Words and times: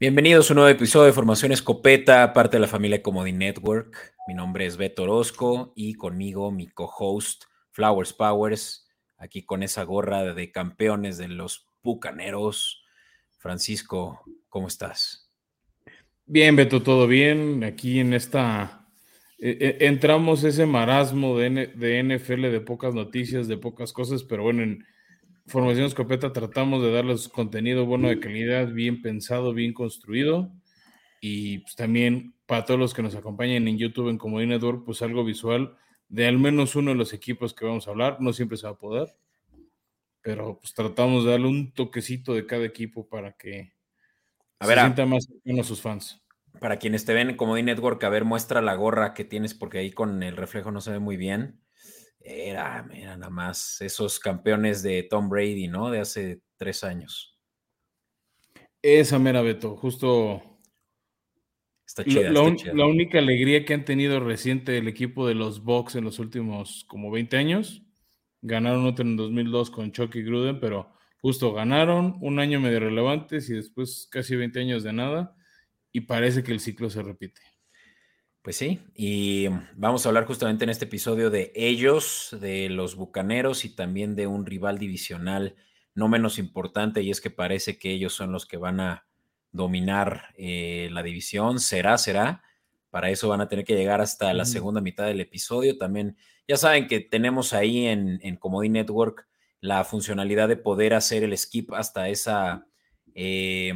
Bienvenidos 0.00 0.48
a 0.48 0.54
un 0.54 0.60
nuevo 0.60 0.70
episodio 0.70 1.04
de 1.04 1.12
Formación 1.12 1.52
Escopeta, 1.52 2.32
parte 2.32 2.56
de 2.56 2.62
la 2.62 2.68
familia 2.68 3.02
Comedy 3.02 3.32
Network. 3.32 4.14
Mi 4.26 4.32
nombre 4.32 4.64
es 4.64 4.78
Beto 4.78 5.02
Orozco 5.02 5.74
y 5.76 5.92
conmigo 5.92 6.50
mi 6.50 6.68
co-host 6.68 7.44
Flowers 7.72 8.14
Powers, 8.14 8.88
aquí 9.18 9.42
con 9.44 9.62
esa 9.62 9.82
gorra 9.82 10.32
de 10.32 10.50
campeones 10.50 11.18
de 11.18 11.28
los 11.28 11.66
Bucaneros. 11.82 12.82
Francisco, 13.36 14.24
¿cómo 14.48 14.68
estás? 14.68 15.30
Bien, 16.24 16.56
Beto, 16.56 16.82
todo 16.82 17.06
bien. 17.06 17.62
Aquí 17.62 18.00
en 18.00 18.14
esta 18.14 18.88
eh, 19.38 19.76
entramos 19.80 20.44
ese 20.44 20.64
marasmo 20.64 21.36
de, 21.38 21.74
de 21.76 22.02
NFL 22.02 22.50
de 22.50 22.62
pocas 22.62 22.94
noticias, 22.94 23.48
de 23.48 23.58
pocas 23.58 23.92
cosas, 23.92 24.24
pero 24.24 24.44
bueno, 24.44 24.62
en 24.62 24.86
Formación 25.50 25.86
Escopeta 25.86 26.32
tratamos 26.32 26.80
de 26.80 26.92
darles 26.92 27.28
contenido 27.28 27.84
bueno 27.84 28.08
de 28.08 28.20
calidad, 28.20 28.68
bien 28.68 29.02
pensado, 29.02 29.52
bien 29.52 29.72
construido. 29.72 30.52
Y 31.20 31.58
pues, 31.58 31.74
también 31.74 32.34
para 32.46 32.64
todos 32.64 32.78
los 32.78 32.94
que 32.94 33.02
nos 33.02 33.16
acompañan 33.16 33.66
en 33.66 33.76
YouTube 33.76 34.10
en 34.10 34.18
Comedy 34.18 34.46
Network, 34.46 34.84
pues 34.84 35.02
algo 35.02 35.24
visual 35.24 35.76
de 36.08 36.28
al 36.28 36.38
menos 36.38 36.76
uno 36.76 36.92
de 36.92 36.96
los 36.96 37.12
equipos 37.12 37.52
que 37.52 37.64
vamos 37.64 37.88
a 37.88 37.90
hablar. 37.90 38.18
No 38.20 38.32
siempre 38.32 38.58
se 38.58 38.68
va 38.68 38.74
a 38.74 38.78
poder, 38.78 39.08
pero 40.22 40.60
pues 40.60 40.72
tratamos 40.72 41.24
de 41.24 41.32
darle 41.32 41.48
un 41.48 41.72
toquecito 41.72 42.32
de 42.32 42.46
cada 42.46 42.64
equipo 42.64 43.08
para 43.08 43.32
que 43.32 43.72
a 44.60 44.66
se 44.66 44.74
sienta 44.74 45.04
más 45.04 45.26
a 45.58 45.64
sus 45.64 45.80
fans. 45.80 46.22
Para 46.60 46.78
quienes 46.78 47.04
te 47.04 47.12
ven 47.12 47.30
en 47.30 47.36
Comedy 47.36 47.64
Network, 47.64 48.02
a 48.04 48.08
ver, 48.08 48.24
muestra 48.24 48.62
la 48.62 48.74
gorra 48.74 49.14
que 49.14 49.24
tienes 49.24 49.54
porque 49.54 49.78
ahí 49.78 49.90
con 49.90 50.22
el 50.22 50.36
reflejo 50.36 50.70
no 50.70 50.80
se 50.80 50.92
ve 50.92 51.00
muy 51.00 51.16
bien. 51.16 51.60
Era, 52.20 52.82
mira, 52.82 53.16
nada 53.16 53.30
más 53.30 53.80
esos 53.80 54.20
campeones 54.20 54.82
de 54.82 55.02
Tom 55.04 55.28
Brady, 55.28 55.68
¿no? 55.68 55.90
De 55.90 56.00
hace 56.00 56.42
tres 56.56 56.84
años. 56.84 57.38
Esa 58.82 59.18
mera, 59.18 59.42
Beto, 59.42 59.76
justo. 59.76 60.42
Está 61.86 62.04
chida, 62.04 62.30
la, 62.30 62.42
está 62.42 62.56
chida. 62.56 62.74
la, 62.74 62.86
única 62.86 63.18
alegría 63.18 63.64
que 63.64 63.74
han 63.74 63.84
tenido 63.84 64.20
reciente 64.20 64.78
el 64.78 64.86
equipo 64.86 65.26
de 65.26 65.34
los 65.34 65.64
Bucks 65.64 65.96
en 65.96 66.04
los 66.04 66.18
últimos 66.18 66.84
como 66.88 67.10
20 67.10 67.36
años. 67.36 67.82
Ganaron 68.42 68.86
otro 68.86 69.04
en 69.04 69.16
2002 69.16 69.70
con 69.70 69.90
Chucky 69.90 70.22
Gruden, 70.22 70.60
pero 70.60 70.92
justo 71.20 71.52
ganaron 71.52 72.16
un 72.20 72.38
año 72.38 72.60
medio 72.60 72.80
relevantes 72.80 73.50
y 73.50 73.54
después 73.54 74.08
casi 74.10 74.36
20 74.36 74.60
años 74.60 74.82
de 74.82 74.92
nada. 74.92 75.36
Y 75.92 76.02
parece 76.02 76.42
que 76.42 76.52
el 76.52 76.60
ciclo 76.60 76.88
se 76.88 77.02
repite. 77.02 77.40
Pues 78.42 78.56
sí, 78.56 78.80
y 78.94 79.48
vamos 79.74 80.04
a 80.04 80.08
hablar 80.08 80.24
justamente 80.24 80.64
en 80.64 80.70
este 80.70 80.86
episodio 80.86 81.28
de 81.28 81.52
ellos, 81.54 82.34
de 82.40 82.70
los 82.70 82.96
Bucaneros 82.96 83.66
y 83.66 83.76
también 83.76 84.16
de 84.16 84.26
un 84.26 84.46
rival 84.46 84.78
divisional 84.78 85.56
no 85.94 86.08
menos 86.08 86.38
importante 86.38 87.02
y 87.02 87.10
es 87.10 87.20
que 87.20 87.30
parece 87.30 87.78
que 87.78 87.90
ellos 87.90 88.14
son 88.14 88.32
los 88.32 88.46
que 88.46 88.56
van 88.56 88.80
a 88.80 89.06
dominar 89.52 90.34
eh, 90.38 90.88
la 90.92 91.02
división. 91.02 91.60
¿Será? 91.60 91.98
¿Será? 91.98 92.42
Para 92.88 93.10
eso 93.10 93.28
van 93.28 93.42
a 93.42 93.48
tener 93.48 93.66
que 93.66 93.76
llegar 93.76 94.00
hasta 94.00 94.32
la 94.32 94.46
segunda 94.46 94.80
mitad 94.80 95.04
del 95.04 95.20
episodio. 95.20 95.76
También 95.76 96.16
ya 96.48 96.56
saben 96.56 96.86
que 96.86 97.00
tenemos 97.00 97.52
ahí 97.52 97.86
en, 97.86 98.20
en 98.22 98.38
Network 98.72 99.28
la 99.60 99.84
funcionalidad 99.84 100.48
de 100.48 100.56
poder 100.56 100.94
hacer 100.94 101.24
el 101.24 101.36
skip 101.36 101.74
hasta 101.74 102.08
esa, 102.08 102.66
eh, 103.14 103.74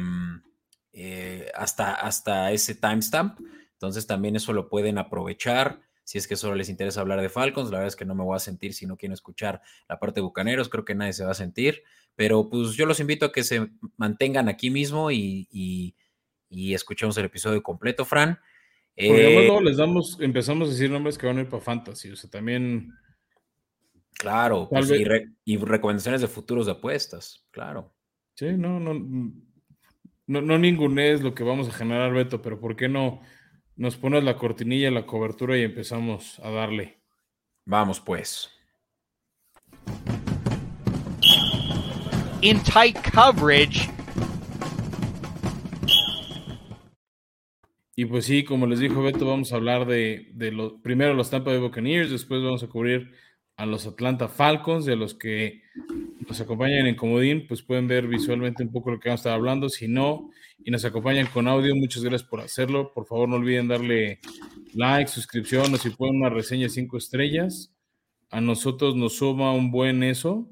eh, 0.91 1.51
hasta, 1.53 1.93
hasta 1.93 2.51
ese 2.51 2.73
timestamp. 2.73 3.39
Entonces 3.85 4.07
también 4.07 4.35
eso 4.35 4.53
lo 4.53 4.69
pueden 4.69 4.97
aprovechar. 4.97 5.81
Si 6.03 6.17
es 6.17 6.27
que 6.27 6.35
solo 6.35 6.55
les 6.55 6.69
interesa 6.69 7.01
hablar 7.01 7.21
de 7.21 7.29
Falcons, 7.29 7.71
la 7.71 7.77
verdad 7.77 7.87
es 7.87 7.95
que 7.95 8.05
no 8.05 8.13
me 8.13 8.23
voy 8.23 8.35
a 8.35 8.39
sentir 8.39 8.73
si 8.73 8.85
no 8.85 8.95
quieren 8.95 9.13
escuchar 9.13 9.61
la 9.89 9.99
parte 9.99 10.19
de 10.19 10.23
Bucaneros, 10.23 10.69
creo 10.69 10.85
que 10.85 10.93
nadie 10.93 11.13
se 11.13 11.25
va 11.25 11.31
a 11.31 11.35
sentir, 11.35 11.81
pero 12.15 12.47
pues 12.49 12.73
yo 12.73 12.85
los 12.85 12.99
invito 12.99 13.25
a 13.25 13.31
que 13.31 13.43
se 13.43 13.69
mantengan 13.97 14.47
aquí 14.47 14.69
mismo 14.69 15.09
y, 15.09 15.47
y, 15.51 15.95
y 16.47 16.75
escuchemos 16.75 17.17
el 17.17 17.25
episodio 17.25 17.63
completo, 17.63 18.05
Fran. 18.05 18.39
Eh, 18.95 19.47
luego 19.47 19.61
les 19.61 19.77
damos, 19.77 20.17
empezamos 20.21 20.69
a 20.69 20.71
decir 20.71 20.89
nombres 20.89 21.17
que 21.17 21.27
van 21.27 21.37
a 21.37 21.41
ir 21.41 21.49
para 21.49 21.61
Fantasy, 21.61 22.11
o 22.11 22.15
sea, 22.15 22.29
también... 22.29 22.93
Claro, 24.17 24.69
pues, 24.69 24.89
y, 24.91 25.03
re, 25.03 25.33
y, 25.43 25.57
recomendaciones 25.57 26.21
de 26.21 26.29
futuros 26.29 26.67
de 26.67 26.71
apuestas, 26.71 27.45
claro. 27.51 27.93
Sí, 28.35 28.53
no, 28.53 28.79
no, 28.79 28.93
no, 28.93 30.41
no 30.41 30.57
ningún 30.57 30.99
es 30.99 31.21
lo 31.21 31.35
que 31.35 31.43
vamos 31.43 31.67
a 31.67 31.73
generar, 31.73 32.13
Beto, 32.13 32.41
pero 32.41 32.59
¿por 32.59 32.77
qué 32.77 32.87
no? 32.87 33.21
Nos 33.75 33.97
pones 33.97 34.23
la 34.23 34.37
cortinilla, 34.37 34.89
la 34.91 35.05
cobertura 35.05 35.57
y 35.57 35.63
empezamos 35.63 36.39
a 36.39 36.49
darle. 36.49 36.99
Vamos 37.65 37.99
pues. 37.99 38.49
In 42.41 42.61
tight 42.63 42.97
coverage. 43.11 43.89
Y 47.97 48.05
pues 48.05 48.25
sí, 48.25 48.43
como 48.43 48.67
les 48.67 48.79
dijo 48.79 49.01
Beto, 49.01 49.25
vamos 49.25 49.53
a 49.53 49.55
hablar 49.55 49.85
de, 49.85 50.29
de 50.33 50.51
los 50.51 50.73
primero 50.83 51.13
los 51.13 51.29
Tampa 51.29 51.51
Bay 51.51 51.59
Buccaneers, 51.59 52.11
después 52.11 52.43
vamos 52.43 52.61
a 52.61 52.67
cubrir 52.67 53.13
a 53.57 53.65
los 53.65 53.87
Atlanta 53.87 54.27
Falcons, 54.27 54.85
de 54.85 54.95
los 54.95 55.13
que 55.13 55.61
nos 56.27 56.41
acompañan 56.41 56.87
en 56.87 56.95
Comodín, 56.95 57.45
pues 57.47 57.61
pueden 57.61 57.87
ver 57.87 58.07
visualmente 58.07 58.63
un 58.63 58.71
poco 58.71 58.91
lo 58.91 58.99
que 58.99 59.09
vamos 59.09 59.19
a 59.19 59.21
estar 59.21 59.33
hablando. 59.33 59.69
Si 59.69 59.87
no, 59.87 60.29
y 60.63 60.71
nos 60.71 60.83
acompañan 60.85 61.27
con 61.27 61.47
audio, 61.47 61.75
muchas 61.75 62.03
gracias 62.03 62.27
por 62.27 62.41
hacerlo. 62.41 62.91
Por 62.93 63.05
favor, 63.05 63.29
no 63.29 63.35
olviden 63.35 63.67
darle 63.67 64.19
like, 64.73 65.09
suscripción 65.09 65.73
o 65.73 65.77
si 65.77 65.89
pueden 65.89 66.17
una 66.17 66.29
reseña 66.29 66.69
cinco 66.69 66.97
estrellas. 66.97 67.71
A 68.31 68.41
nosotros 68.41 68.95
nos 68.95 69.17
suma 69.17 69.53
un 69.53 69.71
buen 69.71 70.03
eso 70.03 70.49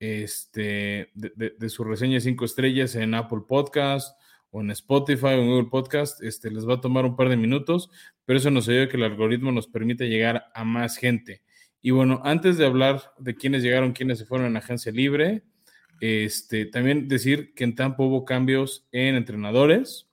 este, 0.00 1.10
de, 1.14 1.54
de, 1.58 1.68
su 1.68 1.84
reseña 1.84 2.20
cinco 2.20 2.46
estrellas 2.46 2.94
en 2.94 3.14
Apple 3.14 3.40
Podcast 3.46 4.18
o 4.50 4.62
en 4.62 4.70
Spotify 4.70 5.26
o 5.26 5.42
en 5.42 5.48
Google 5.48 5.68
Podcast. 5.68 6.22
Este, 6.22 6.50
les 6.50 6.66
va 6.66 6.74
a 6.74 6.80
tomar 6.80 7.04
un 7.04 7.16
par 7.16 7.28
de 7.28 7.36
minutos, 7.36 7.90
pero 8.24 8.38
eso 8.38 8.50
nos 8.50 8.68
ayuda 8.68 8.84
a 8.84 8.88
que 8.88 8.96
el 8.96 9.04
algoritmo 9.04 9.52
nos 9.52 9.68
permita 9.68 10.04
llegar 10.04 10.50
a 10.54 10.64
más 10.64 10.96
gente. 10.96 11.42
Y 11.82 11.90
bueno, 11.92 12.20
antes 12.24 12.58
de 12.58 12.66
hablar 12.66 13.00
de 13.18 13.34
quiénes 13.34 13.62
llegaron, 13.62 13.92
quiénes 13.92 14.18
se 14.18 14.26
fueron 14.26 14.46
en 14.48 14.56
agencia 14.56 14.92
libre, 14.92 15.42
este, 16.00 16.66
también 16.66 17.08
decir 17.08 17.54
que 17.54 17.64
en 17.64 17.74
Tampa 17.74 18.02
hubo 18.02 18.24
cambios 18.24 18.86
en 18.92 19.16
entrenadores. 19.16 20.08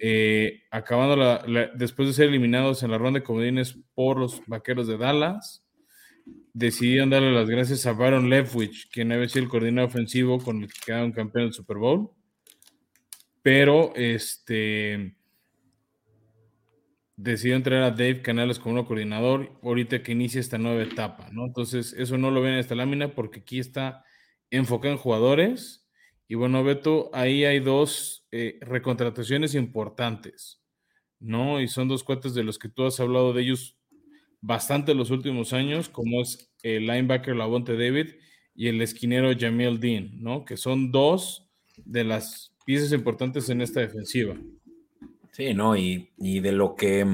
Eh, 0.00 0.64
acabando 0.70 1.16
la, 1.16 1.70
después 1.74 2.08
de 2.08 2.14
ser 2.14 2.28
eliminados 2.28 2.82
en 2.82 2.90
la 2.90 2.98
ronda 2.98 3.20
de 3.20 3.24
comodines 3.24 3.78
por 3.94 4.18
los 4.18 4.42
vaqueros 4.46 4.86
de 4.86 4.98
Dallas, 4.98 5.64
decidieron 6.52 7.10
darle 7.10 7.32
las 7.32 7.48
gracias 7.48 7.86
a 7.86 7.92
Baron 7.92 8.28
Leftwich, 8.28 8.90
quien 8.90 9.12
había 9.12 9.28
sido 9.28 9.44
el 9.44 9.50
coordinador 9.50 9.90
ofensivo 9.90 10.38
con 10.38 10.62
el 10.62 10.72
que 10.72 10.80
quedaron 10.86 11.12
campeón 11.12 11.46
del 11.46 11.54
Super 11.54 11.78
Bowl. 11.78 12.10
Pero 13.42 13.94
este 13.94 15.16
decidió 17.16 17.56
entrenar 17.56 17.84
a 17.84 17.90
Dave 17.90 18.22
Canales 18.22 18.58
como 18.58 18.80
un 18.80 18.86
coordinador 18.86 19.58
ahorita 19.62 20.02
que 20.02 20.12
inicia 20.12 20.40
esta 20.40 20.58
nueva 20.58 20.82
etapa, 20.82 21.28
¿no? 21.32 21.46
Entonces, 21.46 21.94
eso 21.96 22.18
no 22.18 22.30
lo 22.30 22.40
ven 22.42 22.54
en 22.54 22.58
esta 22.58 22.74
lámina 22.74 23.14
porque 23.14 23.40
aquí 23.40 23.58
está 23.58 24.04
enfocado 24.50 24.92
en 24.92 24.98
jugadores. 24.98 25.86
Y 26.28 26.34
bueno, 26.34 26.64
Beto, 26.64 27.10
ahí 27.12 27.44
hay 27.44 27.60
dos 27.60 28.26
eh, 28.32 28.58
recontrataciones 28.62 29.54
importantes, 29.54 30.62
¿no? 31.20 31.60
Y 31.60 31.68
son 31.68 31.88
dos 31.88 32.02
cuates 32.04 32.34
de 32.34 32.44
los 32.44 32.58
que 32.58 32.68
tú 32.68 32.84
has 32.84 32.98
hablado 33.00 33.32
de 33.32 33.42
ellos 33.42 33.78
bastante 34.40 34.94
los 34.94 35.10
últimos 35.10 35.52
años, 35.52 35.88
como 35.88 36.20
es 36.22 36.52
el 36.62 36.86
linebacker 36.86 37.36
Lavonte 37.36 37.76
David 37.76 38.14
y 38.54 38.68
el 38.68 38.80
esquinero 38.82 39.30
Jamil 39.38 39.80
Dean, 39.80 40.22
¿no? 40.22 40.44
Que 40.44 40.56
son 40.56 40.90
dos 40.90 41.50
de 41.84 42.04
las 42.04 42.54
piezas 42.66 42.92
importantes 42.92 43.48
en 43.48 43.60
esta 43.60 43.80
defensiva. 43.80 44.36
Sí, 45.34 45.52
¿no? 45.52 45.76
Y, 45.76 46.12
y 46.16 46.38
de 46.38 46.52
lo 46.52 46.76
que 46.76 47.04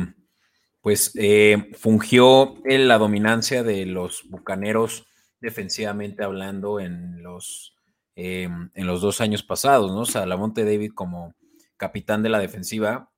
pues 0.82 1.12
eh, 1.14 1.70
fungió 1.72 2.54
en 2.66 2.86
la 2.86 2.98
dominancia 2.98 3.62
de 3.62 3.86
los 3.86 4.24
bucaneros 4.28 5.06
defensivamente 5.40 6.22
hablando 6.22 6.80
en 6.80 7.22
los, 7.22 7.74
eh, 8.16 8.46
en 8.74 8.86
los 8.86 9.00
dos 9.00 9.22
años 9.22 9.42
pasados, 9.42 9.90
¿no? 9.90 10.00
O 10.00 10.06
sea, 10.06 10.26
Lamonte 10.26 10.66
David 10.66 10.92
como 10.94 11.34
capitán 11.78 12.22
de 12.22 12.28
la 12.28 12.38
defensiva, 12.38 13.10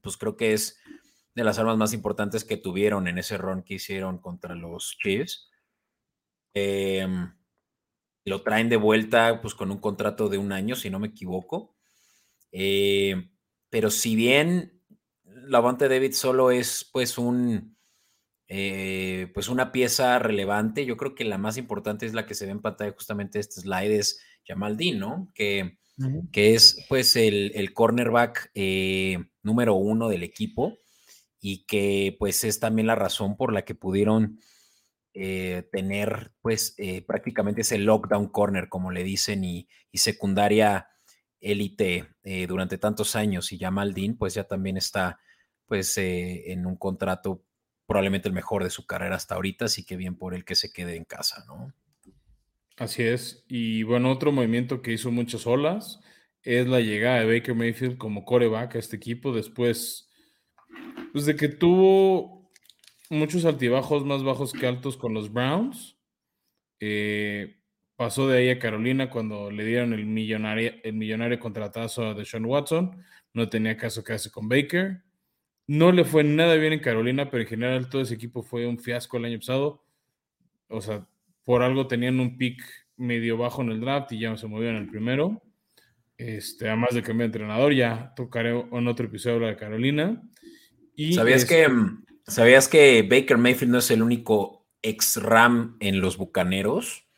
pues 0.00 0.16
creo 0.16 0.38
que 0.38 0.54
es 0.54 0.78
de 1.34 1.44
las 1.44 1.58
armas 1.58 1.76
más 1.76 1.92
importantes 1.92 2.42
que 2.42 2.56
tuvieron 2.56 3.08
en 3.08 3.18
ese 3.18 3.36
run 3.36 3.62
que 3.62 3.74
hicieron 3.74 4.16
contra 4.16 4.54
los 4.54 4.96
Chiefs. 5.02 5.50
Eh, 6.54 7.06
lo 8.24 8.40
traen 8.40 8.70
de 8.70 8.76
vuelta 8.76 9.42
pues 9.42 9.54
con 9.54 9.70
un 9.70 9.78
contrato 9.80 10.30
de 10.30 10.38
un 10.38 10.52
año, 10.52 10.76
si 10.76 10.88
no 10.88 10.98
me 10.98 11.08
equivoco. 11.08 11.76
Eh, 12.52 13.29
pero 13.70 13.90
si 13.90 14.16
bien 14.16 14.82
Lavante 15.24 15.88
David 15.88 16.12
solo 16.12 16.50
es 16.50 16.88
pues 16.92 17.18
un 17.18 17.76
eh, 18.52 19.30
pues 19.32 19.48
una 19.48 19.70
pieza 19.70 20.18
relevante, 20.18 20.84
yo 20.84 20.96
creo 20.96 21.14
que 21.14 21.24
la 21.24 21.38
más 21.38 21.56
importante 21.56 22.04
es 22.04 22.14
la 22.14 22.26
que 22.26 22.34
se 22.34 22.46
ve 22.46 22.50
en 22.50 22.60
pantalla 22.60 22.90
justamente 22.92 23.38
este 23.38 23.60
slide 23.60 23.96
es 23.96 24.20
Jamal 24.44 24.76
Dean, 24.76 24.98
¿no? 24.98 25.30
Que, 25.36 25.78
uh 25.98 26.02
-huh. 26.02 26.30
que 26.32 26.54
es 26.54 26.84
pues 26.88 27.14
el, 27.14 27.52
el 27.54 27.72
cornerback 27.72 28.50
eh, 28.54 29.18
número 29.44 29.74
uno 29.74 30.08
del 30.08 30.24
equipo 30.24 30.78
y 31.40 31.64
que 31.64 32.16
pues 32.18 32.42
es 32.42 32.58
también 32.58 32.88
la 32.88 32.96
razón 32.96 33.36
por 33.36 33.52
la 33.52 33.62
que 33.64 33.76
pudieron 33.76 34.40
eh, 35.14 35.68
tener 35.70 36.32
pues 36.42 36.74
prácticamente 37.06 37.60
ese 37.60 37.78
lockdown 37.78 38.28
corner 38.30 38.68
como 38.68 38.90
le 38.90 39.04
dicen 39.04 39.44
y, 39.44 39.68
y 39.92 39.98
secundaria 39.98 40.88
élite 41.40 42.08
eh, 42.22 42.46
durante 42.46 42.78
tantos 42.78 43.16
años 43.16 43.52
y 43.52 43.58
ya 43.58 43.70
Maldín 43.70 44.16
pues 44.16 44.34
ya 44.34 44.44
también 44.44 44.76
está 44.76 45.18
pues 45.66 45.96
eh, 45.98 46.52
en 46.52 46.66
un 46.66 46.76
contrato 46.76 47.44
probablemente 47.86 48.28
el 48.28 48.34
mejor 48.34 48.62
de 48.62 48.70
su 48.70 48.86
carrera 48.86 49.16
hasta 49.16 49.34
ahorita, 49.34 49.64
así 49.64 49.84
que 49.84 49.96
bien 49.96 50.16
por 50.16 50.34
el 50.34 50.44
que 50.44 50.54
se 50.54 50.72
quede 50.72 50.96
en 50.96 51.04
casa, 51.04 51.44
¿no? 51.46 51.74
Así 52.76 53.02
es. 53.02 53.44
Y 53.48 53.82
bueno, 53.82 54.10
otro 54.10 54.32
movimiento 54.32 54.80
que 54.80 54.92
hizo 54.92 55.10
muchas 55.10 55.46
olas 55.46 56.00
es 56.42 56.66
la 56.66 56.80
llegada 56.80 57.20
de 57.20 57.38
Baker 57.38 57.54
Mayfield 57.54 57.98
como 57.98 58.24
coreback 58.24 58.76
a 58.76 58.78
este 58.78 58.96
equipo 58.96 59.32
después 59.32 60.08
pues, 61.12 61.26
de 61.26 61.36
que 61.36 61.48
tuvo 61.48 62.50
muchos 63.10 63.44
altibajos 63.44 64.04
más 64.04 64.22
bajos 64.22 64.52
que 64.52 64.66
altos 64.66 64.96
con 64.96 65.12
los 65.12 65.32
Browns. 65.32 65.98
Eh, 66.78 67.59
pasó 68.00 68.26
de 68.26 68.38
ahí 68.38 68.48
a 68.48 68.58
Carolina 68.58 69.10
cuando 69.10 69.50
le 69.50 69.62
dieron 69.62 69.92
el 69.92 70.06
millonario, 70.06 70.72
el 70.84 70.94
millonario 70.94 71.38
contratazo 71.38 72.14
de 72.14 72.24
Sean 72.24 72.46
Watson. 72.46 72.96
No 73.34 73.50
tenía 73.50 73.76
caso 73.76 74.02
que 74.02 74.14
hace 74.14 74.30
con 74.30 74.48
Baker. 74.48 75.02
No 75.66 75.92
le 75.92 76.06
fue 76.06 76.24
nada 76.24 76.54
bien 76.54 76.72
en 76.72 76.80
Carolina, 76.80 77.28
pero 77.30 77.42
en 77.42 77.48
general 77.50 77.90
todo 77.90 78.00
ese 78.00 78.14
equipo 78.14 78.42
fue 78.42 78.66
un 78.66 78.78
fiasco 78.78 79.18
el 79.18 79.26
año 79.26 79.38
pasado. 79.38 79.84
O 80.68 80.80
sea, 80.80 81.06
por 81.44 81.62
algo 81.62 81.88
tenían 81.88 82.20
un 82.20 82.38
pick 82.38 82.62
medio 82.96 83.36
bajo 83.36 83.60
en 83.60 83.72
el 83.72 83.82
draft 83.82 84.12
y 84.12 84.20
ya 84.20 84.34
se 84.34 84.46
movieron 84.46 84.76
el 84.76 84.88
primero. 84.88 85.42
Este, 86.16 86.68
además 86.68 86.94
de 86.94 87.02
cambiar 87.02 87.30
de 87.30 87.36
entrenador, 87.36 87.74
ya 87.74 88.14
tocaré 88.16 88.58
en 88.58 88.88
otro 88.88 89.08
episodio 89.08 89.46
de 89.46 89.56
Carolina. 89.56 90.22
Y 90.96 91.12
¿Sabías, 91.12 91.44
que, 91.44 91.68
mm, 91.68 92.06
¿Sabías 92.26 92.66
que 92.66 93.02
Baker 93.02 93.36
Mayfield 93.36 93.72
no 93.72 93.78
es 93.78 93.90
el 93.90 94.00
único 94.00 94.66
ex 94.80 95.16
Ram 95.22 95.76
en 95.80 96.00
los 96.00 96.16
Bucaneros? 96.16 97.09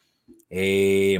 Eh, 0.54 1.18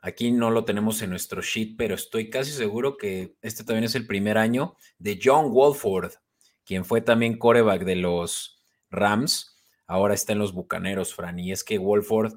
aquí 0.00 0.32
no 0.32 0.50
lo 0.50 0.64
tenemos 0.64 1.02
en 1.02 1.10
nuestro 1.10 1.42
sheet, 1.42 1.74
pero 1.76 1.94
estoy 1.94 2.30
casi 2.30 2.52
seguro 2.52 2.96
que 2.96 3.36
este 3.42 3.64
también 3.64 3.84
es 3.84 3.94
el 3.94 4.06
primer 4.06 4.38
año 4.38 4.76
de 4.98 5.20
John 5.22 5.50
Walford, 5.50 6.12
quien 6.64 6.86
fue 6.86 7.02
también 7.02 7.36
coreback 7.36 7.84
de 7.84 7.96
los 7.96 8.64
Rams. 8.90 9.62
Ahora 9.86 10.14
está 10.14 10.32
en 10.32 10.38
los 10.38 10.54
Bucaneros, 10.54 11.14
Fran. 11.14 11.38
Y 11.38 11.52
es 11.52 11.64
que 11.64 11.76
Walford 11.76 12.32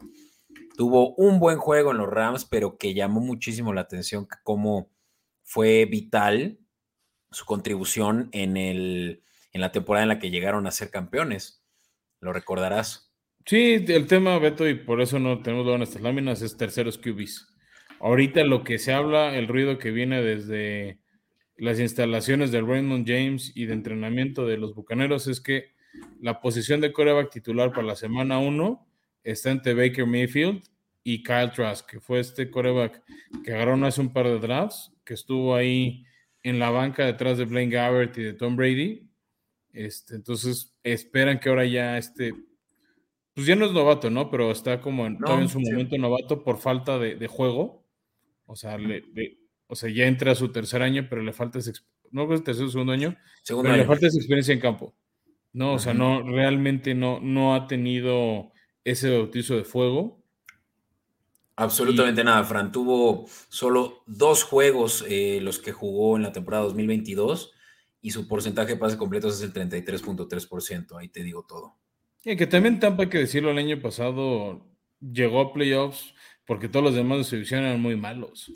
tuvo 0.75 1.15
un 1.15 1.39
buen 1.39 1.57
juego 1.57 1.91
en 1.91 1.99
los 1.99 2.09
Rams, 2.09 2.43
pero 2.43 2.77
que 2.77 2.93
llamó 2.93 3.21
muchísimo 3.21 3.73
la 3.73 3.81
atención 3.81 4.27
como 4.43 4.91
fue 5.41 5.85
vital 5.85 6.59
su 7.31 7.45
contribución 7.45 8.27
en, 8.33 8.57
el, 8.57 9.23
en 9.53 9.61
la 9.61 9.71
temporada 9.71 10.03
en 10.03 10.09
la 10.09 10.19
que 10.19 10.31
llegaron 10.31 10.67
a 10.67 10.71
ser 10.71 10.91
campeones. 10.91 11.63
Lo 12.19 12.33
recordarás. 12.33 13.14
Sí, 13.47 13.85
el 13.87 14.07
tema, 14.07 14.39
Beto, 14.39 14.67
y 14.67 14.73
por 14.73 15.01
eso 15.01 15.19
no 15.19 15.43
tenemos 15.43 15.67
en 15.67 15.83
estas 15.83 16.01
láminas, 16.01 16.41
es 16.41 16.57
terceros 16.57 16.97
QBs. 16.97 17.55
Ahorita 17.99 18.43
lo 18.43 18.63
que 18.63 18.79
se 18.79 18.91
habla, 18.91 19.37
el 19.37 19.47
ruido 19.47 19.77
que 19.77 19.91
viene 19.91 20.23
desde 20.23 20.99
las 21.55 21.79
instalaciones 21.79 22.51
de 22.51 22.61
Raymond 22.61 23.07
James 23.07 23.51
y 23.53 23.67
de 23.67 23.73
entrenamiento 23.73 24.47
de 24.47 24.57
los 24.57 24.73
Bucaneros 24.73 25.27
es 25.27 25.41
que 25.41 25.75
la 26.19 26.41
posición 26.41 26.81
de 26.81 26.91
coreback 26.91 27.29
titular 27.29 27.71
para 27.71 27.85
la 27.85 27.95
semana 27.95 28.39
1 28.39 28.87
está 29.23 29.51
entre 29.51 29.75
Baker 29.75 30.07
Mayfield 30.07 30.63
y 31.03 31.21
Kyle 31.21 31.51
Trask, 31.51 31.87
que 31.87 31.99
fue 31.99 32.21
este 32.21 32.49
coreback 32.49 33.03
que 33.43 33.53
agarraron 33.53 33.83
hace 33.83 34.01
un 34.01 34.11
par 34.11 34.25
de 34.25 34.39
drafts, 34.39 34.91
que 35.05 35.13
estuvo 35.13 35.55
ahí 35.55 36.03
en 36.41 36.57
la 36.57 36.71
banca 36.71 37.05
detrás 37.05 37.37
de 37.37 37.45
Blaine 37.45 37.71
Gabbert 37.71 38.17
y 38.17 38.23
de 38.23 38.33
Tom 38.33 38.55
Brady. 38.55 39.07
Este, 39.71 40.15
entonces 40.15 40.75
esperan 40.81 41.39
que 41.39 41.49
ahora 41.49 41.65
ya 41.65 41.99
este, 41.99 42.33
pues 43.35 43.47
ya 43.47 43.55
no 43.55 43.65
es 43.65 43.73
novato, 43.73 44.09
¿no? 44.09 44.31
Pero 44.31 44.49
está 44.49 44.79
como 44.79 45.05
en, 45.05 45.19
en 45.27 45.49
su 45.49 45.59
momento 45.59 45.97
novato 45.97 46.41
por 46.43 46.57
falta 46.57 46.97
de, 46.97 47.27
juego. 47.27 47.85
O 48.45 48.55
sea, 48.55 48.77
o 49.67 49.75
sea, 49.75 49.89
ya 49.89 50.07
entra 50.07 50.31
a 50.31 50.35
su 50.35 50.53
tercer 50.53 50.81
año, 50.81 51.07
pero 51.09 51.21
le 51.21 51.33
falta 51.33 51.59
ese, 51.59 51.73
no 52.11 52.33
es 52.33 52.43
tercer 52.43 52.65
o 52.65 52.69
segundo 52.69 52.93
año, 52.93 53.17
pero 53.45 53.75
le 53.75 53.83
falta 53.83 54.07
esa 54.07 54.17
experiencia 54.17 54.53
en 54.53 54.61
campo. 54.61 54.95
No, 55.51 55.73
o 55.73 55.79
sea, 55.79 55.93
no, 55.93 56.21
realmente 56.21 56.95
no, 56.95 57.19
no 57.19 57.55
ha 57.55 57.67
tenido 57.67 58.51
ese 58.85 59.09
bautizo 59.09 59.57
de 59.57 59.65
fuego. 59.65 60.23
Absolutamente 61.57 62.23
nada, 62.23 62.43
Fran. 62.45 62.71
Tuvo 62.71 63.25
solo 63.49 64.03
dos 64.05 64.43
juegos 64.43 65.03
eh, 65.09 65.39
los 65.41 65.59
que 65.59 65.73
jugó 65.73 66.15
en 66.15 66.23
la 66.23 66.31
temporada 66.31 66.63
2022 66.65 67.51
y 68.01 68.11
su 68.11 68.27
porcentaje 68.27 68.73
de 68.73 68.77
pase 68.77 68.97
completos 68.97 69.35
es 69.35 69.41
el 69.41 69.53
33.3%. 69.53 70.97
Ahí 70.99 71.09
te 71.09 71.23
digo 71.23 71.45
todo. 71.47 71.77
Y 72.27 72.35
que 72.35 72.47
también 72.47 72.79
Tampa, 72.79 73.03
hay 73.03 73.09
que 73.09 73.19
decirlo, 73.19 73.51
el 73.51 73.59
año 73.59 73.79
pasado 73.79 74.65
llegó 74.99 75.39
a 75.39 75.53
playoffs 75.53 76.15
porque 76.45 76.67
todos 76.67 76.83
los 76.83 76.95
demás 76.95 77.19
de 77.19 77.23
su 77.23 77.35
división 77.35 77.63
eran 77.63 77.79
muy 77.79 77.95
malos. 77.95 78.51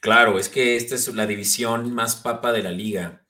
Claro, 0.00 0.38
es 0.38 0.48
que 0.48 0.76
esta 0.76 0.94
es 0.94 1.14
la 1.14 1.26
división 1.26 1.92
más 1.92 2.16
papa 2.16 2.52
de 2.52 2.62
la 2.62 2.72
liga. 2.72 3.22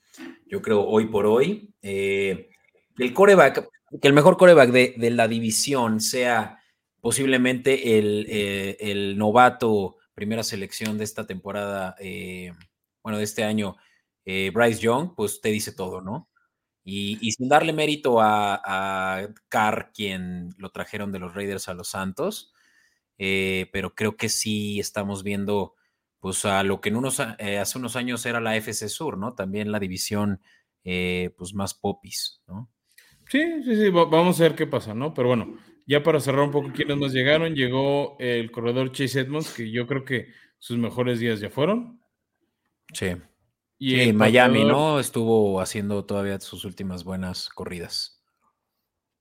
Yo 0.47 0.63
creo 0.63 0.87
hoy 0.87 1.07
por 1.07 1.27
hoy. 1.27 1.75
Eh, 1.83 2.51
el 2.97 3.13
coreback, 3.13 3.69
que 4.01 4.07
el 4.07 4.15
mejor 4.15 4.37
coreback 4.37 4.71
de, 4.71 5.11
la 5.11 5.27
división 5.27 6.01
sea 6.01 6.63
posiblemente 7.01 7.99
el, 7.99 8.27
eh, 8.29 9.15
novato 9.17 9.97
primera 10.15 10.45
selección 10.45 10.97
de 10.97 11.05
esta 11.05 11.27
temporada, 11.27 11.97
eh, 11.99 12.53
bueno, 13.03 13.19
de 13.19 13.25
este 13.25 13.43
año, 13.43 13.77
Bryce 14.25 14.81
Young, 14.81 15.17
pues 15.17 15.41
te 15.41 15.49
dice 15.49 15.73
todo, 15.73 16.01
¿no? 16.01 16.30
Y, 16.83 17.31
sin 17.33 17.49
darle 17.49 17.73
mérito 17.73 18.21
a, 18.21 18.61
a, 18.65 19.29
Carr, 19.49 19.93
quien 19.95 20.51
lo 20.57 20.71
trajeron 20.71 21.13
de 21.13 21.19
los 21.19 21.35
Raiders 21.35 21.69
a 21.69 21.75
los 21.75 21.89
Santos, 21.89 22.53
pero 23.17 23.95
creo 23.95 24.17
que 24.17 24.29
sí 24.29 24.81
estamos 24.81 25.23
viendo, 25.23 25.75
pues 26.21 26.45
a 26.45 26.63
lo 26.63 26.81
que 26.81 26.89
en 26.89 26.97
unos, 26.97 27.21
hace 27.21 27.79
unos 27.79 27.97
años 27.97 28.25
era 28.25 28.41
la 28.41 28.57
FC 28.57 28.89
Sur, 28.89 29.19
¿no? 29.19 29.35
También 29.35 29.71
la 29.71 29.79
división, 29.79 30.41
pues 30.83 31.55
más 31.55 31.75
popis, 31.75 32.43
¿no? 32.49 32.71
Sí, 33.29 33.63
sí, 33.63 33.77
sí, 33.77 33.91
vamos 33.91 34.41
a 34.41 34.43
ver 34.43 34.57
qué 34.57 34.67
pasa, 34.67 34.93
¿no? 34.93 35.15
Pero 35.15 35.29
bueno, 35.29 35.57
ya 35.87 36.03
para 36.03 36.19
cerrar 36.19 36.43
un 36.43 36.51
poco 36.51 36.73
quiénes 36.73 36.97
nos 36.99 37.13
llegaron, 37.13 37.55
llegó 37.55 38.17
el 38.19 38.51
corredor 38.51 38.93
Chase 38.93 39.21
Edmonds, 39.21 39.53
que 39.53 39.71
yo 39.71 39.87
creo 39.87 40.05
que 40.05 40.29
sus 40.59 40.79
mejores 40.79 41.21
días 41.21 41.41
ya 41.41 41.51
fueron. 41.51 42.01
Sí. 42.93 43.13
Y 43.83 44.13
Miami, 44.13 44.63
¿no? 44.63 45.01
Estuvo 45.01 45.59
haciendo 45.59 46.05
todavía 46.05 46.39
sus 46.39 46.67
últimas 46.67 47.03
buenas 47.03 47.49
corridas. 47.49 48.23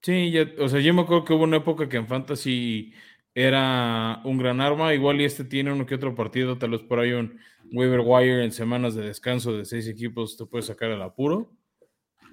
Sí, 0.01 0.33
o 0.59 0.67
sea, 0.67 0.81
yo 0.81 0.93
me 0.93 1.03
acuerdo 1.03 1.23
que 1.23 1.33
hubo 1.33 1.45
una 1.45 1.57
época 1.57 1.87
que 1.87 1.95
en 1.95 2.07
Fantasy 2.07 2.93
era 3.33 4.21
un 4.25 4.37
gran 4.37 4.59
arma, 4.59 4.93
igual 4.93 5.21
y 5.21 5.23
este 5.23 5.45
tiene 5.45 5.71
uno 5.71 5.85
que 5.85 5.95
otro 5.95 6.13
partido, 6.13 6.57
tal 6.57 6.71
vez 6.71 6.81
por 6.81 6.99
ahí 6.99 7.13
un 7.13 7.39
waiver 7.71 8.01
wire 8.01 8.43
en 8.43 8.51
semanas 8.51 8.95
de 8.95 9.05
descanso 9.05 9.55
de 9.55 9.63
seis 9.63 9.87
equipos 9.87 10.35
te 10.35 10.45
puede 10.45 10.63
sacar 10.63 10.91
al 10.91 11.03
apuro. 11.03 11.53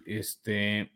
Este, 0.04 0.92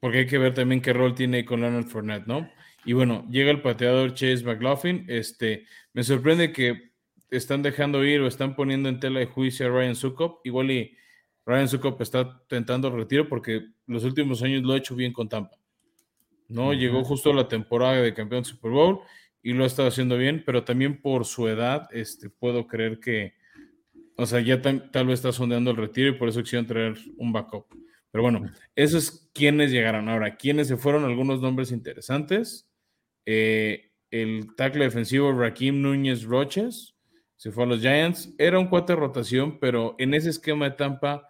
porque 0.00 0.18
hay 0.18 0.26
que 0.26 0.38
ver 0.38 0.54
también 0.54 0.82
qué 0.82 0.92
rol 0.92 1.14
tiene 1.14 1.44
con 1.44 1.60
Leonard 1.60 1.86
Fournette, 1.86 2.26
¿no? 2.26 2.50
Y 2.84 2.94
bueno, 2.94 3.28
llega 3.30 3.52
el 3.52 3.62
pateador 3.62 4.12
Chase 4.14 4.42
McLaughlin. 4.44 5.04
Este, 5.08 5.66
me 5.92 6.02
sorprende 6.02 6.52
que 6.52 6.93
están 7.36 7.62
dejando 7.62 8.04
ir 8.04 8.20
o 8.20 8.26
están 8.26 8.56
poniendo 8.56 8.88
en 8.88 9.00
tela 9.00 9.20
de 9.20 9.26
juicio 9.26 9.66
a 9.66 9.70
Ryan 9.70 9.94
Sukop. 9.94 10.44
Igual 10.46 10.70
y 10.70 10.96
Ryan 11.46 11.68
Sukop 11.68 12.00
está 12.00 12.42
tentando 12.48 12.88
el 12.88 12.94
retiro 12.94 13.28
porque 13.28 13.66
los 13.86 14.04
últimos 14.04 14.42
años 14.42 14.62
lo 14.62 14.72
ha 14.72 14.78
hecho 14.78 14.94
bien 14.94 15.12
con 15.12 15.28
Tampa. 15.28 15.58
¿no? 16.48 16.72
Llegó 16.72 17.04
justo 17.04 17.32
la 17.32 17.48
temporada 17.48 18.00
de 18.00 18.14
campeón 18.14 18.44
Super 18.44 18.70
Bowl 18.70 19.00
y 19.42 19.52
lo 19.52 19.64
ha 19.64 19.66
estado 19.66 19.88
haciendo 19.88 20.16
bien, 20.16 20.42
pero 20.44 20.64
también 20.64 21.00
por 21.00 21.24
su 21.24 21.48
edad, 21.48 21.88
este, 21.92 22.30
puedo 22.30 22.66
creer 22.66 22.98
que, 22.98 23.34
o 24.16 24.26
sea, 24.26 24.40
ya 24.40 24.62
tal 24.62 25.06
vez 25.06 25.14
está 25.14 25.32
sondeando 25.32 25.70
el 25.70 25.76
retiro 25.76 26.10
y 26.10 26.18
por 26.18 26.28
eso 26.28 26.42
quisieron 26.42 26.66
traer 26.66 26.94
un 27.16 27.32
backup. 27.32 27.66
Pero 28.10 28.22
bueno, 28.22 28.48
eso 28.76 28.96
es 28.96 29.28
quienes 29.34 29.72
llegaron. 29.72 30.08
Ahora, 30.08 30.36
quienes 30.36 30.68
se 30.68 30.76
fueron, 30.76 31.04
algunos 31.04 31.40
nombres 31.40 31.72
interesantes. 31.72 32.70
Eh, 33.26 33.90
el 34.10 34.54
tackle 34.54 34.84
defensivo 34.84 35.32
Rakim 35.32 35.82
Núñez 35.82 36.22
Roches 36.22 36.93
se 37.36 37.50
fue 37.50 37.64
a 37.64 37.66
los 37.66 37.80
Giants. 37.80 38.34
Era 38.38 38.58
un 38.58 38.68
cuate 38.68 38.92
de 38.92 39.00
rotación, 39.00 39.58
pero 39.58 39.94
en 39.98 40.14
ese 40.14 40.30
esquema 40.30 40.66
de 40.66 40.76
Tampa 40.76 41.28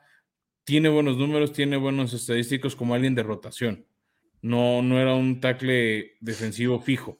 tiene 0.64 0.88
buenos 0.88 1.16
números, 1.16 1.52
tiene 1.52 1.76
buenos 1.76 2.12
estadísticos 2.12 2.76
como 2.76 2.94
alguien 2.94 3.14
de 3.14 3.23
rotación. 3.23 3.87
No, 4.42 4.82
no 4.82 5.00
era 5.00 5.14
un 5.14 5.40
tackle 5.40 6.12
defensivo 6.20 6.80
fijo. 6.80 7.18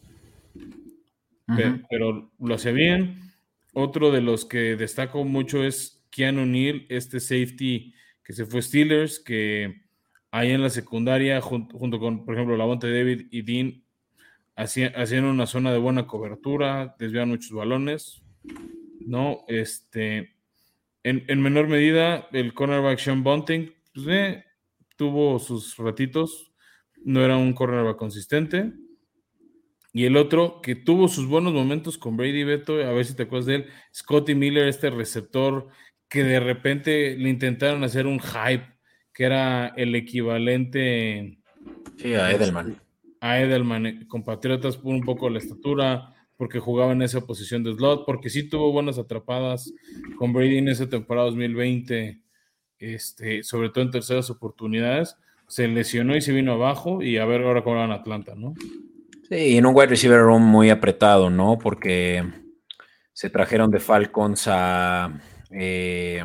pero, 1.47 1.81
pero, 1.89 2.33
lo 2.39 2.55
hace 2.55 2.73
bien. 2.73 3.33
Otro 3.73 4.11
de 4.11 4.21
los 4.21 4.45
que 4.45 4.77
destaco 4.77 5.25
mucho 5.25 5.65
es 5.65 6.07
Keanu 6.11 6.47
Neal, 6.47 6.87
este 6.89 7.21
safety 7.21 7.95
que 8.25 8.33
se 8.33 8.47
fue 8.47 8.63
Steelers, 8.63 9.21
que 9.21 9.85
ahí 10.31 10.51
en 10.51 10.63
la 10.63 10.71
secundaria, 10.71 11.41
junto, 11.41 12.01
con, 12.01 12.25
por 12.25 12.35
ejemplo, 12.35 12.57
Lavonte 12.57 12.91
David 12.91 13.29
y 13.31 13.43
Dean, 13.43 13.85
hacían, 14.57 15.25
una 15.25 15.47
zona 15.47 15.73
de 15.73 15.79
buena 15.79 16.09
cobertura, 16.09 16.97
desviaban 16.99 17.29
muchos 17.29 17.53
balones, 17.53 18.24
¿no? 19.01 19.45
Este, 19.49 20.35
en, 21.03 21.43
menor 21.43 21.69
medida, 21.69 22.29
el 22.33 22.55
cornerback 22.55 22.99
Sean 22.99 23.23
Bunting, 23.23 23.73
pues, 23.95 24.07
eh, 24.09 24.45
tuvo 24.97 25.39
sus 25.39 25.77
ratitos, 25.77 26.53
no 27.05 27.23
era 27.23 27.37
un 27.37 27.53
cornerback 27.53 27.97
consistente. 27.97 28.73
Y 29.93 30.07
el 30.07 30.17
otro 30.17 30.61
que 30.61 30.75
tuvo 30.75 31.07
sus 31.07 31.27
buenos 31.27 31.53
momentos 31.53 31.99
con 31.99 32.17
Brady 32.17 32.43
Beto, 32.43 32.75
a 32.83 32.93
ver 32.93 33.05
si 33.05 33.15
te 33.15 33.25
acuerdas 33.25 33.47
de 33.47 33.55
él, 33.57 33.67
Scotty 33.95 34.35
Miller, 34.35 34.67
este 34.67 34.91
receptor 34.91 35.69
que 36.09 36.25
de 36.25 36.41
repente 36.41 37.17
le 37.17 37.29
intentaron 37.29 37.85
hacer 37.85 38.07
un 38.07 38.19
hype, 38.19 38.65
que 39.13 39.25
era 39.25 39.69
el 39.77 39.95
equivalente 39.95 41.39
sí, 41.97 42.15
a 42.15 42.33
Edelman. 42.33 42.81
A 43.21 43.41
Edelman, 43.41 43.87
eh, 43.87 44.07
compatriotas 44.09 44.77
por 44.77 44.95
un 44.95 45.03
poco 45.03 45.29
la 45.29 45.39
estatura, 45.39 46.14
porque 46.37 46.59
jugaba 46.59 46.93
en 46.93 47.03
esa 47.03 47.21
posición 47.21 47.63
de 47.63 47.75
slot, 47.75 48.05
porque 48.07 48.31
sí 48.31 48.49
tuvo 48.49 48.73
buenas 48.73 48.99
atrapadas 48.99 49.73
con 50.17 50.33
Brady 50.33 50.59
en 50.59 50.69
esa 50.69 50.89
temporada 50.89 51.27
2020, 51.27 52.21
este, 52.79 53.43
sobre 53.43 53.71
todo 53.71 53.85
en 53.85 53.91
terceras 53.91 54.31
oportunidades. 54.31 55.17
Se 55.47 55.69
lesionó 55.69 56.17
y 56.17 56.21
se 56.21 56.33
vino 56.33 56.53
abajo, 56.53 57.03
y 57.03 57.19
a 57.19 57.25
ver 57.25 57.43
ahora 57.43 57.63
cómo 57.63 57.77
va 57.77 57.85
en 57.85 57.93
Atlanta, 57.93 58.35
¿no? 58.35 58.55
Sí, 59.29 59.57
en 59.57 59.67
un 59.67 59.75
wide 59.75 59.89
receiver 59.89 60.21
room 60.21 60.43
muy 60.43 60.71
apretado, 60.71 61.31
¿no? 61.31 61.59
Porque 61.59 62.23
se 63.13 63.31
trajeron 63.31 63.71
de 63.71 63.81
Falcons 63.81 64.47
a. 64.49 65.21
Eh, 65.51 66.23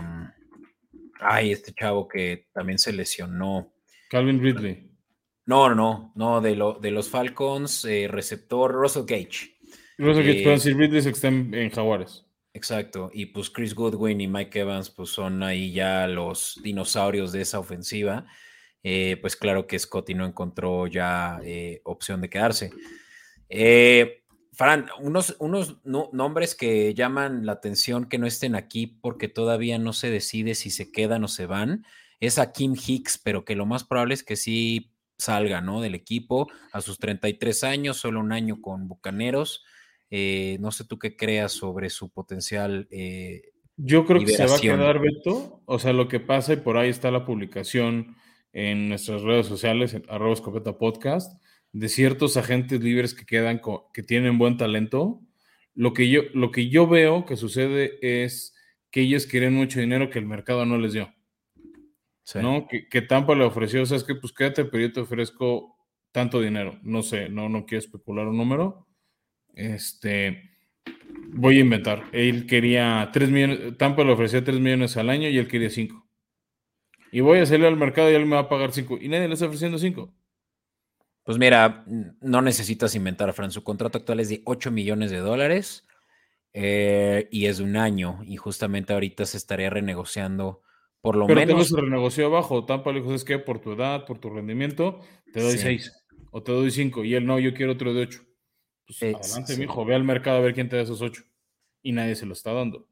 ay, 1.19 1.51
este 1.51 1.73
chavo 1.73 2.07
que 2.07 2.47
también 2.51 2.79
se 2.79 2.91
lesionó. 2.91 3.73
Calvin 4.09 4.41
Ridley. 4.41 4.89
No, 5.45 5.73
no, 5.73 6.11
no, 6.15 6.41
de, 6.41 6.55
lo, 6.55 6.73
de 6.73 6.91
los 6.91 7.09
Falcons, 7.09 7.85
eh, 7.85 8.07
receptor 8.07 8.71
Russell 8.71 9.05
Gage. 9.07 9.58
Russell 9.99 10.25
Gage, 10.25 10.43
pero 10.43 10.57
si 10.57 10.73
Ridley 10.73 11.01
se 11.01 11.09
está 11.09 11.27
en, 11.27 11.69
Jaguares. 11.69 12.25
Exacto, 12.53 13.11
y 13.13 13.27
pues 13.27 13.49
Chris 13.49 13.75
Goodwin 13.75 14.19
y 14.21 14.27
Mike 14.27 14.61
Evans, 14.61 14.89
pues 14.89 15.09
son 15.09 15.43
ahí 15.43 15.71
ya 15.71 16.07
los 16.07 16.59
dinosaurios 16.63 17.31
de 17.31 17.41
esa 17.41 17.59
ofensiva. 17.59 18.25
Eh, 18.81 19.17
pues 19.21 19.35
claro 19.35 19.67
que 19.67 19.77
Scotty 19.77 20.13
no 20.13 20.25
encontró 20.25 20.87
ya 20.87 21.39
eh, 21.43 21.81
opción 21.83 22.21
de 22.21 22.29
quedarse. 22.29 22.71
Eh, 23.49 24.23
Fran, 24.53 24.87
unos, 24.99 25.35
unos 25.39 25.77
nombres 25.85 26.55
que 26.55 26.93
llaman 26.93 27.45
la 27.45 27.53
atención 27.53 28.09
que 28.09 28.17
no 28.17 28.25
estén 28.27 28.55
aquí 28.55 28.87
porque 28.87 29.27
todavía 29.27 29.77
no 29.77 29.93
se 29.93 30.09
decide 30.09 30.55
si 30.55 30.69
se 30.69 30.91
quedan 30.91 31.23
o 31.23 31.27
se 31.27 31.45
van, 31.45 31.85
es 32.19 32.39
a 32.39 32.51
Kim 32.51 32.73
Hicks, 32.75 33.17
pero 33.17 33.45
que 33.45 33.55
lo 33.55 33.65
más 33.65 33.83
probable 33.83 34.15
es 34.15 34.23
que 34.23 34.35
sí 34.35 34.91
salga, 35.17 35.61
¿no? 35.61 35.81
Del 35.81 35.95
equipo 35.95 36.49
a 36.71 36.81
sus 36.81 36.97
33 36.97 37.63
años, 37.63 37.97
solo 37.97 38.19
un 38.19 38.31
año 38.31 38.61
con 38.61 38.87
Bucaneros. 38.87 39.63
No 40.11 40.71
sé 40.71 40.85
tú 40.85 40.97
qué 40.97 41.15
creas 41.15 41.51
sobre 41.51 41.89
su 41.89 42.09
potencial. 42.09 42.87
Yo 43.81 44.05
creo 44.05 44.19
que 44.19 44.33
se 44.33 44.45
va 44.45 44.57
a 44.57 44.59
quedar, 44.59 44.99
Beto. 44.99 45.61
O 45.65 45.79
sea, 45.79 45.93
lo 45.93 46.09
que 46.09 46.19
pasa, 46.19 46.51
y 46.53 46.57
por 46.57 46.75
ahí 46.75 46.89
está 46.89 47.11
la 47.11 47.25
publicación 47.25 48.17
en 48.51 48.89
nuestras 48.89 49.21
redes 49.21 49.47
sociales, 49.47 49.93
en 49.93 50.03
arroba 50.09 50.33
escopeta 50.33 50.77
podcast, 50.77 51.41
de 51.71 51.87
ciertos 51.87 52.35
agentes 52.35 52.81
libres 52.81 53.13
que 53.13 53.25
quedan, 53.25 53.61
que 53.93 54.03
tienen 54.03 54.37
buen 54.37 54.57
talento. 54.57 55.21
Lo 55.75 55.93
que, 55.93 56.09
yo, 56.09 56.23
lo 56.33 56.51
que 56.51 56.67
yo 56.67 56.87
veo 56.87 57.25
que 57.25 57.37
sucede 57.37 57.99
es 58.01 58.53
que 58.91 59.01
ellos 59.01 59.25
quieren 59.25 59.53
mucho 59.53 59.79
dinero 59.79 60.09
que 60.09 60.19
el 60.19 60.25
mercado 60.25 60.65
no 60.65 60.77
les 60.77 60.93
dio. 60.93 61.13
¿No? 62.35 62.67
Que, 62.67 62.89
que, 62.89 63.01
Tampa 63.01 63.33
le 63.33 63.45
ofreció, 63.45 63.81
o 63.81 63.85
sea, 63.85 63.97
es 63.97 64.03
que 64.03 64.13
pues 64.13 64.33
quédate, 64.33 64.65
pero 64.65 64.85
yo 64.85 64.93
te 64.93 64.99
ofrezco 64.99 65.77
tanto 66.11 66.41
dinero. 66.41 66.77
No 66.83 67.01
sé, 67.01 67.29
no, 67.29 67.47
no 67.47 67.65
quiero 67.65 67.79
especular 67.79 68.27
un 68.27 68.37
número. 68.37 68.88
Este, 69.55 70.51
voy 71.33 71.57
a 71.57 71.61
inventar. 71.61 72.05
Él 72.11 72.45
quería 72.47 73.09
3 73.11 73.29
millones, 73.29 73.77
Tampa 73.77 74.03
le 74.03 74.13
ofreció 74.13 74.43
3 74.43 74.59
millones 74.59 74.97
al 74.97 75.09
año 75.09 75.29
y 75.29 75.37
él 75.37 75.47
quería 75.47 75.69
5 75.69 76.09
y 77.11 77.21
voy 77.21 77.39
a 77.39 77.45
salir 77.45 77.65
al 77.65 77.77
mercado 77.77 78.11
y 78.11 78.15
él 78.15 78.25
me 78.25 78.35
va 78.35 78.43
a 78.43 78.49
pagar 78.49 78.71
5 78.71 78.99
y 79.01 79.07
nadie 79.07 79.27
le 79.27 79.33
está 79.33 79.47
ofreciendo 79.47 79.77
5. 79.77 80.13
Pues 81.23 81.37
mira, 81.37 81.85
no 82.21 82.41
necesitas 82.41 82.95
inventar, 82.95 83.31
Fran. 83.33 83.51
Su 83.51 83.63
contrato 83.63 83.97
actual 83.97 84.19
es 84.19 84.29
de 84.29 84.41
8 84.45 84.71
millones 84.71 85.11
de 85.11 85.17
dólares 85.17 85.87
eh, 86.53 87.27
y 87.31 87.45
es 87.45 87.57
de 87.57 87.63
un 87.63 87.77
año. 87.77 88.19
Y 88.25 88.37
justamente 88.37 88.93
ahorita 88.93 89.25
se 89.25 89.37
estaría 89.37 89.69
renegociando 89.69 90.61
por 91.01 91.15
lo 91.15 91.27
menos. 91.27 91.45
Pero 91.45 91.63
se 91.63 91.81
renegoció 91.81 92.25
abajo. 92.27 92.65
Tampa 92.65 92.91
le 92.91 93.01
dijo: 93.01 93.13
Es 93.13 93.23
que 93.23 93.37
por 93.37 93.59
tu 93.59 93.73
edad, 93.73 94.05
por 94.05 94.17
tu 94.19 94.29
rendimiento, 94.29 95.01
te 95.33 95.41
doy 95.41 95.57
6 95.57 95.91
o 96.31 96.41
te 96.41 96.51
doy 96.51 96.71
5. 96.71 97.03
Y 97.05 97.15
él 97.15 97.25
no, 97.25 97.39
yo 97.39 97.53
quiero 97.53 97.73
otro 97.73 97.93
de 97.93 98.01
8. 98.01 98.21
Pues 98.89 99.03
adelante, 99.03 99.57
mi 99.57 99.63
hijo, 99.65 99.85
ve 99.85 99.95
al 99.95 100.03
mercado 100.03 100.37
a 100.37 100.41
ver 100.41 100.53
quién 100.53 100.67
te 100.67 100.75
da 100.75 100.81
esos 100.81 101.01
8. 101.01 101.23
Y 101.83 101.91
nadie 101.91 102.15
se 102.15 102.25
lo 102.25 102.33
está 102.33 102.53
dando. 102.53 102.87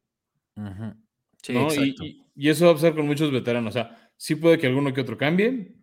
Sí, 1.41 1.57
exacto. 1.57 2.05
Y, 2.05 2.25
y, 2.35 2.49
eso 2.49 2.65
va 2.65 2.71
a 2.71 2.75
pasar 2.75 2.95
con 2.95 3.07
muchos 3.07 3.31
veteranos. 3.31 3.75
O 3.75 3.79
sea, 3.79 4.07
Sí 4.17 4.35
puede 4.35 4.57
que 4.57 4.67
alguno 4.67 4.93
que 4.93 5.01
otro 5.01 5.17
cambie. 5.17 5.75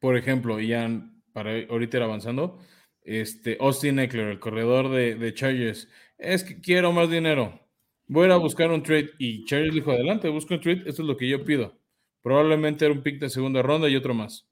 Por 0.00 0.16
ejemplo, 0.16 0.60
y 0.60 0.68
ya 0.68 0.90
para 1.32 1.52
ahorita 1.70 1.96
ir 1.98 2.02
avanzando, 2.02 2.58
este, 3.02 3.56
Austin 3.60 4.00
Eckler, 4.00 4.28
el 4.28 4.40
corredor 4.40 4.90
de, 4.90 5.14
de 5.14 5.32
Chargers, 5.32 5.88
es 6.18 6.44
que 6.44 6.60
quiero 6.60 6.92
más 6.92 7.08
dinero. 7.08 7.60
Voy 8.08 8.24
a 8.24 8.26
ir 8.26 8.32
a 8.32 8.36
buscar 8.36 8.70
un 8.70 8.82
trade. 8.82 9.10
Y 9.18 9.44
Chargers 9.44 9.74
dijo, 9.74 9.92
adelante, 9.92 10.28
busco 10.28 10.54
un 10.54 10.60
trade, 10.60 10.82
esto 10.86 11.02
es 11.02 11.08
lo 11.08 11.16
que 11.16 11.28
yo 11.28 11.44
pido. 11.44 11.78
Probablemente 12.22 12.84
era 12.84 12.92
un 12.92 13.02
pick 13.02 13.20
de 13.20 13.30
segunda 13.30 13.62
ronda 13.62 13.88
y 13.88 13.96
otro 13.96 14.12
más. 14.12 14.48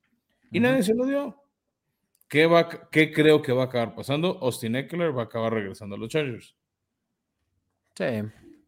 Y 0.53 0.61
nadie 0.61 0.83
se 0.83 0.95
lo 0.95 1.07
dio. 1.07 1.37
¿Qué, 2.29 2.47
va, 2.47 2.69
¿Qué 2.91 3.13
creo 3.13 3.43
que 3.43 3.53
va 3.53 3.65
a 3.65 3.67
acabar 3.67 3.95
pasando? 3.95 4.39
Austin 4.43 4.77
Eckler 4.77 5.17
va 5.17 5.23
a 5.23 5.25
acabar 5.27 5.53
regresando 5.53 5.97
a 5.97 5.99
los 5.99 6.09
Chargers. 6.09 6.57
Sí, 7.95 8.05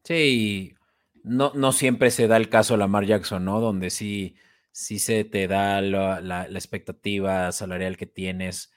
sí, 0.04 0.74
no, 1.24 1.72
siempre 1.72 2.10
se 2.10 2.28
da 2.28 2.36
el 2.36 2.48
caso 2.48 2.76
Lamar 2.76 3.04
Jackson, 3.04 3.44
¿no? 3.44 3.60
Donde 3.60 3.90
sí, 3.90 4.36
sí 4.70 5.00
se 5.00 5.24
te 5.24 5.48
da 5.48 5.80
la, 5.80 6.46
expectativa 6.52 7.50
salarial 7.50 7.96
que 7.96 8.06
tienes 8.06 8.72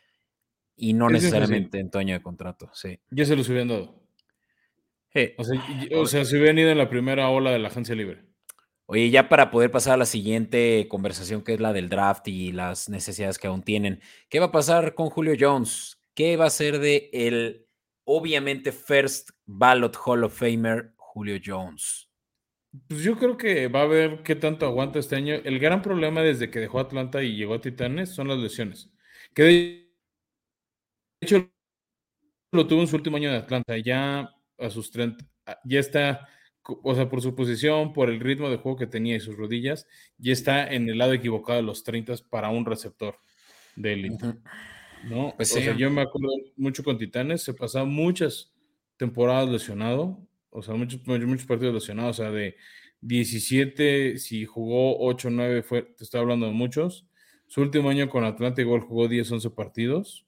y 0.75 0.93
no 0.93 1.09
necesariamente 1.09 1.79
en 1.79 1.91
tu 1.91 2.00
año 2.00 2.15
de 2.15 2.24
contrato, 2.24 2.71
sí. 2.74 3.00
Ya 3.12 3.25
se 3.25 3.36
los 3.36 3.48
hubieran 3.50 3.67
dado. 3.67 4.00
O, 5.38 6.05
sea, 6.05 6.25
se 6.25 6.38
hubieran 6.38 6.57
ido 6.57 6.69
en 6.69 6.77
la 6.77 6.89
primera 6.89 7.29
ola 7.29 7.51
de 7.51 7.59
la 7.59 7.67
agencia 7.67 7.95
libre. 7.95 8.28
Oye, 8.91 9.12
ya 9.12 9.29
para 9.29 9.51
poder 9.51 9.69
pasar 9.69 9.93
a 9.93 9.98
la 9.98 10.08
siguiente 10.08 10.88
conversación, 10.89 11.43
que 11.43 11.53
es 11.53 11.60
la 11.60 11.74
del 11.74 11.89
draft 11.89 12.27
y 12.27 12.51
las 12.51 12.89
necesidades 12.89 13.38
que 13.38 13.46
aún 13.46 13.62
tienen, 13.62 14.01
¿qué 14.29 14.39
va 14.39 14.48
a 14.48 14.51
pasar 14.51 14.96
con 14.96 15.12
Julio 15.12 15.36
Jones? 15.39 16.01
¿Qué 16.15 16.38
va 16.38 16.48
a 16.48 16.50
ser 16.50 16.79
de 16.79 17.12
el, 17.13 17.67
obviamente, 18.03 18.72
first 18.72 19.29
ballot 19.46 19.96
Hall 20.03 20.24
of 20.24 20.36
Famer 20.36 20.96
Julio 20.98 21.39
Jones? 21.46 22.10
Pues 22.88 23.03
yo 23.03 23.15
creo 23.19 23.38
que 23.38 23.67
va 23.67 23.84
a 23.84 23.86
ver 23.86 24.24
qué 24.24 24.36
tanto 24.36 24.65
aguanta 24.65 24.98
este 24.98 25.15
año. 25.15 25.36
El 25.36 25.60
gran 25.60 25.84
problema 25.84 26.24
desde 26.24 26.50
que 26.50 26.60
dejó 26.60 26.79
Atlanta 26.79 27.22
y 27.22 27.36
llegó 27.36 27.53
a 27.53 27.62
Titanes 27.62 28.10
son 28.10 28.29
las 28.29 28.39
lesiones. 28.39 28.89
Que 29.36 29.43
de 29.43 29.91
hecho 31.22 31.48
lo 32.51 32.65
tuvo 32.65 32.81
en 32.81 32.88
su 32.88 32.96
último 32.96 33.17
año 33.17 33.29
de 33.29 33.38
Atlanta. 33.38 33.77
Ya 33.77 34.36
a 34.58 34.69
sus 34.72 34.89
30, 34.89 35.24
ya 35.63 35.79
está, 35.79 36.27
o 36.66 36.96
sea, 36.96 37.10
por 37.10 37.22
su 37.22 37.36
posición, 37.36 37.94
por 37.94 38.10
el 38.10 38.20
ritmo 38.20 38.50
de 38.50 38.58
juego 38.58 38.78
que 38.78 38.88
tenía 38.88 39.16
y 39.16 39.20
sus 39.20 39.38
rodillas, 39.38 39.88
ya 40.18 40.34
está 40.34 40.72
en 40.72 40.89
el 40.89 40.98
lado 40.98 41.13
equivocado 41.13 41.58
de 41.58 41.63
los 41.66 41.84
30 41.84 42.16
para 42.30 42.50
un 42.50 42.66
receptor 42.66 43.18
de 43.75 43.94
élite. 43.94 44.36
¿no? 45.10 45.34
Pues 45.36 45.56
o 45.56 45.60
sea, 45.60 45.75
yo 45.75 45.89
me 45.89 46.01
acuerdo 46.01 46.30
mucho 46.58 46.84
con 46.84 46.98
Titanes, 46.98 47.42
se 47.42 47.54
pasaba 47.54 47.86
muchas 47.86 48.54
temporadas 48.98 49.50
lesionado 49.50 50.30
o 50.51 50.62
sea, 50.62 50.75
muchos, 50.75 51.06
muchos 51.06 51.46
partidos 51.46 51.74
lesionados, 51.74 52.20
o 52.20 52.24
sea, 52.24 52.32
de 52.32 52.56
17, 53.01 54.18
si 54.18 54.46
jugó 54.46 55.00
8 55.00 55.30
9, 55.30 55.63
fue, 55.63 55.84
te 55.84 56.04
estoy 56.04 56.22
hablando 56.22 56.48
de 56.48 56.54
muchos. 56.54 57.08
Su 57.48 57.62
último 57.62 57.89
año 57.89 58.10
con 58.10 58.24
Atlanta 58.24 58.62
igual 58.62 58.82
jugó 58.82 59.08
10, 59.08 59.32
11 59.32 59.50
partidos. 59.51 60.25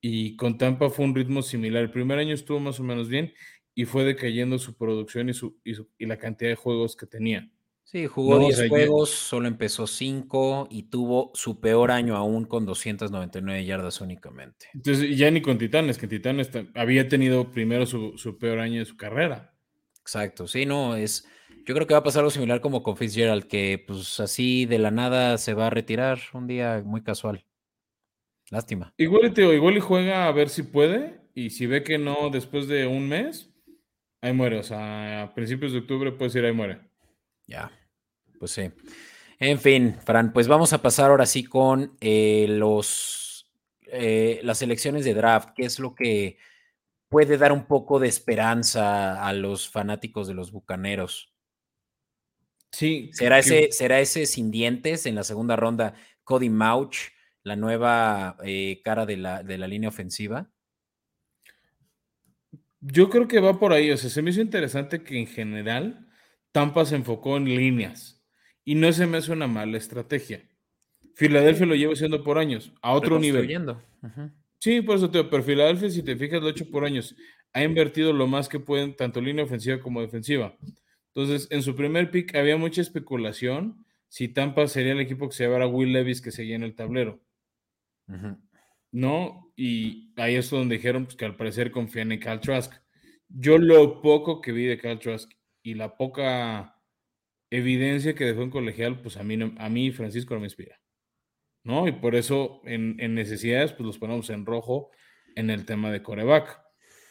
Y 0.00 0.36
con 0.36 0.58
Tampa 0.58 0.90
fue 0.90 1.04
un 1.04 1.14
ritmo 1.14 1.42
similar. 1.42 1.82
El 1.82 1.90
primer 1.90 2.18
año 2.18 2.34
estuvo 2.34 2.60
más 2.60 2.78
o 2.78 2.84
menos 2.84 3.08
bien 3.08 3.32
y 3.74 3.84
fue 3.84 4.04
decayendo 4.04 4.58
su 4.58 4.76
producción 4.76 5.28
y, 5.28 5.34
su, 5.34 5.58
y 5.64 6.06
la 6.06 6.18
cantidad 6.18 6.50
de 6.50 6.56
juegos 6.56 6.96
que 6.96 7.06
tenía. 7.06 7.50
Sí, 7.84 8.06
jugó 8.06 8.38
10 8.40 8.68
juegos, 8.68 9.10
solo 9.10 9.46
empezó 9.46 9.86
5 9.86 10.68
y 10.70 10.84
tuvo 10.84 11.30
su 11.34 11.60
peor 11.60 11.90
año 11.90 12.16
aún 12.16 12.44
con 12.44 12.66
299 12.66 13.64
yardas 13.64 14.00
únicamente. 14.00 14.66
Entonces, 14.74 15.16
ya 15.16 15.30
ni 15.30 15.42
con 15.42 15.58
Titanes, 15.58 15.98
que 15.98 16.08
Titanes 16.08 16.50
había 16.74 17.08
tenido 17.08 17.52
primero 17.52 17.86
su, 17.86 18.36
peor 18.40 18.58
año 18.58 18.80
de 18.80 18.86
su 18.86 18.96
carrera. 18.96 19.54
Exacto, 20.00 20.48
sí, 20.48 20.66
no, 20.66 20.96
es. 20.96 21.28
Yo 21.66 21.74
creo 21.74 21.86
que 21.86 21.94
va 21.94 22.00
a 22.00 22.02
pasar 22.02 22.20
algo 22.20 22.30
similar 22.30 22.60
como 22.60 22.82
con 22.82 22.96
Fitzgerald, 22.96 23.44
que 23.44 23.82
pues 23.86 24.18
así 24.18 24.66
de 24.66 24.78
la 24.78 24.90
nada 24.90 25.38
se 25.38 25.54
va 25.54 25.68
a 25.68 25.70
retirar 25.70 26.18
un 26.32 26.46
día 26.46 26.82
muy 26.84 27.02
casual. 27.02 27.46
Lástima. 28.50 28.92
Igual, 28.96 29.32
Teo, 29.32 29.52
igual 29.52 29.76
y 29.76 29.80
juega 29.80 30.26
a 30.26 30.32
ver 30.32 30.48
si 30.48 30.64
puede, 30.64 31.20
y 31.32 31.50
si 31.50 31.66
ve 31.66 31.84
que 31.84 31.98
no 31.98 32.28
después 32.30 32.66
de 32.66 32.86
un 32.86 33.08
mes, 33.08 33.53
ahí 34.24 34.32
muere. 34.32 34.58
O 34.58 34.62
sea, 34.62 35.22
a 35.22 35.34
principios 35.34 35.72
de 35.72 35.78
octubre 35.78 36.12
puede 36.12 36.30
ser 36.30 36.44
ahí 36.44 36.52
muere. 36.52 36.80
Ya, 37.46 37.70
pues 38.38 38.52
sí. 38.52 38.70
En 39.38 39.58
fin, 39.58 39.96
Fran, 40.04 40.32
pues 40.32 40.48
vamos 40.48 40.72
a 40.72 40.80
pasar 40.80 41.10
ahora 41.10 41.26
sí 41.26 41.44
con 41.44 41.96
eh, 42.00 42.46
los, 42.48 43.50
eh, 43.86 44.40
las 44.42 44.62
elecciones 44.62 45.04
de 45.04 45.14
draft, 45.14 45.50
que 45.54 45.64
es 45.64 45.78
lo 45.78 45.94
que 45.94 46.38
puede 47.08 47.36
dar 47.36 47.52
un 47.52 47.66
poco 47.66 47.98
de 47.98 48.08
esperanza 48.08 49.26
a 49.26 49.32
los 49.32 49.68
fanáticos 49.68 50.26
de 50.26 50.34
los 50.34 50.52
Bucaneros. 50.52 51.34
Sí. 52.72 53.10
¿Será, 53.12 53.38
ese, 53.38 53.70
¿será 53.70 54.00
ese 54.00 54.26
sin 54.26 54.50
dientes 54.50 55.06
en 55.06 55.14
la 55.14 55.22
segunda 55.22 55.54
ronda 55.54 55.94
Cody 56.24 56.48
Mauch, 56.48 56.96
la 57.42 57.56
nueva 57.56 58.36
eh, 58.42 58.80
cara 58.82 59.06
de 59.06 59.16
la, 59.16 59.42
de 59.42 59.58
la 59.58 59.68
línea 59.68 59.90
ofensiva? 59.90 60.50
Yo 62.86 63.08
creo 63.08 63.26
que 63.26 63.40
va 63.40 63.58
por 63.58 63.72
ahí. 63.72 63.90
O 63.90 63.96
sea, 63.96 64.10
se 64.10 64.20
me 64.20 64.30
hizo 64.30 64.42
interesante 64.42 65.02
que 65.02 65.18
en 65.18 65.26
general 65.26 66.06
Tampa 66.52 66.84
se 66.84 66.96
enfocó 66.96 67.36
en 67.36 67.46
líneas 67.46 68.22
y 68.64 68.74
no 68.74 68.92
se 68.92 69.06
me 69.06 69.18
hace 69.18 69.32
una 69.32 69.46
mala 69.46 69.78
estrategia. 69.78 70.46
Filadelfia 71.14 71.66
lo 71.66 71.74
lleva 71.74 71.92
haciendo 71.92 72.22
por 72.22 72.38
años, 72.38 72.72
a 72.82 72.92
otro 72.92 73.18
nivel. 73.18 73.76
Sí, 74.58 74.82
por 74.82 74.96
eso 74.96 75.10
te 75.10 75.18
digo, 75.18 75.30
pero 75.30 75.42
Filadelfia, 75.42 75.90
si 75.90 76.02
te 76.02 76.16
fijas, 76.16 76.40
lo 76.40 76.48
ha 76.48 76.50
hecho 76.50 76.70
por 76.70 76.84
años. 76.84 77.14
Ha 77.52 77.62
invertido 77.62 78.12
lo 78.12 78.26
más 78.26 78.48
que 78.48 78.58
pueden, 78.58 78.96
tanto 78.96 79.20
línea 79.20 79.44
ofensiva 79.44 79.78
como 79.78 80.00
defensiva. 80.00 80.56
Entonces, 81.14 81.46
en 81.50 81.62
su 81.62 81.74
primer 81.76 82.10
pick 82.10 82.34
había 82.34 82.56
mucha 82.56 82.80
especulación 82.80 83.84
si 84.08 84.28
Tampa 84.28 84.66
sería 84.68 84.92
el 84.92 85.00
equipo 85.00 85.28
que 85.28 85.34
se 85.34 85.44
llevara 85.44 85.64
a 85.64 85.68
Will 85.68 85.92
Levis 85.92 86.20
que 86.20 86.32
seguía 86.32 86.56
en 86.56 86.64
el 86.64 86.74
tablero. 86.74 87.20
¿No? 88.92 89.43
Y 89.56 90.12
ahí 90.16 90.34
es 90.34 90.50
donde 90.50 90.76
dijeron 90.76 91.04
pues, 91.04 91.16
que 91.16 91.24
al 91.24 91.36
parecer 91.36 91.70
confían 91.70 92.12
en 92.12 92.20
Cal 92.20 92.40
Trask. 92.40 92.72
Yo 93.28 93.58
lo 93.58 94.02
poco 94.02 94.40
que 94.40 94.52
vi 94.52 94.64
de 94.64 94.78
Cal 94.78 94.98
Trask 94.98 95.30
y 95.62 95.74
la 95.74 95.96
poca 95.96 96.80
evidencia 97.50 98.14
que 98.14 98.24
dejó 98.24 98.42
en 98.42 98.50
colegial, 98.50 99.00
pues 99.00 99.16
a 99.16 99.22
mí, 99.22 99.38
a 99.58 99.68
mí 99.68 99.92
Francisco 99.92 100.34
no 100.34 100.40
me 100.40 100.46
inspira. 100.46 100.80
¿No? 101.62 101.88
Y 101.88 101.92
por 101.92 102.14
eso 102.14 102.60
en, 102.64 102.96
necesidades, 103.14 103.72
pues 103.72 103.86
los 103.86 103.98
ponemos 103.98 104.28
en 104.28 104.44
rojo 104.44 104.90
en 105.34 105.50
el 105.50 105.64
tema 105.64 105.90
de 105.90 106.02
coreback. 106.02 106.60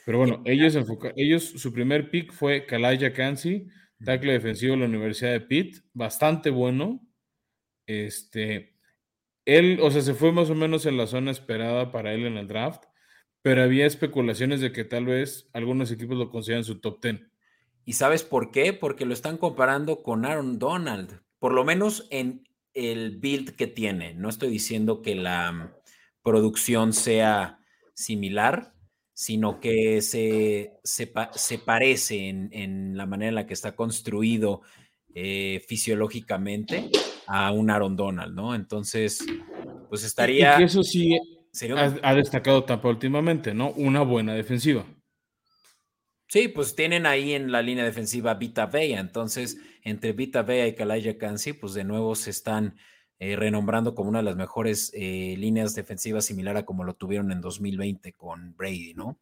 Pero 0.05 0.19
bueno, 0.19 0.43
ellos, 0.45 0.77
ellos 1.15 1.43
su 1.43 1.73
primer 1.73 2.11
pick 2.11 2.31
fue 2.31 2.65
Kalaya 2.65 3.13
Kansi, 3.13 3.67
tackle 4.03 4.33
defensivo 4.33 4.73
de 4.73 4.81
la 4.81 4.85
Universidad 4.85 5.31
de 5.31 5.41
Pitt, 5.41 5.77
bastante 5.93 6.49
bueno. 6.49 7.01
Este, 7.87 8.72
él, 9.45 9.79
o 9.81 9.91
sea, 9.91 10.01
se 10.01 10.13
fue 10.13 10.31
más 10.31 10.49
o 10.49 10.55
menos 10.55 10.85
en 10.85 10.97
la 10.97 11.07
zona 11.07 11.31
esperada 11.31 11.91
para 11.91 12.13
él 12.13 12.25
en 12.25 12.37
el 12.37 12.47
draft, 12.47 12.83
pero 13.41 13.61
había 13.61 13.85
especulaciones 13.85 14.61
de 14.61 14.71
que 14.71 14.85
tal 14.85 15.05
vez 15.05 15.49
algunos 15.53 15.91
equipos 15.91 16.17
lo 16.17 16.29
consideran 16.29 16.63
su 16.63 16.79
top 16.79 17.01
10. 17.01 17.21
¿Y 17.85 17.93
sabes 17.93 18.23
por 18.23 18.51
qué? 18.51 18.71
Porque 18.71 19.05
lo 19.05 19.13
están 19.13 19.37
comparando 19.37 20.01
con 20.01 20.25
Aaron 20.25 20.59
Donald, 20.59 21.21
por 21.39 21.53
lo 21.53 21.65
menos 21.65 22.07
en 22.09 22.47
el 22.73 23.17
build 23.19 23.55
que 23.55 23.67
tiene. 23.67 24.13
No 24.13 24.29
estoy 24.29 24.49
diciendo 24.49 25.01
que 25.01 25.15
la 25.15 25.75
producción 26.23 26.93
sea 26.93 27.59
similar, 27.93 28.73
sino 29.13 29.59
que 29.59 30.01
se, 30.01 30.73
se, 30.83 31.57
parece 31.57 32.29
en, 32.29 32.97
la 32.97 33.05
manera 33.05 33.29
en 33.29 33.35
la 33.35 33.45
que 33.45 33.53
está 33.53 33.75
construido 33.75 34.61
eh, 35.13 35.61
fisiológicamente 35.67 36.89
a 37.27 37.51
un 37.51 37.69
Aaron 37.69 37.95
Donald, 37.95 38.35
¿no? 38.35 38.55
Entonces, 38.55 39.25
pues 39.89 40.03
estaría... 40.03 40.59
Y 40.59 40.63
eso 40.63 40.83
sí 40.83 41.17
ha, 42.01 42.15
destacado 42.15 42.63
Tampa 42.63 42.89
últimamente, 42.89 43.53
¿no? 43.53 43.71
Una 43.71 44.01
buena 44.01 44.33
defensiva. 44.33 44.85
Sí, 46.27 46.47
pues 46.47 46.75
tienen 46.75 47.05
ahí 47.05 47.33
en 47.33 47.51
la 47.51 47.61
línea 47.61 47.83
defensiva 47.83 48.33
Vita 48.33 48.65
Vea, 48.65 48.99
entonces 48.99 49.59
entre 49.83 50.13
Vita 50.13 50.41
Vea 50.41 50.65
y 50.65 50.73
Kalaya 50.73 51.17
Kansi, 51.17 51.53
pues 51.53 51.75
de 51.75 51.83
nuevo 51.83 52.15
se 52.15 52.31
están 52.31 52.75
eh, 53.19 53.35
renombrando 53.35 53.93
como 53.93 54.09
una 54.09 54.19
de 54.19 54.25
las 54.25 54.35
mejores 54.35 54.91
eh, 54.95 55.35
líneas 55.37 55.75
defensivas 55.75 56.25
similar 56.25 56.57
a 56.57 56.65
como 56.65 56.83
lo 56.83 56.95
tuvieron 56.95 57.31
en 57.31 57.39
2020 57.39 58.13
con 58.13 58.55
Brady, 58.57 58.95
¿no? 58.95 59.19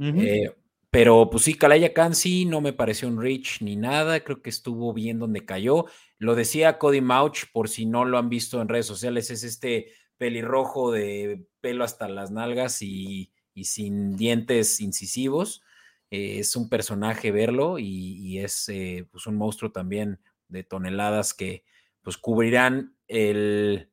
Eh, 0.00 0.50
pero 0.90 1.30
pues 1.30 1.44
sí, 1.44 1.54
Kalaya 1.54 1.94
Kansi 1.94 2.44
no 2.44 2.60
me 2.60 2.72
pareció 2.72 3.06
un 3.06 3.22
reach 3.22 3.62
ni 3.62 3.76
nada, 3.76 4.24
creo 4.24 4.42
que 4.42 4.50
estuvo 4.50 4.92
bien 4.92 5.20
donde 5.20 5.44
cayó. 5.44 5.86
Lo 6.22 6.36
decía 6.36 6.78
Cody 6.78 7.00
Mauch, 7.00 7.46
por 7.52 7.68
si 7.68 7.84
no 7.84 8.04
lo 8.04 8.16
han 8.16 8.28
visto 8.28 8.62
en 8.62 8.68
redes 8.68 8.86
sociales, 8.86 9.28
es 9.32 9.42
este 9.42 9.92
pelirrojo 10.18 10.92
de 10.92 11.48
pelo 11.60 11.82
hasta 11.82 12.08
las 12.08 12.30
nalgas 12.30 12.80
y, 12.80 13.32
sin 13.64 14.16
dientes 14.16 14.80
incisivos. 14.80 15.64
es 16.10 16.54
un 16.54 16.68
personaje 16.68 17.32
verlo 17.32 17.80
y, 17.80 18.38
es 18.38 18.70
pues 19.10 19.26
un 19.26 19.34
monstruo 19.34 19.72
también 19.72 20.20
de 20.46 20.62
toneladas 20.62 21.34
que 21.34 21.64
pues 22.02 22.18
cubrirán 22.18 22.96
el 23.08 23.90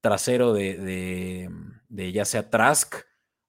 trasero 0.00 0.54
de, 0.54 1.48
ya 1.88 2.24
sea 2.24 2.50
Trask 2.50 2.96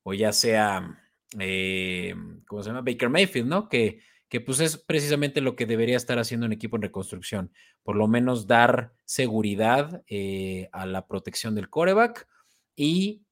o 0.04 0.14
ya 0.14 0.32
sea, 0.32 0.96
eh, 1.40 2.14
¿cómo 2.46 2.62
se 2.62 2.70
llama? 2.70 2.84
Baker 2.84 3.10
Mayfield, 3.10 3.48
¿no? 3.48 3.68
Que, 3.68 4.00
que 4.30 4.42
pues 4.42 4.60
es 4.60 4.78
precisamente 4.78 5.42
lo 5.42 5.56
que 5.56 5.66
debería 5.66 5.98
estar 5.98 6.20
haciendo 6.20 6.46
un 6.46 6.54
equipo 6.54 6.76
en 6.76 6.82
reconstrucción, 6.82 7.52
por 7.84 7.96
lo 7.96 8.08
menos 8.08 8.48
dar 8.48 8.94
seguridad 9.06 10.04
eh, 10.08 10.70
a 10.72 10.86
la 10.86 11.08
protección 11.08 11.56
del 11.56 11.70
coreback 11.70 12.28
y 12.76 13.24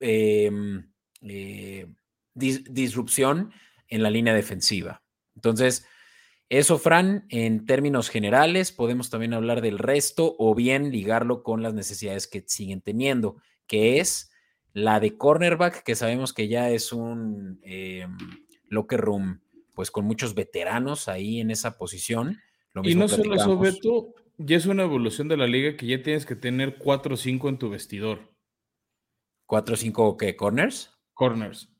em, 0.00 0.90
eh, 1.22 1.86
disrupción 2.34 3.52
en 3.88 4.02
la 4.02 4.10
línea 4.10 4.34
defensiva. 4.34 5.02
Entonces, 5.34 5.86
eso, 6.48 6.78
Fran, 6.78 7.26
en 7.28 7.64
términos 7.64 8.08
generales, 8.08 8.72
podemos 8.72 9.08
también 9.08 9.34
hablar 9.34 9.60
del 9.60 9.78
resto 9.78 10.34
o 10.36 10.54
bien 10.54 10.90
ligarlo 10.90 11.42
con 11.42 11.62
las 11.62 11.74
necesidades 11.74 12.26
que 12.26 12.44
siguen 12.46 12.80
teniendo, 12.80 13.36
que 13.68 14.00
es 14.00 14.32
la 14.72 14.98
de 14.98 15.16
cornerback, 15.16 15.82
que 15.84 15.94
sabemos 15.94 16.32
que 16.32 16.48
ya 16.48 16.70
es 16.70 16.92
un 16.92 17.60
eh, 17.62 18.06
locker 18.68 19.00
room, 19.00 19.40
pues 19.80 19.90
con 19.90 20.04
muchos 20.04 20.34
veteranos 20.34 21.08
ahí 21.08 21.40
en 21.40 21.50
esa 21.50 21.78
posición. 21.78 22.38
y 22.82 22.94
no 22.94 23.08
solo 23.08 23.34
eso, 23.34 23.58
Beto, 23.58 24.12
ya 24.36 24.58
es 24.58 24.66
una 24.66 24.82
evolución 24.82 25.26
de 25.26 25.38
la 25.38 25.46
liga 25.46 25.74
que 25.74 25.86
ya 25.86 26.02
tienes 26.02 26.26
que 26.26 26.36
tener 26.36 26.76
4 26.76 27.14
o 27.14 27.16
5 27.16 27.48
en 27.48 27.58
tu 27.58 27.70
vestidor. 27.70 28.30
¿4 29.48 29.72
o 29.72 29.76
5 29.76 30.16
qué? 30.18 30.36
¿Corners? 30.36 30.90
Corners. 31.14 31.70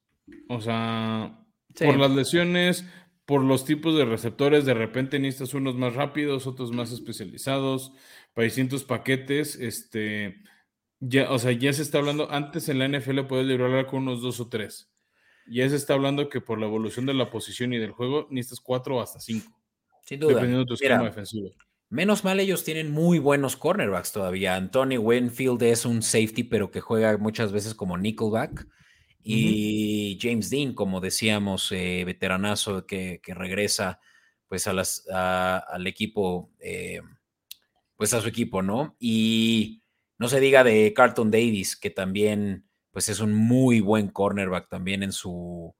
O 0.48 0.62
sea, 0.62 1.44
por 1.78 1.98
las 1.98 2.10
lesiones, 2.12 2.86
por 3.26 3.44
los 3.44 3.66
tipos 3.66 3.94
de 3.98 4.06
receptores, 4.06 4.64
de 4.64 4.72
repente 4.72 5.18
necesitas 5.18 5.52
unos 5.52 5.74
más 5.74 5.94
rápidos, 5.94 6.46
otros 6.46 6.72
más 6.72 6.92
especializados, 6.92 7.92
para 8.32 8.46
distintos 8.46 8.84
paquetes, 8.84 9.56
este, 9.56 10.42
ya, 11.00 11.30
o 11.30 11.38
sea, 11.38 11.52
ya 11.52 11.74
se 11.74 11.82
está 11.82 11.98
hablando, 11.98 12.30
antes 12.30 12.70
en 12.70 12.78
la 12.78 12.88
NFL 12.88 13.26
puedes 13.26 13.46
librar 13.46 13.84
con 13.88 14.04
unos 14.04 14.22
dos 14.22 14.40
o 14.40 14.48
tres, 14.48 14.89
ya 15.46 15.68
se 15.68 15.76
está 15.76 15.94
hablando 15.94 16.28
que 16.28 16.40
por 16.40 16.58
la 16.58 16.66
evolución 16.66 17.06
de 17.06 17.14
la 17.14 17.30
posición 17.30 17.72
y 17.72 17.78
del 17.78 17.92
juego 17.92 18.26
necesitas 18.30 18.60
cuatro 18.60 19.00
hasta 19.00 19.20
cinco. 19.20 19.58
Sin 20.04 20.20
duda. 20.20 20.34
Dependiendo 20.34 20.60
de 20.60 20.66
tu 20.66 20.74
esquema 20.74 21.04
defensivo. 21.04 21.50
Menos 21.88 22.22
mal 22.22 22.38
ellos 22.38 22.62
tienen 22.62 22.92
muy 22.92 23.18
buenos 23.18 23.56
cornerbacks 23.56 24.12
todavía. 24.12 24.54
Anthony 24.54 24.96
Winfield 24.98 25.62
es 25.64 25.84
un 25.84 26.02
safety, 26.02 26.44
pero 26.44 26.70
que 26.70 26.80
juega 26.80 27.16
muchas 27.18 27.50
veces 27.50 27.74
como 27.74 27.98
nickelback. 27.98 28.66
Y 29.22 30.18
James 30.20 30.50
Dean, 30.50 30.72
como 30.72 31.00
decíamos, 31.00 31.70
eh, 31.72 32.04
veteranazo 32.06 32.86
que, 32.86 33.20
regresa 33.26 34.00
pues 34.46 34.66
a 34.66 34.72
las, 34.72 35.06
al 35.08 35.86
equipo, 35.86 36.50
eh, 36.60 37.02
pues 37.96 38.14
a 38.14 38.20
su 38.20 38.28
equipo, 38.28 38.62
¿no? 38.62 38.96
Y 38.98 39.82
no 40.18 40.28
se 40.28 40.40
diga 40.40 40.64
de 40.64 40.92
Carlton 40.94 41.30
Davis, 41.30 41.76
que 41.76 41.90
también 41.90 42.69
pues 42.90 43.08
es 43.08 43.20
un 43.20 43.34
muy 43.34 43.80
buen 43.80 44.08
cornerback 44.08 44.68
también 44.68 45.02
en 45.02 45.12
su, 45.12 45.74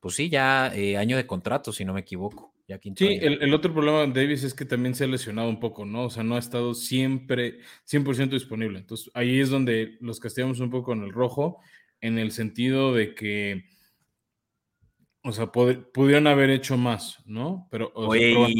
pues 0.00 0.14
sí, 0.14 0.28
ya 0.28 0.72
eh, 0.74 0.96
año 0.96 1.16
de 1.16 1.26
contrato, 1.26 1.72
si 1.72 1.84
no 1.84 1.92
me 1.92 2.00
equivoco. 2.00 2.54
Ya 2.66 2.78
sí, 2.96 3.18
el, 3.20 3.42
el, 3.42 3.52
otro 3.52 3.74
problema 3.74 4.06
de 4.06 4.22
Davis 4.22 4.44
es 4.44 4.54
que 4.54 4.64
también 4.64 4.94
se 4.94 5.02
ha 5.02 5.08
lesionado 5.08 5.48
un 5.48 5.58
poco, 5.58 5.84
¿no? 5.84 6.04
O 6.04 6.10
sea, 6.10 6.22
no 6.22 6.36
ha 6.36 6.38
estado 6.38 6.72
siempre 6.74 7.58
100% 7.84 8.30
disponible. 8.30 8.78
Entonces, 8.78 9.10
ahí 9.12 9.40
es 9.40 9.50
donde 9.50 9.98
los 10.00 10.20
castigamos 10.20 10.60
un 10.60 10.70
poco 10.70 10.92
en 10.92 11.02
el 11.02 11.10
rojo 11.10 11.58
en 12.00 12.16
el 12.18 12.30
sentido 12.30 12.94
de 12.94 13.14
que, 13.14 13.64
o 15.24 15.32
sea, 15.32 15.50
pudieron 15.50 16.28
haber 16.28 16.50
hecho 16.50 16.76
más, 16.76 17.18
¿no? 17.26 17.66
Pero, 17.72 17.92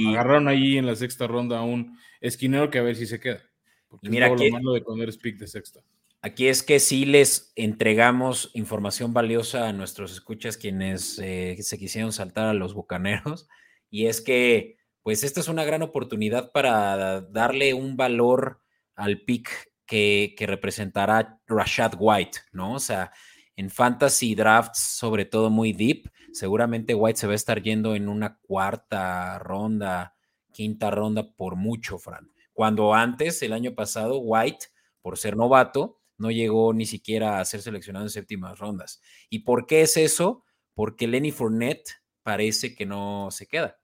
agarraron 0.09 0.49
ahí 0.49 0.77
en 0.77 0.87
la 0.87 0.97
sexta 0.97 1.29
ronda 1.29 1.61
a 1.61 1.63
un 1.63 1.97
esquinero 2.21 2.69
que 2.69 2.79
a 2.79 2.83
ver 2.83 2.97
si 2.97 3.07
se 3.07 3.21
queda. 3.21 3.41
Porque 3.89 4.11
mira, 4.11 4.27
es 4.27 4.41
lo 4.41 4.51
malo 4.51 4.73
de 4.73 4.83
poner 4.83 5.13
speak 5.13 5.37
de 5.39 5.47
sexta. 5.47 5.81
Aquí 6.23 6.49
es 6.49 6.63
que 6.63 6.81
sí 6.81 7.07
les 7.07 7.51
entregamos 7.57 8.51
información 8.53 9.15
valiosa 9.15 9.69
a 9.69 9.73
nuestros 9.73 10.13
escuchas 10.13 10.59
quienes 10.59 11.19
eh, 11.19 11.57
se 11.61 11.79
quisieron 11.79 12.13
saltar 12.13 12.47
a 12.47 12.55
los 12.55 12.75
bucaneros. 12.75 13.49
Y 13.89 14.07
es 14.07 14.21
que, 14.21 14.77
pues, 15.03 15.25
esta 15.25 15.41
es 15.41 15.49
una 15.49 15.65
gran 15.65 15.83
oportunidad 15.83 16.53
para 16.53 17.23
darle 17.23 17.73
un 17.73 17.97
valor 17.97 18.61
al 18.95 19.23
pick 19.23 19.73
que, 19.87 20.35
que 20.37 20.47
representará 20.47 21.41
Rashad 21.47 21.95
White, 21.99 22.39
¿no? 22.53 22.75
O 22.75 22.81
sea, 22.81 23.13
en 23.57 23.71
fantasy 23.71 24.35
drafts, 24.35 24.79
sobre 24.79 25.25
todo 25.25 25.49
muy 25.49 25.73
deep, 25.73 26.11
seguramente 26.33 26.95
White 26.95 27.19
se 27.19 27.27
va 27.27 27.33
a 27.33 27.37
estar 27.37 27.63
yendo 27.63 27.95
en 27.95 28.09
una 28.09 28.39
cuarta 28.43 29.39
ronda, 29.39 30.15
quinta 30.53 30.91
ronda 30.91 31.33
por 31.33 31.57
mucho, 31.57 31.99
Fran. 31.99 32.31
Cuando 32.53 32.95
antes, 32.95 33.43
el 33.43 33.53
año 33.53 33.75
pasado, 33.75 34.19
White, 34.19 34.67
por 35.03 35.19
ser 35.19 35.37
novato, 35.37 36.00
no 36.21 36.31
llegó 36.31 36.73
ni 36.73 36.87
siquiera 36.87 37.41
a 37.41 37.45
ser 37.45 37.63
seleccionado 37.63 38.05
en 38.05 38.11
séptimas 38.11 38.59
rondas. 38.59 39.01
¿Y 39.31 39.41
por 39.41 39.67
qué 39.67 39.83
es 39.83 39.97
eso? 39.97 40.45
Porque 40.75 41.09
Lenny 41.09 41.33
Fournette 41.33 42.03
parece 42.23 42.75
que 42.75 42.87
no 42.87 43.29
se 43.31 43.47
queda. 43.47 43.79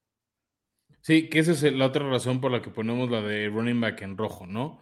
Sí, 1.01 1.29
que 1.29 1.39
esa 1.39 1.53
es 1.53 1.63
la 1.73 1.87
otra 1.87 2.09
razón 2.09 2.41
por 2.41 2.51
la 2.51 2.61
que 2.61 2.71
ponemos 2.71 3.11
la 3.11 3.23
de 3.23 3.49
running 3.49 3.81
back 3.81 4.03
en 4.03 4.17
rojo, 4.19 4.47
¿no? 4.47 4.81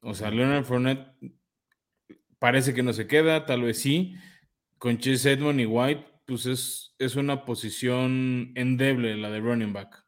O 0.00 0.14
sea, 0.14 0.30
Leonard 0.30 0.64
Fournette 0.64 1.08
parece 2.38 2.74
que 2.74 2.82
no 2.82 2.92
se 2.92 3.06
queda, 3.06 3.46
tal 3.46 3.62
vez 3.62 3.80
sí. 3.80 4.14
Con 4.78 4.98
Chase 4.98 5.32
Edmond 5.32 5.60
y 5.60 5.66
White, 5.66 6.04
pues 6.26 6.46
es, 6.46 6.94
es 6.98 7.16
una 7.16 7.44
posición 7.44 8.52
endeble 8.54 9.16
la 9.16 9.30
de 9.30 9.40
running 9.40 9.72
back. 9.72 10.04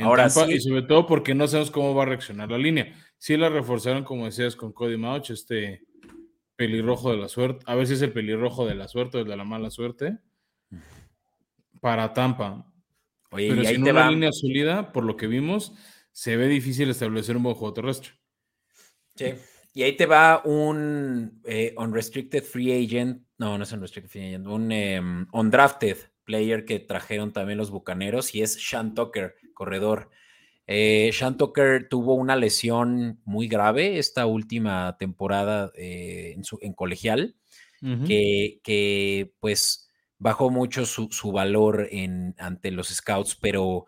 Ahora 0.00 0.30
sí. 0.30 0.40
Y 0.48 0.60
sobre 0.60 0.82
todo 0.82 1.06
porque 1.06 1.34
no 1.34 1.46
sabemos 1.48 1.70
cómo 1.70 1.94
va 1.94 2.04
a 2.04 2.06
reaccionar 2.06 2.50
la 2.50 2.58
línea. 2.58 2.94
Sí 3.18 3.36
la 3.36 3.48
reforzaron, 3.48 4.04
como 4.04 4.26
decías, 4.26 4.56
con 4.56 4.72
Cody 4.72 4.96
Mauch, 4.96 5.30
este 5.30 5.84
pelirrojo 6.56 7.10
de 7.10 7.18
la 7.18 7.28
suerte. 7.28 7.64
A 7.66 7.74
ver 7.74 7.86
si 7.86 7.94
es 7.94 8.02
el 8.02 8.12
pelirrojo 8.12 8.66
de 8.66 8.74
la 8.74 8.88
suerte 8.88 9.18
o 9.18 9.24
de 9.24 9.36
la 9.36 9.44
mala 9.44 9.70
suerte. 9.70 10.18
Para 11.80 12.12
Tampa. 12.12 12.72
Oye, 13.30 13.48
Pero 13.50 13.64
si 13.64 13.78
no 13.78 13.90
una 13.90 14.10
línea 14.10 14.32
sólida, 14.32 14.92
por 14.92 15.04
lo 15.04 15.16
que 15.16 15.26
vimos, 15.26 15.72
se 16.12 16.36
ve 16.36 16.48
difícil 16.48 16.90
establecer 16.90 17.36
un 17.36 17.42
buen 17.42 17.56
juego 17.56 17.74
terrestre. 17.74 18.12
Sí. 19.16 19.34
Y 19.74 19.82
ahí 19.82 19.96
te 19.96 20.06
va 20.06 20.40
un 20.44 21.40
eh, 21.44 21.74
unrestricted 21.76 22.44
free 22.44 22.72
agent, 22.84 23.26
no, 23.38 23.58
no 23.58 23.64
es 23.64 23.72
unrestricted 23.72 24.10
free 24.10 24.28
agent, 24.28 24.46
un 24.46 24.70
em, 24.70 25.26
undrafted 25.32 25.98
player 26.22 26.64
que 26.64 26.78
trajeron 26.78 27.32
también 27.32 27.58
los 27.58 27.72
Bucaneros 27.72 28.34
y 28.36 28.42
es 28.42 28.54
Sean 28.54 28.94
Tucker, 28.94 29.34
corredor. 29.52 30.10
Eh, 30.66 31.10
Sean 31.12 31.36
Tucker 31.36 31.88
tuvo 31.88 32.14
una 32.14 32.36
lesión 32.36 33.20
muy 33.24 33.48
grave 33.48 33.98
esta 33.98 34.26
última 34.26 34.96
temporada 34.98 35.70
eh, 35.76 36.32
en, 36.34 36.44
su, 36.44 36.58
en, 36.62 36.72
colegial, 36.72 37.36
que, 38.06 38.60
que, 38.64 39.34
pues 39.40 39.90
bajó 40.16 40.48
mucho 40.48 40.86
su, 40.86 41.08
su 41.10 41.32
valor 41.32 41.86
en, 41.90 42.34
ante 42.38 42.70
los 42.70 42.88
scouts, 42.88 43.36
pero 43.36 43.84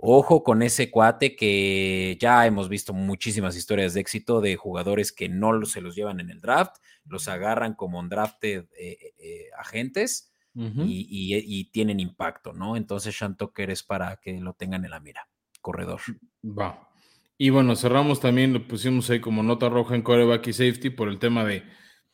Ojo 0.00 0.44
con 0.44 0.62
ese 0.62 0.92
cuate 0.92 1.34
que 1.34 2.16
ya 2.20 2.46
hemos 2.46 2.68
visto 2.68 2.92
muchísimas 2.92 3.56
historias 3.56 3.94
de 3.94 4.00
éxito 4.00 4.40
de 4.40 4.54
jugadores 4.54 5.10
que 5.10 5.28
no 5.28 5.64
se 5.64 5.80
los 5.80 5.96
llevan 5.96 6.20
en 6.20 6.30
el 6.30 6.40
draft, 6.40 6.76
los 7.04 7.26
agarran 7.26 7.74
como 7.74 7.98
un 7.98 8.08
draft 8.08 8.44
eh, 8.44 8.68
eh, 8.78 9.46
agentes 9.58 10.32
y, 10.54 11.70
tienen 11.72 11.98
impacto, 11.98 12.52
¿no? 12.52 12.76
Entonces 12.76 13.16
Sean 13.16 13.36
Tucker 13.36 13.70
es 13.70 13.82
para 13.82 14.16
que 14.18 14.38
lo 14.38 14.54
tengan 14.54 14.84
en 14.84 14.92
la 14.92 15.00
mira, 15.00 15.28
corredor. 15.68 16.00
Va. 16.42 16.88
Y 17.36 17.50
bueno, 17.50 17.76
cerramos 17.76 18.20
también, 18.20 18.54
lo 18.54 18.66
pusimos 18.66 19.10
ahí 19.10 19.20
como 19.20 19.42
nota 19.42 19.68
roja 19.68 19.94
en 19.94 20.00
coreback 20.00 20.46
y 20.46 20.52
safety 20.54 20.88
por 20.88 21.10
el 21.10 21.18
tema 21.18 21.44
de 21.44 21.62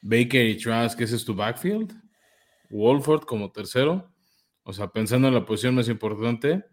Baker 0.02 0.44
y 0.44 0.58
Trask, 0.58 1.00
ese 1.00 1.14
es 1.14 1.24
tu 1.24 1.36
backfield. 1.36 1.94
Wolford 2.68 3.22
como 3.22 3.52
tercero. 3.52 4.12
O 4.64 4.72
sea, 4.72 4.88
pensando 4.88 5.28
en 5.28 5.34
la 5.34 5.46
posición 5.46 5.76
más 5.76 5.88
importante 5.88 6.64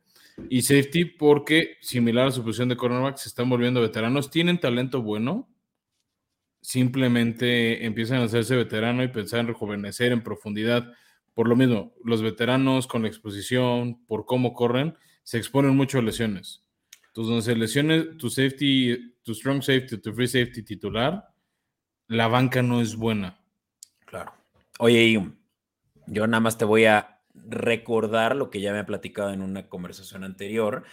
y 0.50 0.64
safety 0.64 1.06
porque, 1.06 1.78
similar 1.82 2.30
a 2.30 2.32
su 2.32 2.44
posición 2.44 2.70
de 2.70 2.78
cornerback, 2.78 3.18
se 3.18 3.30
están 3.30 3.48
volviendo 3.48 3.80
veteranos. 3.80 4.32
Tienen 4.32 4.60
talento 4.60 5.04
bueno, 5.04 5.54
simplemente 6.62 7.86
empiezan 7.86 8.22
a 8.22 8.24
hacerse 8.24 8.56
veterano 8.56 9.04
y 9.04 9.10
pensar 9.10 9.42
en 9.42 9.48
rejuvenecer 9.50 10.12
en 10.14 10.24
profundidad. 10.24 10.92
Por 11.36 11.48
lo 11.48 11.56
mismo, 11.56 11.94
los 12.04 12.24
veteranos 12.24 12.88
con 12.88 13.04
la 13.04 13.08
exposición, 13.08 14.04
por 14.08 14.26
cómo 14.26 14.54
corren, 14.54 14.96
se 15.22 15.38
exponen 15.38 15.78
mucho 15.78 16.00
a 16.00 16.02
lesiones. 16.02 16.66
Entonces, 17.14 17.46
donde 17.46 17.68
se 17.68 18.04
tu 18.16 18.30
safety, 18.30 19.16
tu 19.22 19.34
strong 19.34 19.62
safety, 19.62 19.98
tu 19.98 20.14
free 20.14 20.28
safety 20.28 20.64
titular, 20.64 21.28
la 22.08 22.28
banca 22.28 22.62
no 22.62 22.80
es 22.80 22.96
buena. 22.96 23.38
Claro. 24.06 24.34
Oye, 24.80 25.22
yo 26.08 26.28
nada 26.28 26.40
más 26.40 26.58
te 26.58 26.64
voy 26.64 26.86
a 26.86 27.22
recordar 27.34 28.36
lo 28.36 28.50
que 28.50 28.62
ya 28.62 28.72
me 28.72 28.80
ha 28.80 28.86
platicado 28.86 29.32
en 29.34 29.42
una 29.42 29.68
conversación 29.68 30.24
anterior, 30.24 30.84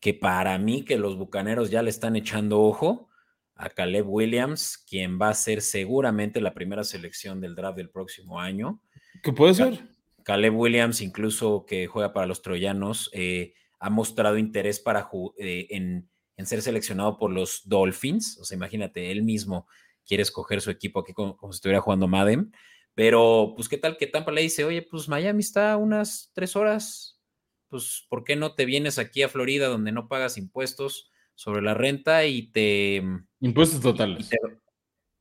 que 0.00 0.14
para 0.14 0.58
mí 0.58 0.84
que 0.84 0.98
los 0.98 1.16
Bucaneros 1.16 1.70
ya 1.70 1.82
le 1.82 1.90
están 1.90 2.16
echando 2.16 2.60
ojo 2.60 3.08
a 3.54 3.70
Caleb 3.70 4.08
Williams, 4.08 4.78
quien 4.78 5.20
va 5.20 5.28
a 5.28 5.34
ser 5.34 5.62
seguramente 5.62 6.40
la 6.40 6.54
primera 6.54 6.82
selección 6.82 7.40
del 7.40 7.54
draft 7.54 7.76
del 7.76 7.90
próximo 7.90 8.40
año. 8.40 8.80
¿Qué 9.22 9.32
puede 9.32 9.54
ser? 9.54 9.88
Caleb 10.24 10.56
Williams, 10.56 11.00
incluso 11.02 11.64
que 11.66 11.86
juega 11.86 12.12
para 12.12 12.26
los 12.26 12.42
Troyanos, 12.42 13.10
eh, 13.12 13.54
ha 13.78 13.90
mostrado 13.90 14.38
interés 14.38 14.80
para 14.80 15.08
eh, 15.38 15.66
en, 15.70 16.08
ser 16.46 16.62
seleccionado 16.62 17.18
por 17.18 17.32
los 17.32 17.62
Dolphins. 17.68 18.38
O 18.38 18.44
sea, 18.44 18.56
imagínate, 18.56 19.10
él 19.10 19.22
mismo 19.22 19.66
quiere 20.06 20.22
escoger 20.22 20.60
su 20.60 20.70
equipo 20.70 21.00
aquí 21.00 21.12
como, 21.12 21.36
como 21.36 21.52
si 21.52 21.58
estuviera 21.58 21.80
jugando 21.80 22.08
Madden. 22.08 22.52
Pero, 22.94 23.52
pues, 23.54 23.68
¿qué 23.68 23.78
tal 23.78 23.96
que 23.96 24.08
Tampa 24.08 24.32
le 24.32 24.42
dice, 24.42 24.64
oye, 24.64 24.82
pues 24.82 25.08
Miami 25.08 25.40
está 25.40 25.76
unas 25.76 26.32
tres 26.34 26.56
horas, 26.56 27.20
pues, 27.68 28.04
¿por 28.08 28.24
qué 28.24 28.34
no 28.34 28.54
te 28.54 28.64
vienes 28.64 28.98
aquí 28.98 29.22
a 29.22 29.28
Florida 29.28 29.68
donde 29.68 29.92
no 29.92 30.08
pagas 30.08 30.36
impuestos 30.36 31.10
sobre 31.36 31.62
la 31.62 31.74
renta 31.74 32.24
y 32.26 32.50
te... 32.50 33.02
Impuestos 33.40 33.80
totales. 33.80 34.28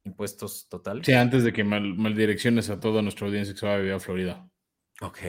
impuestos 0.03 0.67
totales. 0.67 1.05
Sí, 1.05 1.13
antes 1.13 1.43
de 1.43 1.53
que 1.53 1.63
mal, 1.63 1.93
maldirecciones 1.93 2.71
a 2.71 2.79
toda 2.79 3.03
nuestra 3.03 3.27
audiencia 3.27 3.53
que 3.53 3.59
se 3.59 3.67
va 3.67 3.75
a 3.75 3.77
vivir 3.77 3.93
a 3.93 3.99
Florida. 3.99 4.49
Ok. 5.01 5.19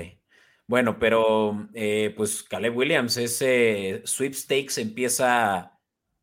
Bueno, 0.68 0.98
pero 0.98 1.68
eh, 1.72 2.12
pues 2.14 2.42
Caleb 2.42 2.76
Williams, 2.76 3.16
ese 3.16 4.02
sweepstakes 4.04 4.78
empieza 4.78 5.72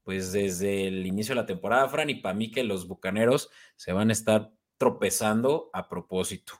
pues 0.04 0.32
desde 0.32 0.88
el 0.88 1.04
inicio 1.08 1.34
de 1.34 1.42
la 1.42 1.48
temporada, 1.48 1.90
Fran, 1.90 2.12
y 2.12 2.16
para 2.16 2.36
mí 2.36 2.52
que 2.52 2.64
los 2.64 2.88
Bucaneros 2.88 3.50
se 3.76 3.92
van 3.92 4.10
a 4.10 4.14
estar 4.14 4.52
tropezando 4.78 5.72
a 5.74 5.90
propósito. 5.90 6.54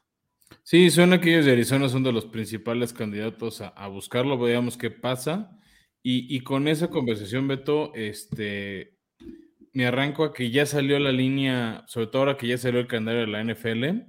Sí, 0.64 0.90
suena 0.90 1.22
que 1.22 1.32
ellos 1.32 1.46
de 1.46 1.52
Arizona 1.52 1.88
son 1.88 2.02
de 2.02 2.12
los 2.12 2.26
principales 2.26 2.92
candidatos 2.92 3.62
a, 3.62 3.88
buscarlo. 3.88 4.40
Veamos 4.40 4.78
qué 4.78 4.90
pasa. 4.90 5.56
Y, 6.02 6.40
con 6.42 6.68
esa 6.68 6.90
conversación, 6.90 7.48
Beto, 7.48 7.94
este, 7.96 8.98
me 9.74 9.86
arranco 9.88 10.24
a 10.24 10.34
que 10.34 10.50
ya 10.50 10.66
salió 10.66 10.98
la 11.00 11.12
línea, 11.12 11.84
sobre 11.88 12.08
todo 12.08 12.24
ahora 12.24 12.38
que 12.38 12.48
ya 12.48 12.58
salió 12.58 12.80
el 12.80 12.88
calendario 12.88 13.22
de 13.22 13.28
la 13.28 13.44
NFL, 13.44 14.06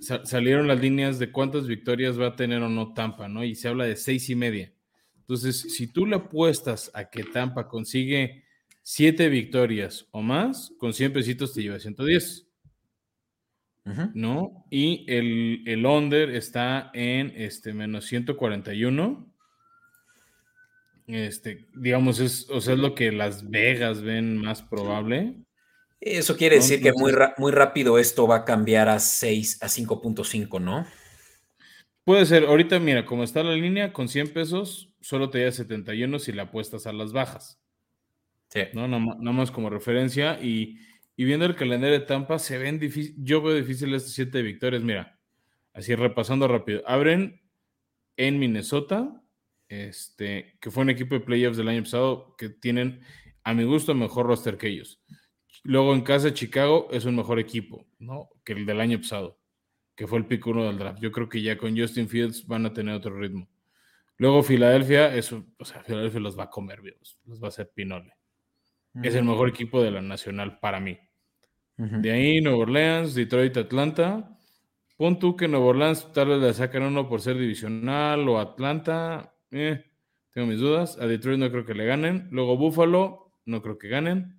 salieron 0.00 0.68
las 0.68 0.80
líneas 0.80 1.18
de 1.18 1.32
cuántas 1.32 1.66
victorias 1.66 2.18
va 2.20 2.28
a 2.28 2.36
tener 2.36 2.62
o 2.62 2.68
no 2.68 2.92
Tampa, 2.94 3.28
¿no? 3.28 3.44
Y 3.44 3.54
se 3.54 3.68
habla 3.68 3.84
de 3.84 3.96
seis 3.96 4.28
y 4.30 4.34
media. 4.34 4.72
Entonces, 5.18 5.60
si 5.74 5.86
tú 5.86 6.06
le 6.06 6.16
apuestas 6.16 6.90
a 6.94 7.10
que 7.10 7.24
Tampa 7.24 7.68
consigue 7.68 8.44
siete 8.82 9.28
victorias 9.28 10.06
o 10.12 10.22
más, 10.22 10.72
con 10.78 10.94
100 10.94 11.12
pesitos 11.12 11.52
te 11.52 11.62
lleva 11.62 11.78
110. 11.78 12.46
¿no? 14.14 14.66
Y 14.70 15.04
el, 15.08 15.62
el 15.66 15.86
under 15.86 16.30
está 16.30 16.90
en 16.94 17.32
este 17.36 17.72
menos 17.72 18.06
141. 18.06 19.32
Este, 21.06 21.66
digamos, 21.74 22.20
es, 22.20 22.48
o 22.50 22.60
sea, 22.60 22.74
es 22.74 22.80
lo 22.80 22.94
que 22.94 23.12
Las 23.12 23.48
Vegas 23.48 24.02
ven 24.02 24.36
más 24.36 24.62
probable. 24.62 25.36
Eso 26.00 26.36
quiere 26.36 26.56
decir 26.56 26.80
que 26.80 26.92
muy, 26.92 27.12
muy 27.38 27.52
rápido 27.52 27.98
esto 27.98 28.26
va 28.26 28.36
a 28.36 28.44
cambiar 28.44 28.88
a 28.88 29.00
6, 29.00 29.62
a 29.62 29.68
5.5, 29.68 30.60
¿no? 30.60 30.86
Puede 32.04 32.24
ser. 32.26 32.44
Ahorita, 32.44 32.78
mira, 32.78 33.04
como 33.04 33.24
está 33.24 33.42
la 33.42 33.54
línea, 33.54 33.92
con 33.92 34.08
100 34.08 34.32
pesos 34.32 34.92
solo 35.00 35.30
te 35.30 35.44
da 35.44 35.52
71 35.52 36.18
si 36.18 36.32
la 36.32 36.44
apuestas 36.44 36.86
a 36.86 36.92
las 36.92 37.12
bajas. 37.12 37.60
Sí. 38.48 38.62
¿No? 38.72 38.88
Nada 38.88 39.32
más 39.32 39.50
como 39.50 39.70
referencia. 39.70 40.38
Y 40.40 40.78
y 41.18 41.24
viendo 41.24 41.46
el 41.46 41.56
calendario 41.56 41.98
de 41.98 42.06
Tampa, 42.06 42.38
se 42.38 42.58
ven 42.58 42.78
difícil. 42.78 43.16
Yo 43.18 43.42
veo 43.42 43.52
difícil 43.52 43.92
estas 43.92 44.12
siete 44.12 44.40
victorias. 44.40 44.84
Mira, 44.84 45.18
así 45.72 45.96
repasando 45.96 46.46
rápido. 46.46 46.80
Abren 46.86 47.42
en 48.16 48.38
Minnesota, 48.38 49.20
este, 49.68 50.56
que 50.60 50.70
fue 50.70 50.84
un 50.84 50.90
equipo 50.90 51.16
de 51.16 51.22
playoffs 51.22 51.56
del 51.56 51.70
año 51.70 51.82
pasado, 51.82 52.36
que 52.38 52.50
tienen, 52.50 53.00
a 53.42 53.52
mi 53.52 53.64
gusto, 53.64 53.96
mejor 53.96 54.26
roster 54.26 54.56
que 54.56 54.68
ellos. 54.68 55.02
Luego 55.64 55.92
en 55.94 56.02
casa 56.02 56.26
de 56.26 56.34
Chicago 56.34 56.88
es 56.90 57.04
un 57.04 57.16
mejor 57.16 57.38
equipo, 57.38 57.86
¿no? 57.98 58.30
Que 58.44 58.52
el 58.52 58.66
del 58.66 58.80
año 58.80 58.98
pasado, 58.98 59.38
que 59.94 60.06
fue 60.06 60.18
el 60.18 60.26
pico 60.26 60.50
uno 60.50 60.64
del 60.64 60.78
draft. 60.78 61.00
Yo 61.00 61.12
creo 61.12 61.28
que 61.28 61.42
ya 61.42 61.58
con 61.58 61.78
Justin 61.78 62.08
Fields 62.08 62.46
van 62.46 62.66
a 62.66 62.72
tener 62.72 62.94
otro 62.94 63.18
ritmo. 63.18 63.48
Luego 64.16 64.42
Filadelfia, 64.42 65.14
eso, 65.14 65.44
o 65.58 65.64
sea, 65.64 65.82
Filadelfia 65.82 66.20
los 66.20 66.38
va 66.38 66.44
a 66.44 66.50
comer 66.50 66.80
vivos, 66.82 67.18
los 67.24 67.40
va 67.40 67.46
a 67.46 67.48
hacer 67.48 67.70
pinole. 67.72 68.14
Es 69.02 69.14
el 69.14 69.24
mejor 69.24 69.48
equipo 69.48 69.80
de 69.80 69.92
la 69.92 70.02
nacional 70.02 70.58
para 70.58 70.80
mí. 70.80 70.98
De 71.76 72.10
ahí 72.10 72.40
Nueva 72.40 72.58
Orleans, 72.58 73.14
Detroit, 73.14 73.56
Atlanta. 73.56 74.36
Pon 74.96 75.20
tú 75.20 75.36
que 75.36 75.46
Nueva 75.46 75.66
Orleans 75.66 76.12
tal 76.12 76.28
vez 76.28 76.38
le 76.40 76.52
sacan 76.52 76.82
uno 76.82 77.08
por 77.08 77.20
ser 77.20 77.38
divisional 77.38 78.28
o 78.28 78.40
Atlanta. 78.40 79.32
Eh, 79.52 79.84
tengo 80.32 80.48
mis 80.48 80.58
dudas. 80.58 80.98
A 80.98 81.06
Detroit 81.06 81.38
no 81.38 81.48
creo 81.52 81.64
que 81.64 81.74
le 81.74 81.86
ganen. 81.86 82.26
Luego 82.32 82.56
Buffalo, 82.56 83.32
no 83.44 83.62
creo 83.62 83.78
que 83.78 83.86
ganen. 83.86 84.37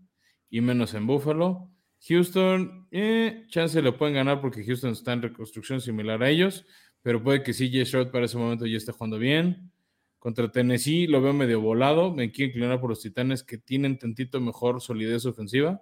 Y 0.49 0.61
menos 0.61 0.93
en 0.93 1.05
Buffalo. 1.07 1.69
Houston, 2.07 2.87
eh, 2.91 3.45
chance 3.49 3.81
le 3.81 3.91
pueden 3.91 4.15
ganar 4.15 4.41
porque 4.41 4.63
Houston 4.63 4.91
está 4.91 5.13
en 5.13 5.21
reconstrucción 5.21 5.81
similar 5.81 6.23
a 6.23 6.29
ellos. 6.29 6.65
Pero 7.01 7.23
puede 7.23 7.43
que 7.43 7.53
sí, 7.53 7.71
J. 7.71 8.11
para 8.11 8.25
ese 8.25 8.37
momento 8.37 8.65
ya 8.65 8.77
esté 8.77 8.91
jugando 8.91 9.19
bien. 9.19 9.71
Contra 10.17 10.51
Tennessee 10.51 11.07
lo 11.07 11.21
veo 11.21 11.33
medio 11.33 11.61
volado. 11.61 12.13
Me 12.13 12.31
quiero 12.31 12.49
inclinar 12.49 12.81
por 12.81 12.89
los 12.89 13.01
Titanes 13.01 13.43
que 13.43 13.57
tienen 13.57 13.97
tantito 13.97 14.41
mejor 14.41 14.81
solidez 14.81 15.25
ofensiva. 15.25 15.81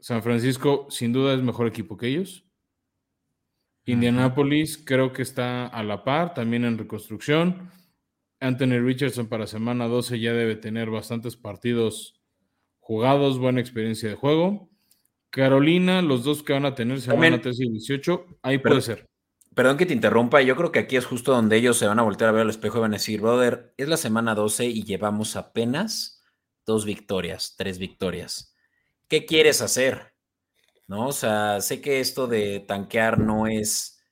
San 0.00 0.22
Francisco 0.22 0.86
sin 0.90 1.12
duda 1.12 1.34
es 1.34 1.42
mejor 1.42 1.66
equipo 1.66 1.96
que 1.96 2.06
ellos. 2.08 2.44
Indianapolis 3.84 4.78
creo 4.78 5.12
que 5.12 5.22
está 5.22 5.66
a 5.66 5.82
la 5.82 6.04
par, 6.04 6.34
también 6.34 6.64
en 6.64 6.78
reconstrucción. 6.78 7.70
Anthony 8.38 8.80
Richardson 8.80 9.28
para 9.28 9.46
semana 9.46 9.86
12 9.88 10.20
ya 10.20 10.32
debe 10.32 10.56
tener 10.56 10.90
bastantes 10.90 11.36
partidos 11.36 12.17
jugados, 12.88 13.38
buena 13.38 13.60
experiencia 13.60 14.08
de 14.08 14.14
juego. 14.14 14.70
Carolina, 15.28 16.00
los 16.00 16.24
dos 16.24 16.42
que 16.42 16.54
van 16.54 16.64
a 16.64 16.74
tener 16.74 17.02
semana 17.02 17.38
13 17.38 17.66
y 17.66 17.70
18, 17.72 18.26
ahí 18.40 18.56
puede 18.56 18.80
ser. 18.80 19.06
Perdón 19.54 19.76
que 19.76 19.84
te 19.84 19.92
interrumpa, 19.92 20.40
yo 20.40 20.56
creo 20.56 20.72
que 20.72 20.78
aquí 20.78 20.96
es 20.96 21.04
justo 21.04 21.32
donde 21.32 21.58
ellos 21.58 21.76
se 21.76 21.86
van 21.86 21.98
a 21.98 22.02
voltear 22.02 22.30
a 22.30 22.32
ver 22.32 22.42
al 22.42 22.48
espejo 22.48 22.78
y 22.78 22.80
van 22.80 22.94
a 22.94 22.96
decir, 22.96 23.20
brother, 23.20 23.74
es 23.76 23.88
la 23.88 23.98
semana 23.98 24.34
12 24.34 24.64
y 24.64 24.84
llevamos 24.84 25.36
apenas 25.36 26.22
dos 26.64 26.86
victorias, 26.86 27.56
tres 27.58 27.78
victorias. 27.78 28.56
¿Qué 29.06 29.26
quieres 29.26 29.60
hacer? 29.60 30.14
¿No? 30.86 31.08
O 31.08 31.12
sea, 31.12 31.60
sé 31.60 31.82
que 31.82 32.00
esto 32.00 32.26
de 32.26 32.60
tanquear 32.60 33.18
no 33.18 33.46
es 33.46 34.02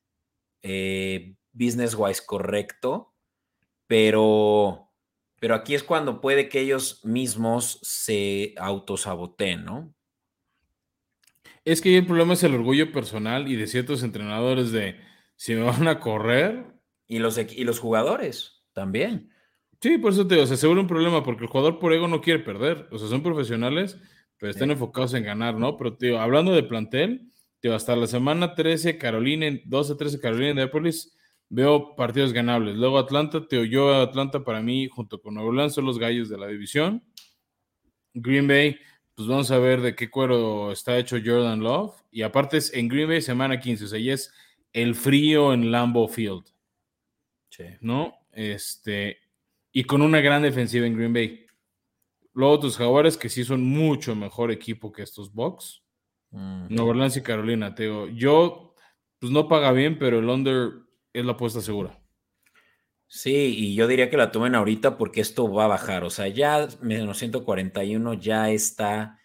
eh, 0.60 1.34
business-wise 1.54 2.26
correcto, 2.26 3.14
pero, 3.86 4.85
pero 5.38 5.54
aquí 5.54 5.74
es 5.74 5.82
cuando 5.82 6.20
puede 6.20 6.48
que 6.48 6.60
ellos 6.60 7.04
mismos 7.04 7.78
se 7.82 8.54
autosaboteen, 8.58 9.64
¿no? 9.64 9.94
Es 11.64 11.80
que 11.80 11.96
el 11.96 12.06
problema 12.06 12.34
es 12.34 12.44
el 12.44 12.54
orgullo 12.54 12.92
personal 12.92 13.48
y 13.48 13.56
de 13.56 13.66
ciertos 13.66 14.02
entrenadores 14.02 14.70
de 14.70 15.00
si 15.34 15.54
me 15.54 15.62
van 15.62 15.88
a 15.88 16.00
correr. 16.00 16.64
Y 17.08 17.18
los, 17.18 17.38
y 17.38 17.64
los 17.64 17.78
jugadores 17.78 18.64
también. 18.72 19.30
Sí, 19.80 19.98
por 19.98 20.12
eso 20.12 20.26
te 20.26 20.34
digo, 20.34 20.46
se 20.46 20.54
asegura 20.54 20.80
un 20.80 20.86
problema 20.86 21.22
porque 21.22 21.44
el 21.44 21.50
jugador 21.50 21.78
por 21.78 21.92
ego 21.92 22.08
no 22.08 22.20
quiere 22.20 22.40
perder. 22.40 22.88
O 22.90 22.98
sea, 22.98 23.08
son 23.08 23.22
profesionales, 23.22 23.98
pero 24.38 24.50
están 24.50 24.70
enfocados 24.70 25.14
en 25.14 25.24
ganar, 25.24 25.56
¿no? 25.56 25.76
Pero, 25.76 25.96
tío, 25.96 26.20
hablando 26.20 26.52
de 26.52 26.62
plantel, 26.62 27.30
tío, 27.60 27.74
hasta 27.74 27.94
la 27.96 28.06
semana 28.06 28.54
13, 28.54 28.96
Carolina, 28.98 29.46
12-13, 29.46 30.20
Carolina, 30.20 30.50
Indianapolis, 30.50 31.15
veo 31.48 31.94
partidos 31.96 32.32
ganables. 32.32 32.76
Luego 32.76 32.98
Atlanta, 32.98 33.46
tío, 33.46 33.64
yo 33.64 33.94
Atlanta 33.94 34.44
para 34.44 34.60
mí, 34.60 34.88
junto 34.88 35.20
con 35.20 35.34
Nuevo 35.34 35.50
Orleans, 35.50 35.74
son 35.74 35.84
los 35.84 35.98
gallos 35.98 36.28
de 36.28 36.38
la 36.38 36.48
división. 36.48 37.04
Green 38.14 38.48
Bay, 38.48 38.78
pues 39.14 39.28
vamos 39.28 39.50
a 39.50 39.58
ver 39.58 39.80
de 39.80 39.94
qué 39.94 40.10
cuero 40.10 40.72
está 40.72 40.98
hecho 40.98 41.18
Jordan 41.24 41.60
Love. 41.60 41.94
Y 42.10 42.22
aparte 42.22 42.56
es 42.56 42.72
en 42.72 42.88
Green 42.88 43.08
Bay 43.08 43.22
semana 43.22 43.60
15, 43.60 43.84
o 43.84 43.88
sea, 43.88 43.98
ya 43.98 44.14
es 44.14 44.32
el 44.72 44.94
frío 44.94 45.52
en 45.52 45.70
Lambeau 45.70 46.08
Field. 46.08 46.44
Sí. 47.50 47.64
¿No? 47.80 48.14
Este, 48.32 49.18
y 49.72 49.84
con 49.84 50.02
una 50.02 50.20
gran 50.20 50.42
defensiva 50.42 50.86
en 50.86 50.96
Green 50.96 51.12
Bay. 51.12 51.46
Luego 52.34 52.60
tus 52.60 52.76
jaguares, 52.76 53.16
que 53.16 53.30
sí 53.30 53.44
son 53.44 53.62
mucho 53.62 54.14
mejor 54.14 54.50
equipo 54.50 54.92
que 54.92 55.02
estos 55.02 55.32
Bucks. 55.32 55.82
Nueva 56.30 56.90
Orleans 56.90 57.16
y 57.16 57.22
Carolina, 57.22 57.74
te 57.74 57.84
digo. 57.84 58.08
Yo, 58.08 58.74
pues 59.18 59.32
no 59.32 59.48
paga 59.48 59.72
bien, 59.72 59.98
pero 59.98 60.18
el 60.18 60.28
under 60.28 60.85
es 61.20 61.24
la 61.24 61.32
apuesta 61.32 61.60
segura. 61.60 61.98
Sí, 63.08 63.54
y 63.56 63.74
yo 63.74 63.86
diría 63.86 64.10
que 64.10 64.16
la 64.16 64.32
tomen 64.32 64.54
ahorita 64.54 64.98
porque 64.98 65.20
esto 65.20 65.50
va 65.52 65.66
a 65.66 65.68
bajar. 65.68 66.04
O 66.04 66.10
sea, 66.10 66.28
ya 66.28 66.68
menos 66.80 67.18
141 67.18 68.14
ya 68.14 68.50
está 68.50 69.20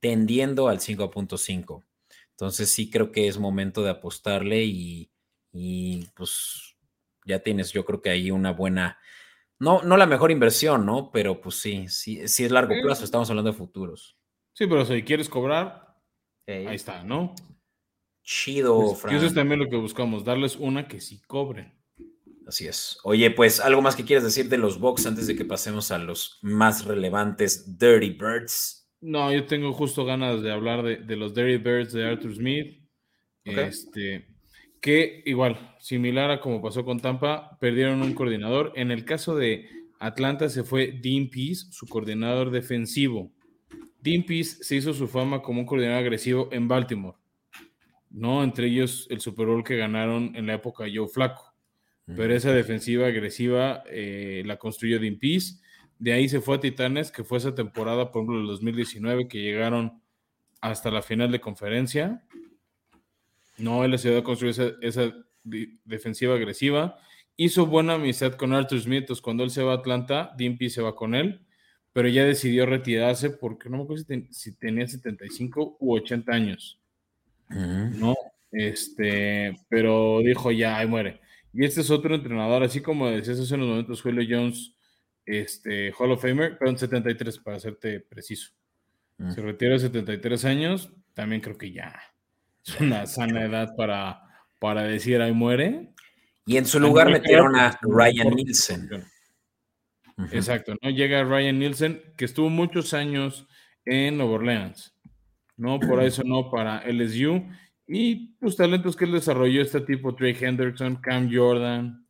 tendiendo 0.00 0.68
al 0.68 0.80
5.5. 0.80 1.84
Entonces 2.30 2.70
sí 2.70 2.90
creo 2.90 3.10
que 3.12 3.28
es 3.28 3.38
momento 3.38 3.82
de 3.82 3.90
apostarle 3.90 4.64
y, 4.64 5.10
pues 6.14 6.76
ya 7.24 7.38
tienes, 7.38 7.72
yo 7.72 7.84
creo 7.84 8.02
que 8.02 8.10
ahí 8.10 8.30
una 8.30 8.52
buena, 8.52 8.98
no, 9.58 9.82
no 9.82 9.96
la 9.96 10.06
mejor 10.06 10.30
inversión, 10.30 10.84
¿no? 10.84 11.10
Pero 11.12 11.40
pues 11.40 11.56
sí, 11.56 11.86
sí, 11.88 12.26
sí 12.26 12.44
es 12.44 12.50
largo 12.50 12.74
plazo, 12.82 13.04
estamos 13.04 13.30
hablando 13.30 13.52
de 13.52 13.56
futuros. 13.56 14.16
Sí, 14.54 14.66
pero 14.66 14.84
si 14.84 15.02
quieres 15.02 15.28
cobrar, 15.28 15.96
ahí 16.46 16.74
está, 16.74 17.04
¿no? 17.04 17.34
Chido, 18.22 18.94
Frank. 18.94 19.16
Eso 19.16 19.26
es 19.26 19.34
también 19.34 19.60
lo 19.60 19.68
que 19.68 19.76
buscamos, 19.76 20.24
darles 20.24 20.56
una 20.56 20.86
que 20.86 21.00
sí 21.00 21.20
cobren. 21.26 21.72
Así 22.46 22.66
es. 22.66 22.98
Oye, 23.04 23.30
pues 23.30 23.60
algo 23.60 23.82
más 23.82 23.96
que 23.96 24.04
quieres 24.04 24.24
decir 24.24 24.48
de 24.48 24.58
los 24.58 24.78
box 24.78 25.06
antes 25.06 25.26
de 25.26 25.36
que 25.36 25.44
pasemos 25.44 25.90
a 25.90 25.98
los 25.98 26.38
más 26.42 26.84
relevantes 26.84 27.78
Dirty 27.78 28.10
Birds. 28.10 28.90
No, 29.00 29.32
yo 29.32 29.46
tengo 29.46 29.72
justo 29.72 30.04
ganas 30.04 30.42
de 30.42 30.52
hablar 30.52 30.82
de, 30.82 31.16
los 31.16 31.34
Dirty 31.34 31.56
Birds 31.56 31.92
de 31.92 32.06
Arthur 32.06 32.34
Smith. 32.34 32.82
Este, 33.44 34.28
que 34.80 35.22
igual, 35.26 35.76
similar 35.80 36.30
a 36.30 36.40
como 36.40 36.62
pasó 36.62 36.84
con 36.84 37.00
Tampa, 37.00 37.56
perdieron 37.60 38.02
un 38.02 38.14
coordinador. 38.14 38.72
En 38.76 38.90
el 38.90 39.04
caso 39.04 39.34
de 39.34 39.68
Atlanta 39.98 40.48
se 40.48 40.64
fue 40.64 40.92
Dean 41.00 41.28
Pease, 41.28 41.66
su 41.70 41.86
coordinador 41.86 42.50
defensivo. 42.50 43.32
Dean 44.00 44.24
Pease 44.24 44.62
se 44.62 44.76
hizo 44.76 44.92
su 44.92 45.08
fama 45.08 45.42
como 45.42 45.60
un 45.60 45.66
coordinador 45.66 46.02
agresivo 46.02 46.48
en 46.52 46.68
Baltimore. 46.68 47.16
¿No? 48.12 48.44
Entre 48.44 48.66
ellos 48.66 49.06
el 49.10 49.20
Super 49.20 49.46
Bowl 49.46 49.64
que 49.64 49.76
ganaron 49.76 50.36
en 50.36 50.46
la 50.46 50.54
época 50.54 50.84
Joe 50.92 51.08
Flaco. 51.08 51.54
Pero 52.04 52.34
esa 52.34 52.52
defensiva 52.52 53.06
agresiva 53.06 53.84
eh, 53.88 54.42
la 54.44 54.58
construyó 54.58 54.98
Dean 54.98 55.18
Pease 55.18 55.62
de 56.02 56.12
ahí 56.12 56.28
se 56.28 56.40
fue 56.40 56.56
a 56.56 56.60
Titanes, 56.60 57.12
que 57.12 57.22
fue 57.22 57.38
esa 57.38 57.54
temporada, 57.54 58.10
por 58.10 58.22
ejemplo, 58.22 58.40
el 58.40 58.48
2019, 58.48 59.28
que 59.28 59.40
llegaron 59.40 60.02
hasta 60.60 60.90
la 60.90 61.00
final 61.00 61.30
de 61.30 61.40
conferencia. 61.40 62.24
No, 63.56 63.84
él 63.84 63.92
ayudó 63.94 64.18
a 64.18 64.24
construir 64.24 64.52
esa, 64.82 65.14
defensiva 65.44 66.34
agresiva. 66.34 66.98
Hizo 67.36 67.66
buena 67.66 67.94
amistad 67.94 68.32
con 68.32 68.52
Arthur 68.52 68.80
Smith, 68.80 69.08
cuando 69.22 69.44
él 69.44 69.50
se 69.50 69.62
va 69.62 69.74
a 69.74 69.76
Atlanta, 69.76 70.34
Dimpy 70.36 70.70
se 70.70 70.82
va 70.82 70.96
con 70.96 71.14
él, 71.14 71.46
pero 71.92 72.08
ya 72.08 72.24
decidió 72.24 72.66
retirarse 72.66 73.30
porque 73.30 73.70
no 73.70 73.76
me 73.76 73.84
acuerdo 73.84 74.04
si, 74.32 74.56
tenía 74.56 74.88
75 74.88 75.76
u 75.78 75.94
80 75.94 76.32
años. 76.32 76.81
No, 77.54 78.14
este, 78.50 79.54
pero 79.68 80.20
dijo 80.20 80.50
ya, 80.50 80.78
ahí 80.78 80.86
muere. 80.86 81.20
Y 81.52 81.64
este 81.64 81.82
es 81.82 81.90
otro 81.90 82.14
entrenador, 82.14 82.62
así 82.62 82.80
como 82.80 83.10
decías 83.10 83.38
hace 83.38 83.54
unos 83.54 83.68
momentos, 83.68 84.02
Julio 84.02 84.26
Jones 84.28 84.74
este, 85.26 85.92
Hall 85.92 86.12
of 86.12 86.22
Famer, 86.22 86.56
pero 86.58 86.70
en 86.70 86.78
73 86.78 87.38
para 87.38 87.60
serte 87.60 88.00
preciso. 88.00 88.52
Se 89.34 89.40
retira 89.40 89.76
a 89.76 89.78
73 89.78 90.44
años, 90.46 90.90
también 91.14 91.40
creo 91.40 91.56
que 91.56 91.70
ya 91.70 91.94
es 92.66 92.80
una 92.80 93.06
sana 93.06 93.44
edad 93.44 93.76
para, 93.76 94.20
para 94.58 94.82
decir 94.82 95.20
ahí 95.20 95.32
muere. 95.32 95.92
Y 96.44 96.56
en 96.56 96.66
su 96.66 96.80
lugar 96.80 97.08
metieron 97.08 97.54
a 97.54 97.78
Ryan 97.82 98.30
Nielsen. 98.30 98.88
Exacto, 100.32 100.74
¿no? 100.82 100.90
Llega 100.90 101.22
Ryan 101.22 101.58
Nielsen, 101.58 102.02
que 102.16 102.24
estuvo 102.24 102.48
muchos 102.50 102.94
años 102.94 103.46
en 103.84 104.16
Nueva 104.16 104.32
Orleans, 104.32 104.91
¿no? 105.62 105.78
Por 105.78 106.02
eso 106.02 106.22
no 106.24 106.50
para 106.50 106.82
LSU. 106.86 107.46
Y 107.86 108.34
los 108.40 108.56
talentos 108.56 108.96
que 108.96 109.04
él 109.04 109.12
desarrolló, 109.12 109.62
este 109.62 109.80
tipo, 109.80 110.14
Trey 110.14 110.36
Hendrickson, 110.38 110.96
Cam 110.96 111.30
Jordan, 111.32 112.04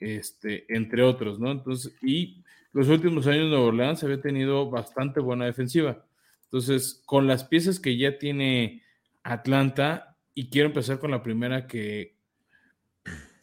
este, 0.00 0.64
entre 0.74 1.02
otros, 1.02 1.38
¿no? 1.38 1.52
Entonces, 1.52 1.94
y 2.02 2.42
los 2.72 2.88
últimos 2.88 3.26
años 3.28 3.44
de 3.44 3.50
Nueva 3.50 3.66
Orleans 3.66 4.02
había 4.02 4.20
tenido 4.20 4.68
bastante 4.68 5.20
buena 5.20 5.44
defensiva. 5.44 6.04
Entonces, 6.44 7.02
con 7.06 7.28
las 7.28 7.44
piezas 7.44 7.78
que 7.78 7.96
ya 7.96 8.18
tiene 8.18 8.82
Atlanta, 9.22 10.16
y 10.34 10.50
quiero 10.50 10.68
empezar 10.68 10.98
con 10.98 11.12
la 11.12 11.22
primera 11.22 11.66
que 11.66 12.16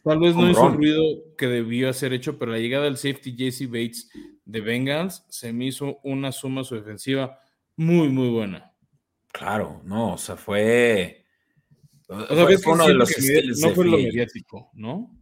tal 0.03 0.19
vez 0.19 0.35
no 0.35 0.49
hizo 0.49 0.67
el 0.67 0.75
ruido 0.75 1.03
que 1.37 1.47
debió 1.47 1.89
hacer 1.89 2.11
hecho, 2.11 2.37
pero 2.37 2.51
la 2.51 2.59
llegada 2.59 2.85
del 2.85 2.97
safety 2.97 3.35
Jesse 3.37 3.67
Bates 3.67 4.09
de 4.45 4.61
Bengals 4.61 5.25
se 5.29 5.53
me 5.53 5.67
hizo 5.67 5.99
una 6.03 6.31
suma 6.31 6.63
su 6.63 6.75
defensiva 6.75 7.39
muy, 7.75 8.09
muy 8.09 8.29
buena. 8.29 8.73
Claro, 9.37 9.81
no, 9.83 10.13
o 10.13 10.17
sea, 10.17 10.35
fue. 10.35 11.23
O 12.07 12.25
sea, 12.25 12.45
fue, 12.57 12.73
uno 12.73 12.87
de 12.87 12.93
los 12.95 13.11
no 13.59 13.69
fue 13.75 13.85
lo 13.85 13.97
mediático, 13.97 14.71
¿no? 14.73 15.15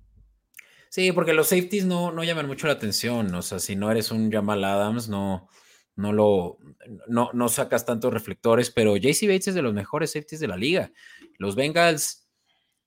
Sí, 0.90 1.12
porque 1.12 1.34
los 1.34 1.48
safeties 1.48 1.84
no, 1.86 2.14
no 2.14 2.24
llaman 2.24 2.48
mucho 2.48 2.68
la 2.68 2.74
atención. 2.74 3.34
O 3.36 3.42
sea, 3.42 3.60
si 3.60 3.76
no 3.76 3.92
eres 3.92 4.12
un 4.12 4.32
Jamal 4.32 4.64
Adams, 4.64 5.10
no, 5.10 5.50
no 5.98 6.14
lo 6.14 6.60
no, 7.08 7.30
no 7.34 7.50
sacas 7.50 7.86
tantos 7.86 8.14
reflectores, 8.14 8.72
pero 8.72 8.96
JC 8.96 9.28
Bates 9.28 9.50
es 9.50 9.56
de 9.56 9.62
los 9.62 9.74
mejores 9.74 10.12
safeties 10.14 10.40
de 10.40 10.48
la 10.48 10.56
liga. 10.56 10.94
Los 11.38 11.56
Bengals 11.56 12.30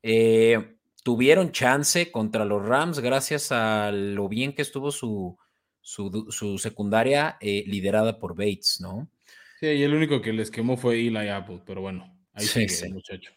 eh, 0.03 0.79
tuvieron 1.03 1.53
chance 1.53 2.11
contra 2.11 2.47
los 2.47 2.65
Rams 2.65 3.01
gracias 3.01 3.53
a 3.53 3.93
lo 3.93 4.31
bien 4.31 4.55
que 4.55 4.63
estuvo 4.63 4.91
su, 4.93 5.37
su, 5.83 6.59
secundaria 6.59 7.37
eh, 7.41 7.65
liderada 7.67 8.19
por 8.19 8.35
Bates, 8.35 8.79
¿no? 8.81 9.11
Sí, 9.59 9.67
y 9.67 9.83
el 9.83 9.95
único 9.95 10.21
que 10.21 10.33
les 10.33 10.51
quemó 10.51 10.77
fue 10.77 11.01
Eli 11.01 11.29
Apple, 11.29 11.63
pero 11.67 11.81
bueno, 11.81 12.17
ahí 12.33 12.47
sí, 12.47 12.69
sigue 12.69 12.87
el 12.87 12.95
muchacho. 12.95 13.33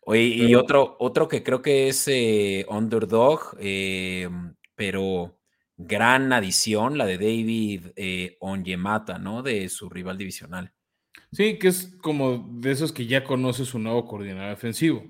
Oye, 0.00 0.22
y 0.22 0.54
otro, 0.54 0.96
otro 0.98 1.28
que 1.28 1.42
creo 1.42 1.60
que 1.60 1.88
es 1.88 2.08
eh, 2.08 2.64
underdog, 2.68 3.56
eh, 3.60 4.28
pero 4.74 5.38
gran 5.76 6.32
adición, 6.32 6.96
la 6.96 7.06
de 7.06 7.18
David 7.18 7.86
eh, 7.96 8.36
Onyemata, 8.40 9.18
¿no? 9.18 9.42
De 9.42 9.68
su 9.68 9.90
rival 9.90 10.18
divisional. 10.18 10.72
Sí, 11.30 11.58
que 11.58 11.68
es 11.68 11.96
como 12.02 12.48
de 12.60 12.72
esos 12.72 12.92
que 12.92 13.06
ya 13.06 13.22
conoce 13.22 13.64
su 13.64 13.78
nuevo 13.78 14.06
coordinador 14.06 14.50
defensivo, 14.50 15.04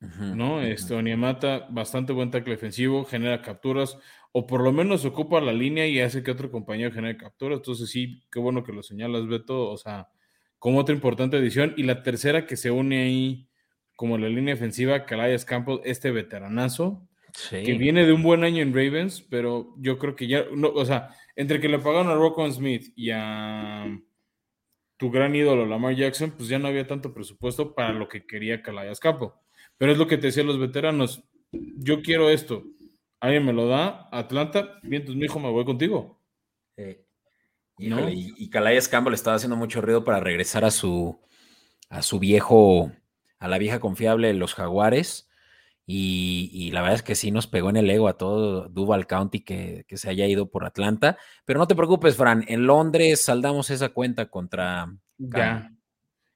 ¿no? 0.00 0.62
Este 0.62 0.94
Onyemata, 0.94 1.66
bastante 1.70 2.12
buen 2.12 2.30
tackle 2.30 2.54
defensivo, 2.54 3.04
genera 3.04 3.40
capturas, 3.40 3.98
o 4.36 4.48
por 4.48 4.62
lo 4.62 4.72
menos 4.72 5.04
ocupa 5.04 5.40
la 5.40 5.52
línea 5.52 5.86
y 5.86 6.00
hace 6.00 6.24
que 6.24 6.32
otro 6.32 6.50
compañero 6.50 6.90
genere 6.90 7.16
capturas. 7.16 7.58
Entonces, 7.58 7.88
sí, 7.88 8.24
qué 8.32 8.40
bueno 8.40 8.64
que 8.64 8.72
lo 8.72 8.82
señalas, 8.82 9.28
Beto. 9.28 9.70
O 9.70 9.76
sea, 9.76 10.08
como 10.58 10.80
otra 10.80 10.92
importante 10.92 11.36
adición. 11.36 11.72
Y 11.76 11.84
la 11.84 12.02
tercera 12.02 12.44
que 12.44 12.56
se 12.56 12.72
une 12.72 13.04
ahí 13.04 13.48
como 13.94 14.18
la 14.18 14.28
línea 14.28 14.54
defensiva, 14.54 15.06
Calais 15.06 15.44
Campbell, 15.44 15.78
este 15.84 16.10
veteranazo, 16.10 17.06
que 17.48 17.74
viene 17.74 18.06
de 18.06 18.12
un 18.12 18.24
buen 18.24 18.42
año 18.42 18.60
en 18.60 18.74
Ravens, 18.74 19.22
pero 19.22 19.72
yo 19.78 19.98
creo 19.98 20.16
que 20.16 20.26
ya, 20.26 20.46
no, 20.52 20.68
o 20.68 20.84
sea, 20.84 21.10
entre 21.36 21.60
que 21.60 21.68
le 21.68 21.78
pagaron 21.78 22.08
a 22.08 22.16
Rockwell 22.16 22.52
Smith 22.52 22.92
y 22.96 23.10
a, 23.10 23.86
tu 24.96 25.12
gran 25.12 25.36
ídolo 25.36 25.64
Lamar 25.64 25.94
Jackson, 25.94 26.32
pues 26.32 26.48
ya 26.48 26.58
no 26.58 26.66
había 26.66 26.88
tanto 26.88 27.14
presupuesto 27.14 27.72
para 27.72 27.92
lo 27.92 28.08
que 28.08 28.26
quería 28.26 28.62
Calais 28.62 28.98
Capo. 28.98 29.40
Pero 29.78 29.92
es 29.92 29.98
lo 29.98 30.08
que 30.08 30.16
te 30.16 30.26
decían 30.26 30.48
los 30.48 30.58
veteranos, 30.58 31.22
yo 31.52 32.02
quiero 32.02 32.30
esto, 32.30 32.64
alguien 33.24 33.44
me 33.44 33.52
lo 33.52 33.66
da, 33.66 34.08
Atlanta, 34.12 34.78
bien, 34.82 35.02
entonces 35.02 35.16
mi 35.16 35.24
hijo 35.24 35.40
me 35.40 35.50
voy 35.50 35.64
contigo. 35.64 36.20
y, 36.76 38.44
y 38.44 38.50
Calais 38.50 38.88
Campbell 38.88 39.14
estaba 39.14 39.36
haciendo 39.36 39.56
mucho 39.56 39.80
ruido 39.80 40.04
para 40.04 40.20
regresar 40.20 40.64
a 40.64 40.70
su, 40.70 41.20
a 41.88 42.02
su 42.02 42.18
viejo, 42.18 42.92
a 43.38 43.48
la 43.48 43.58
vieja 43.58 43.80
confiable 43.80 44.28
de 44.28 44.34
los 44.34 44.54
Jaguares. 44.54 45.28
Y, 45.86 46.70
la 46.72 46.80
verdad 46.80 46.96
es 46.96 47.02
que 47.02 47.14
sí 47.14 47.30
nos 47.30 47.46
pegó 47.46 47.68
en 47.68 47.76
el 47.76 47.90
ego 47.90 48.08
a 48.08 48.16
todo 48.16 48.68
Duval 48.68 49.06
County 49.06 49.40
que, 49.40 49.84
se 49.88 50.08
haya 50.08 50.26
ido 50.26 50.50
por 50.50 50.64
Atlanta. 50.64 51.18
Pero 51.44 51.58
no 51.58 51.66
te 51.66 51.74
preocupes, 51.74 52.16
Fran, 52.16 52.44
en 52.48 52.66
Londres 52.66 53.24
saldamos 53.24 53.70
esa 53.70 53.90
cuenta 53.90 54.30
contra. 54.30 54.92
Ya. 55.18 55.70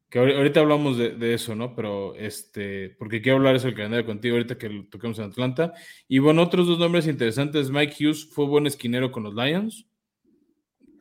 Que 0.09 0.19
ahorita 0.19 0.61
hablamos 0.61 0.97
de, 0.97 1.35
eso, 1.35 1.55
¿no? 1.55 1.75
Pero 1.75 2.15
este, 2.15 2.91
porque 2.99 3.21
quiero 3.21 3.37
hablar 3.37 3.57
eso 3.57 3.67
del 3.67 3.77
calendario 3.77 4.07
contigo 4.07 4.37
ahorita 4.37 4.57
que 4.57 4.71
lo 4.71 4.87
toquemos 4.87 5.19
en 5.19 5.27
Atlanta. 5.27 5.75
Y 6.09 6.19
bueno, 6.19 6.43
otros 6.43 6.67
dos 6.67 6.79
nombres 6.79 7.07
interesantes. 7.07 7.71
Mike 7.71 7.95
Hughes 8.01 8.27
fue 8.31 8.47
buen 8.47 8.67
esquinero 8.67 9.13
con 9.13 9.25
los 9.25 9.35
Lions. 9.35 9.87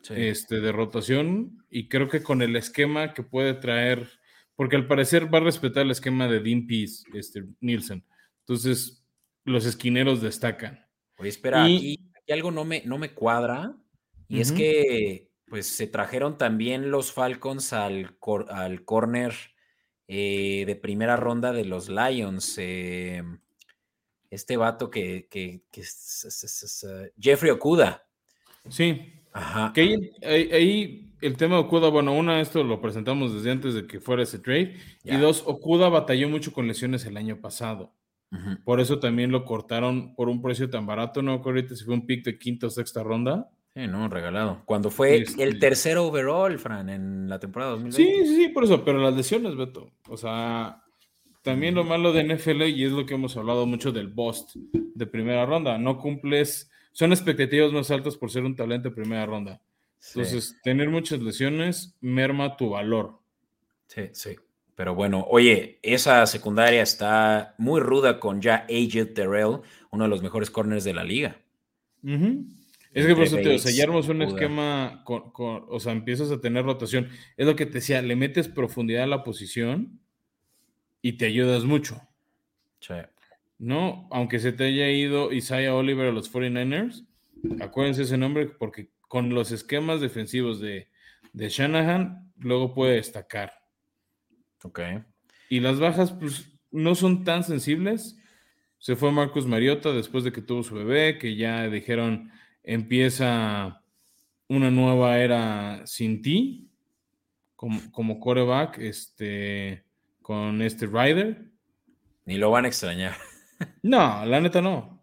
Este, 0.10 0.60
de 0.60 0.72
rotación. 0.72 1.66
Y 1.70 1.90
creo 1.90 2.10
que 2.10 2.24
con 2.24 2.42
el 2.42 2.56
esquema 2.56 3.14
que 3.14 3.24
puede 3.24 3.54
traer, 3.54 4.10
porque 4.56 4.76
al 4.76 4.88
parecer 4.88 5.34
va 5.34 5.40
a 5.40 5.42
respetar 5.42 5.84
el 5.84 5.92
esquema 5.92 6.28
de 6.28 6.40
Dean 6.40 6.68
Pease, 6.68 7.04
este, 7.14 7.46
Nielsen. 7.60 8.04
Entonces, 8.42 9.06
los 9.44 9.66
esquineros 9.66 10.22
destacan. 10.22 10.86
Oye, 11.18 11.30
espera, 11.30 11.66
aquí, 11.66 12.00
algo 12.30 12.52
no 12.52 12.66
me, 12.66 12.84
no 12.86 12.98
me 12.98 13.14
cuadra. 13.14 13.76
Y 14.30 14.42
es 14.42 14.52
que, 14.52 15.27
pues, 15.50 15.68
se 15.68 15.88
trajeron 15.88 16.38
también 16.38 16.92
los 16.92 17.12
Falcons 17.12 17.74
al, 17.74 18.18
al 18.50 18.84
corner 18.86 19.34
eh, 20.08 20.64
de 20.66 20.76
primera 20.76 21.16
ronda 21.16 21.52
de 21.52 21.66
los 21.66 21.90
Lions. 21.90 22.56
Eh, 22.58 23.24
este 24.30 24.58
vato 24.58 24.90
que, 24.90 25.28
que, 25.30 25.62
es, 25.74 26.86
Jeffrey 27.20 27.52
Okuda. 27.52 28.06
Sí. 28.70 29.14
Ajá. 29.32 29.72
Que 29.74 30.12
ahí, 30.24 31.14
el 31.22 31.38
tema 31.38 31.56
de 31.56 31.62
Okuda, 31.62 31.90
bueno, 31.90 32.14
una, 32.14 32.42
esto 32.42 32.64
lo 32.64 32.82
presentamos 32.82 33.34
desde 33.34 33.52
antes 33.52 33.74
de 33.74 33.88
que 33.88 34.00
fuera 34.00 34.24
ese 34.24 34.40
trade. 34.40 34.76
Y 35.04 35.16
dos, 35.18 35.44
Okuda 35.46 35.90
batalló 35.90 36.28
mucho 36.30 36.52
con 36.52 36.68
lesiones 36.68 37.06
el 37.06 37.18
año 37.18 37.40
pasado. 37.40 37.94
Por 38.66 38.82
eso 38.82 39.00
también 39.00 39.32
lo 39.32 39.46
cortaron 39.46 40.14
por 40.14 40.28
un 40.28 40.42
precio 40.42 40.70
tan 40.70 40.86
barato, 40.86 41.22
¿no? 41.22 41.42
Ahorita 41.44 41.76
si 41.76 41.86
fue 41.86 41.94
un 41.94 42.06
pick 42.06 42.26
de 42.26 42.38
quinta 42.38 42.68
o 42.68 42.70
sexta 42.70 43.02
ronda. 43.02 43.50
Sí, 43.78 43.86
no, 43.86 44.10
regalado. 44.10 44.64
Cuando 44.66 44.90
fue 44.90 45.24
el 45.38 45.60
tercer 45.60 46.00
overall, 46.00 46.58
Fran, 46.58 46.90
en 46.90 47.30
la 47.30 47.38
temporada 47.38 47.74
2020. 47.74 48.24
Sí, 48.24 48.28
sí, 48.28 48.36
sí, 48.36 48.50
por 48.50 48.64
eso, 48.64 48.84
pero 48.84 48.98
las 48.98 49.16
lesiones, 49.16 49.56
Beto. 49.56 49.92
O 50.10 50.18
sea, 50.18 50.82
también 51.44 51.76
lo 51.76 51.84
malo 51.84 52.12
de 52.12 52.24
NFL, 52.24 52.64
y 52.64 52.86
es 52.86 52.92
lo 52.92 53.06
que 53.06 53.14
hemos 53.14 53.38
hablado 53.38 53.68
mucho 53.68 53.92
del 53.92 54.08
Bust 54.08 54.56
de 54.56 55.06
primera 55.06 55.46
ronda, 55.46 55.78
no 55.78 56.00
cumples, 56.00 56.72
son 56.92 57.12
expectativas 57.12 57.72
más 57.72 57.92
altas 57.92 58.18
por 58.18 58.32
ser 58.32 58.46
un 58.46 58.56
talento 58.56 58.90
de 58.90 58.96
primera 58.96 59.28
ronda. 59.28 59.62
Entonces, 60.08 60.58
tener 60.64 60.90
muchas 60.90 61.22
lesiones 61.22 61.96
merma 62.02 62.58
tu 62.58 62.72
valor. 62.72 63.20
Sí, 63.86 64.10
sí. 64.12 64.36
Pero 64.74 64.96
bueno, 64.96 65.24
oye, 65.30 65.78
esa 65.84 66.26
secundaria 66.26 66.82
está 66.82 67.54
muy 67.60 67.80
ruda 67.80 68.20
con 68.20 68.42
ya 68.42 68.66
AJ 68.68 69.14
Terrell, 69.14 69.60
uno 69.92 70.06
de 70.06 70.10
los 70.10 70.24
mejores 70.24 70.50
corners 70.50 70.84
de 70.84 70.94
la 70.96 71.04
liga. 71.04 71.38
Es 72.98 73.06
que 73.06 73.14
por 73.14 73.26
eso 73.26 73.38
te, 73.38 73.54
o 73.54 73.60
sea, 73.60 73.72
ya 73.72 73.88
un 73.92 74.22
esquema, 74.24 75.04
con, 75.06 75.32
o 75.36 75.80
sea, 75.80 75.92
empiezas 75.92 76.32
a 76.32 76.42
tener 76.42 76.66
rotación. 76.66 77.10
Es 77.38 77.46
lo 77.46 77.56
que 77.56 77.68
te 77.68 77.74
decía, 77.74 78.02
le 78.02 78.16
metes 78.16 78.48
profundidad 78.48 79.04
a 79.04 79.08
la 79.08 79.24
posición 79.24 80.00
y 81.04 81.14
te 81.14 81.28
ayudas 81.28 81.64
mucho. 81.64 82.02
Sí. 82.80 82.96
¿No? 83.60 84.08
Aunque 84.10 84.40
se 84.40 84.52
te 84.52 84.64
haya 84.64 84.90
ido 84.90 85.32
Isaiah 85.32 85.76
Oliver 85.76 86.08
a 86.08 86.12
los 86.12 86.34
49ers, 86.34 87.06
acuérdense 87.60 88.02
ese 88.02 88.18
nombre 88.18 88.48
porque 88.48 88.90
con 89.02 89.30
los 89.30 89.52
esquemas 89.52 90.02
defensivos 90.02 90.60
de, 90.60 90.90
de 91.34 91.50
Shanahan, 91.50 92.32
luego 92.40 92.74
puede 92.74 92.96
destacar. 92.96 93.54
Ok. 94.64 94.80
Y 95.50 95.60
las 95.60 95.80
bajas, 95.80 96.14
pues, 96.14 96.52
no 96.72 96.96
son 96.96 97.24
tan 97.24 97.44
sensibles. 97.44 98.18
Se 98.80 98.96
fue 98.96 99.12
Marcus 99.12 99.46
Mariota 99.46 99.92
después 99.92 100.24
de 100.24 100.32
que 100.32 100.42
tuvo 100.42 100.64
su 100.64 100.74
bebé, 100.74 101.20
que 101.20 101.36
ya 101.36 101.70
dijeron 101.70 102.32
empieza 102.68 103.82
una 104.50 104.70
nueva 104.70 105.18
era 105.20 105.82
sin 105.88 106.22
ti, 106.22 106.70
como, 107.56 107.80
como 107.92 108.20
coreback, 108.20 108.78
este, 108.80 109.84
con 110.22 110.62
este 110.62 110.86
Ryder. 110.86 111.46
Ni 112.26 112.38
lo 112.38 112.52
van 112.52 112.66
a 112.66 112.68
extrañar. 112.68 113.16
No, 113.82 114.24
la 114.24 114.40
neta 114.40 114.62
no. 114.62 115.02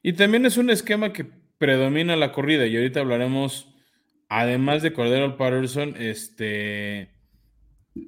Y 0.00 0.12
también 0.12 0.46
es 0.46 0.56
un 0.58 0.70
esquema 0.70 1.12
que 1.12 1.26
predomina 1.58 2.14
la 2.14 2.30
corrida, 2.30 2.68
y 2.68 2.76
ahorita 2.76 3.00
hablaremos, 3.00 3.74
además 4.28 4.80
de 4.82 4.92
Cordero 4.92 5.36
Patterson, 5.36 5.96
este, 5.98 7.10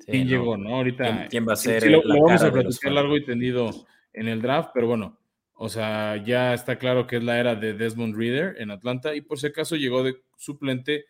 ¿Quién 0.06 0.28
llegó, 0.28 0.56
no? 0.56 0.76
Ahorita. 0.76 1.26
¿Quién, 1.28 1.48
va 1.48 1.54
a 1.54 1.56
ser? 1.56 1.82
Sí, 1.82 1.88
lo, 1.88 2.00
vamos 2.06 2.42
a 2.42 2.52
platicar 2.52 2.92
largo 2.92 3.16
y 3.16 3.24
tendido 3.24 3.70
en 4.12 4.28
el 4.28 4.40
draft, 4.40 4.70
pero 4.72 4.86
bueno, 4.86 5.18
o 5.57 5.69
sea, 5.69 6.16
ya 6.25 6.55
está 6.55 6.79
claro 6.79 7.07
que 7.07 7.16
es 7.16 7.25
la 7.25 7.38
era 7.38 7.55
de 7.55 7.75
Desmond 7.75 8.16
Reader 8.16 8.61
en 8.61 8.71
Atlanta 8.71 9.14
y 9.14 9.21
por 9.21 9.38
si 9.38 9.49
acaso 9.49 9.77
llegó 9.77 10.03
de 10.03 10.23
suplente 10.37 11.07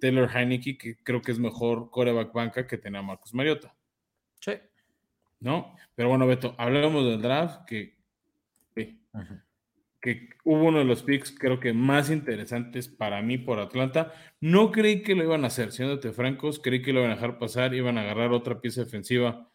Taylor 0.00 0.28
Heineke, 0.34 0.78
que 0.78 0.96
creo 1.02 1.22
que 1.22 1.32
es 1.32 1.38
mejor 1.38 1.90
coreback 1.90 2.32
banca 2.32 2.66
que 2.66 2.78
tenía 2.78 3.02
Marcus 3.02 3.34
Mariota. 3.34 3.74
Sí. 4.40 4.52
¿No? 5.40 5.74
Pero 5.94 6.08
bueno, 6.08 6.26
Beto, 6.26 6.54
hablemos 6.58 7.04
del 7.04 7.22
draft, 7.22 7.64
que 7.66 8.00
que 10.00 10.30
hubo 10.44 10.64
uno 10.64 10.78
de 10.78 10.84
los 10.84 11.02
picks 11.02 11.30
creo 11.30 11.60
que 11.60 11.72
más 11.72 12.10
interesantes 12.10 12.88
para 12.88 13.20
mí 13.22 13.38
por 13.38 13.58
Atlanta. 13.58 14.12
No 14.40 14.72
creí 14.72 15.02
que 15.02 15.14
lo 15.14 15.24
iban 15.24 15.44
a 15.44 15.48
hacer, 15.48 15.72
siéndote 15.72 16.12
francos, 16.12 16.58
creí 16.58 16.82
que 16.82 16.92
lo 16.92 17.00
iban 17.00 17.12
a 17.12 17.14
dejar 17.16 17.38
pasar, 17.38 17.74
iban 17.74 17.98
a 17.98 18.02
agarrar 18.02 18.32
otra 18.32 18.60
pieza 18.60 18.82
defensiva 18.82 19.50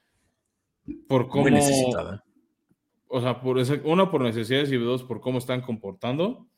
por 1.08 1.28
cómo... 1.30 1.50
necesitada. 1.50 2.24
O 3.16 3.22
sea, 3.22 3.40
por 3.40 3.58
una 3.86 4.12
por 4.12 4.24
necesidades 4.24 4.70
y 4.74 4.76
dos 4.76 5.04
por 5.04 5.22
cómo 5.22 5.38
están 5.38 5.62
comportando. 5.62 6.50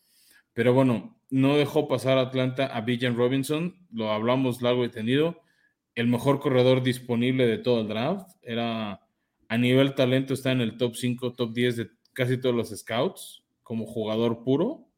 Pero 0.54 0.74
bueno, 0.74 1.16
no 1.30 1.56
dejó 1.56 1.88
pasar 1.88 2.18
Atlanta 2.18 2.66
a 2.66 2.82
Villan 2.82 3.16
Robinson, 3.16 3.76
lo 3.92 4.12
hablamos 4.12 4.64
largo 4.64 4.84
y 4.84 4.90
tendido. 4.90 5.44
El 5.94 6.08
mejor 6.08 6.40
corredor 6.40 6.82
disponible 6.82 7.46
de 7.46 7.60
todo 7.60 7.82
el 7.82 7.88
draft. 7.88 8.32
Era 8.42 9.08
a 9.48 9.58
nivel 9.60 9.94
talento, 9.94 10.34
está 10.34 10.52
en 10.52 10.62
el 10.62 10.78
top 10.78 10.96
5, 10.96 11.34
top 11.34 11.54
10 11.54 11.78
de 11.78 11.90
casi 12.14 12.40
todos 12.40 12.56
los 12.56 12.76
scouts 12.76 13.46
como 13.62 13.86
jugador 13.86 14.44
puro. 14.44 14.90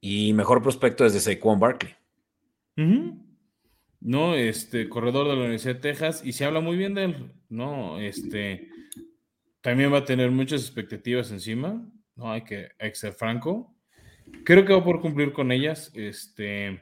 Y 0.00 0.32
mejor 0.32 0.60
prospecto 0.60 1.04
desde 1.04 1.20
Saquon 1.20 1.60
Barkley. 1.60 1.94
No, 4.00 4.34
este, 4.34 4.88
corredor 4.88 5.28
de 5.28 5.34
la 5.34 5.40
Universidad 5.42 5.74
de 5.76 5.80
Texas, 5.82 6.22
y 6.24 6.32
se 6.32 6.44
habla 6.44 6.58
muy 6.58 6.76
bien 6.76 6.94
de 6.94 7.04
él, 7.04 7.32
¿no? 7.48 8.00
Este, 8.00 8.70
también 9.66 9.92
va 9.92 9.98
a 9.98 10.04
tener 10.04 10.30
muchas 10.30 10.60
expectativas 10.60 11.32
encima, 11.32 11.84
¿no? 12.14 12.30
Hay 12.30 12.44
que, 12.44 12.68
ser 12.92 13.14
franco. 13.14 13.74
Creo 14.44 14.64
que 14.64 14.72
va 14.72 14.84
por 14.84 15.00
cumplir 15.00 15.32
con 15.32 15.50
ellas. 15.50 15.90
Este, 15.96 16.80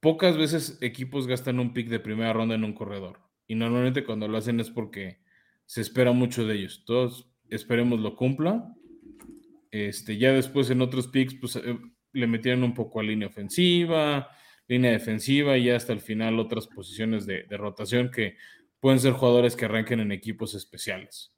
pocas 0.00 0.38
veces 0.38 0.78
equipos 0.80 1.26
gastan 1.26 1.60
un 1.60 1.74
pick 1.74 1.90
de 1.90 2.00
primera 2.00 2.32
ronda 2.32 2.54
en 2.54 2.64
un 2.64 2.72
corredor, 2.72 3.20
y 3.46 3.56
normalmente 3.56 4.04
cuando 4.04 4.26
lo 4.26 4.38
hacen 4.38 4.58
es 4.58 4.70
porque 4.70 5.18
se 5.66 5.82
espera 5.82 6.12
mucho 6.12 6.46
de 6.46 6.54
ellos. 6.54 6.82
Todos 6.86 7.30
esperemos 7.50 8.00
lo 8.00 8.16
cumpla. 8.16 8.74
Este, 9.70 10.16
ya 10.16 10.32
después 10.32 10.70
en 10.70 10.80
otros 10.80 11.08
picks, 11.08 11.34
pues 11.34 11.56
eh, 11.56 11.78
le 12.14 12.26
metieron 12.26 12.64
un 12.64 12.72
poco 12.72 13.00
a 13.00 13.02
línea 13.02 13.28
ofensiva, 13.28 14.30
línea 14.66 14.92
defensiva 14.92 15.58
y 15.58 15.64
ya 15.64 15.76
hasta 15.76 15.92
el 15.92 16.00
final 16.00 16.38
otras 16.38 16.68
posiciones 16.68 17.26
de, 17.26 17.44
rotación 17.50 18.10
que 18.10 18.38
pueden 18.80 18.98
ser 18.98 19.12
jugadores 19.12 19.56
que 19.56 19.66
arranquen 19.66 20.00
en 20.00 20.10
equipos 20.10 20.54
especiales, 20.54 21.35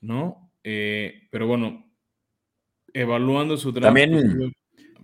¿no? 0.00 0.52
Eh, 0.64 1.28
pero 1.30 1.46
bueno, 1.46 1.84
evaluando 2.92 3.56
su 3.56 3.72
draft. 3.72 3.86
También, 3.86 4.54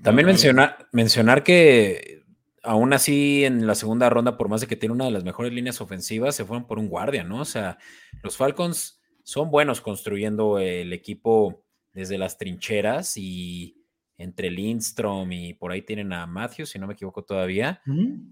también 0.03 0.27
mencionar, 0.27 0.89
mencionar 0.93 1.43
que 1.43 2.23
aún 2.63 2.93
así 2.93 3.45
en 3.45 3.67
la 3.67 3.75
segunda 3.75 4.09
ronda, 4.11 4.37
por 4.37 4.49
más 4.49 4.61
de 4.61 4.67
que 4.67 4.77
tiene 4.77 4.95
una 4.95 5.05
de 5.05 5.11
las 5.11 5.25
mejores 5.25 5.53
líneas 5.53 5.81
ofensivas, 5.81 6.35
se 6.35 6.45
fueron 6.45 6.67
por 6.67 6.79
un 6.79 6.89
guardia, 6.89 7.23
¿no? 7.23 7.41
O 7.41 7.45
sea, 7.45 7.79
los 8.23 8.37
Falcons 8.37 9.03
son 9.23 9.51
buenos 9.51 9.81
construyendo 9.81 10.59
el 10.59 10.93
equipo 10.93 11.65
desde 11.93 12.19
las 12.19 12.39
trincheras 12.39 13.17
y 13.17 13.81
entre 14.17 14.51
Lindstrom 14.51 15.31
y 15.33 15.55
por 15.55 15.73
ahí 15.73 15.83
tienen 15.83 16.13
a 16.13 16.27
Matthews, 16.27 16.71
si 16.71 16.79
no 16.79 16.87
me 16.87 16.95
equivoco 16.95 17.25
todavía, 17.25 17.83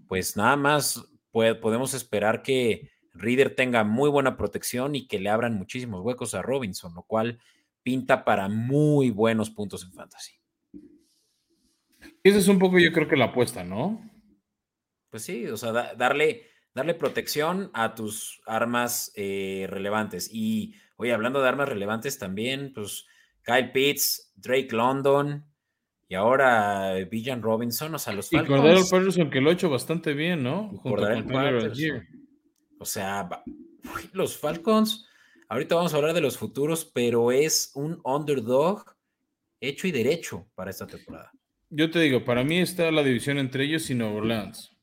pues 0.06 0.36
nada 0.36 0.56
más 0.56 1.04
podemos 1.30 1.94
esperar 1.94 2.42
que 2.42 2.90
Reader 3.14 3.54
tenga 3.54 3.84
muy 3.84 4.08
buena 4.10 4.36
protección 4.36 4.94
y 4.94 5.06
que 5.06 5.20
le 5.20 5.30
abran 5.30 5.54
muchísimos 5.54 6.00
huecos 6.00 6.34
a 6.34 6.42
Robinson, 6.42 6.94
lo 6.94 7.02
cual 7.02 7.38
pinta 7.82 8.24
para 8.24 8.48
muy 8.48 9.10
buenos 9.10 9.50
puntos 9.50 9.84
en 9.84 9.92
fantasy. 9.92 10.32
Esa 12.22 12.38
es 12.38 12.48
un 12.48 12.58
poco 12.58 12.78
yo 12.78 12.92
creo 12.92 13.08
que 13.08 13.16
la 13.16 13.26
apuesta, 13.26 13.64
¿no? 13.64 14.08
Pues 15.10 15.24
sí, 15.24 15.46
o 15.46 15.56
sea, 15.56 15.72
darle, 15.72 16.46
darle 16.74 16.94
protección 16.94 17.70
a 17.74 17.94
tus 17.94 18.40
armas 18.46 19.12
eh, 19.14 19.66
relevantes. 19.68 20.30
Y, 20.32 20.74
oye, 20.96 21.12
hablando 21.12 21.42
de 21.42 21.48
armas 21.48 21.68
relevantes 21.68 22.18
también, 22.18 22.72
pues 22.72 23.06
Kyle 23.42 23.72
Pitts, 23.72 24.32
Drake 24.36 24.68
London 24.70 25.44
y 26.08 26.14
ahora 26.14 26.94
Villan 27.10 27.42
Robinson, 27.42 27.94
o 27.94 27.98
sea, 27.98 28.14
los 28.14 28.30
Falcons. 28.30 28.58
Y 28.58 28.62
Cordero 28.62 28.80
Patterson 28.90 29.30
que 29.30 29.40
lo 29.40 29.50
ha 29.50 29.52
hecho 29.52 29.68
bastante 29.68 30.14
bien, 30.14 30.42
¿no? 30.42 30.68
Junto 30.68 31.02
con 31.02 31.28
O 32.83 32.85
sea, 32.85 33.28
los 34.12 34.37
Falcons, 34.37 35.07
ahorita 35.49 35.76
vamos 35.76 35.95
a 35.95 35.99
hablar 35.99 36.14
de 36.14 36.20
los 36.20 36.37
futuros, 36.37 36.85
pero 36.85 37.30
es 37.30 37.70
un 37.76 38.01
underdog 38.03 38.97
hecho 39.61 39.87
y 39.87 39.93
derecho 39.93 40.49
para 40.57 40.72
esta 40.72 40.89
temporada. 40.89 41.30
Yo 41.70 41.93
te 41.93 42.01
digo, 42.01 42.24
para 42.24 42.43
mí 42.43 42.59
está 42.59 42.91
la 42.91 43.05
división 43.05 43.39
entre 43.39 43.64
ellos 43.64 43.89
y 43.89 43.95
Nueva 43.95 44.14
Orleans. 44.14 44.76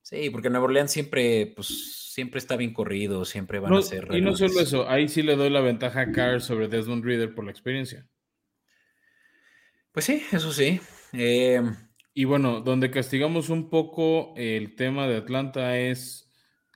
Sí, 0.00 0.30
porque 0.30 0.48
Nueva 0.48 0.64
Orleans 0.64 0.90
siempre, 0.90 1.52
pues, 1.54 2.10
siempre 2.14 2.38
está 2.38 2.56
bien 2.56 2.72
corrido, 2.72 3.26
siempre 3.26 3.58
van 3.58 3.74
a 3.74 3.82
ser. 3.82 4.08
Y 4.12 4.22
no 4.22 4.34
solo 4.34 4.58
eso, 4.60 4.88
ahí 4.88 5.06
sí 5.06 5.22
le 5.22 5.36
doy 5.36 5.50
la 5.50 5.60
ventaja 5.60 6.00
a 6.00 6.10
Carr 6.10 6.40
sobre 6.40 6.68
Desmond 6.68 7.04
Reader 7.04 7.34
por 7.34 7.44
la 7.44 7.50
experiencia. 7.50 8.08
Pues 9.92 10.06
sí, 10.06 10.22
eso 10.32 10.50
sí. 10.52 10.80
Eh, 11.12 11.60
y 12.14 12.24
bueno, 12.24 12.62
donde 12.62 12.90
castigamos 12.90 13.50
un 13.50 13.68
poco 13.68 14.32
el 14.38 14.74
tema 14.74 15.06
de 15.06 15.18
Atlanta 15.18 15.78
es 15.78 16.23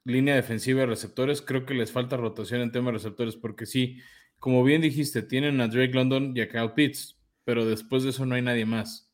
línea 0.09 0.35
defensiva 0.35 0.81
de 0.81 0.87
receptores. 0.87 1.43
Creo 1.43 1.67
que 1.67 1.75
les 1.75 1.93
falta 1.93 2.17
rotación 2.17 2.61
en 2.61 2.73
tema 2.73 2.87
de 2.87 2.99
receptores, 2.99 3.37
porque 3.37 3.67
sí, 3.67 4.01
como 4.39 4.65
bien 4.65 4.81
dijiste, 4.81 5.23
tienen 5.23 5.61
a 5.61 5.69
Drake 5.69 5.93
London 5.93 6.33
y 6.35 6.41
a 6.41 6.49
Kyle 6.49 6.73
Pitts, 6.73 7.21
pero 7.45 7.65
después 7.65 8.03
de 8.03 8.11
eso 8.11 8.27
no 8.27 8.35
hay 8.35 8.43
nadie 8.43 8.67
más. 8.67 9.13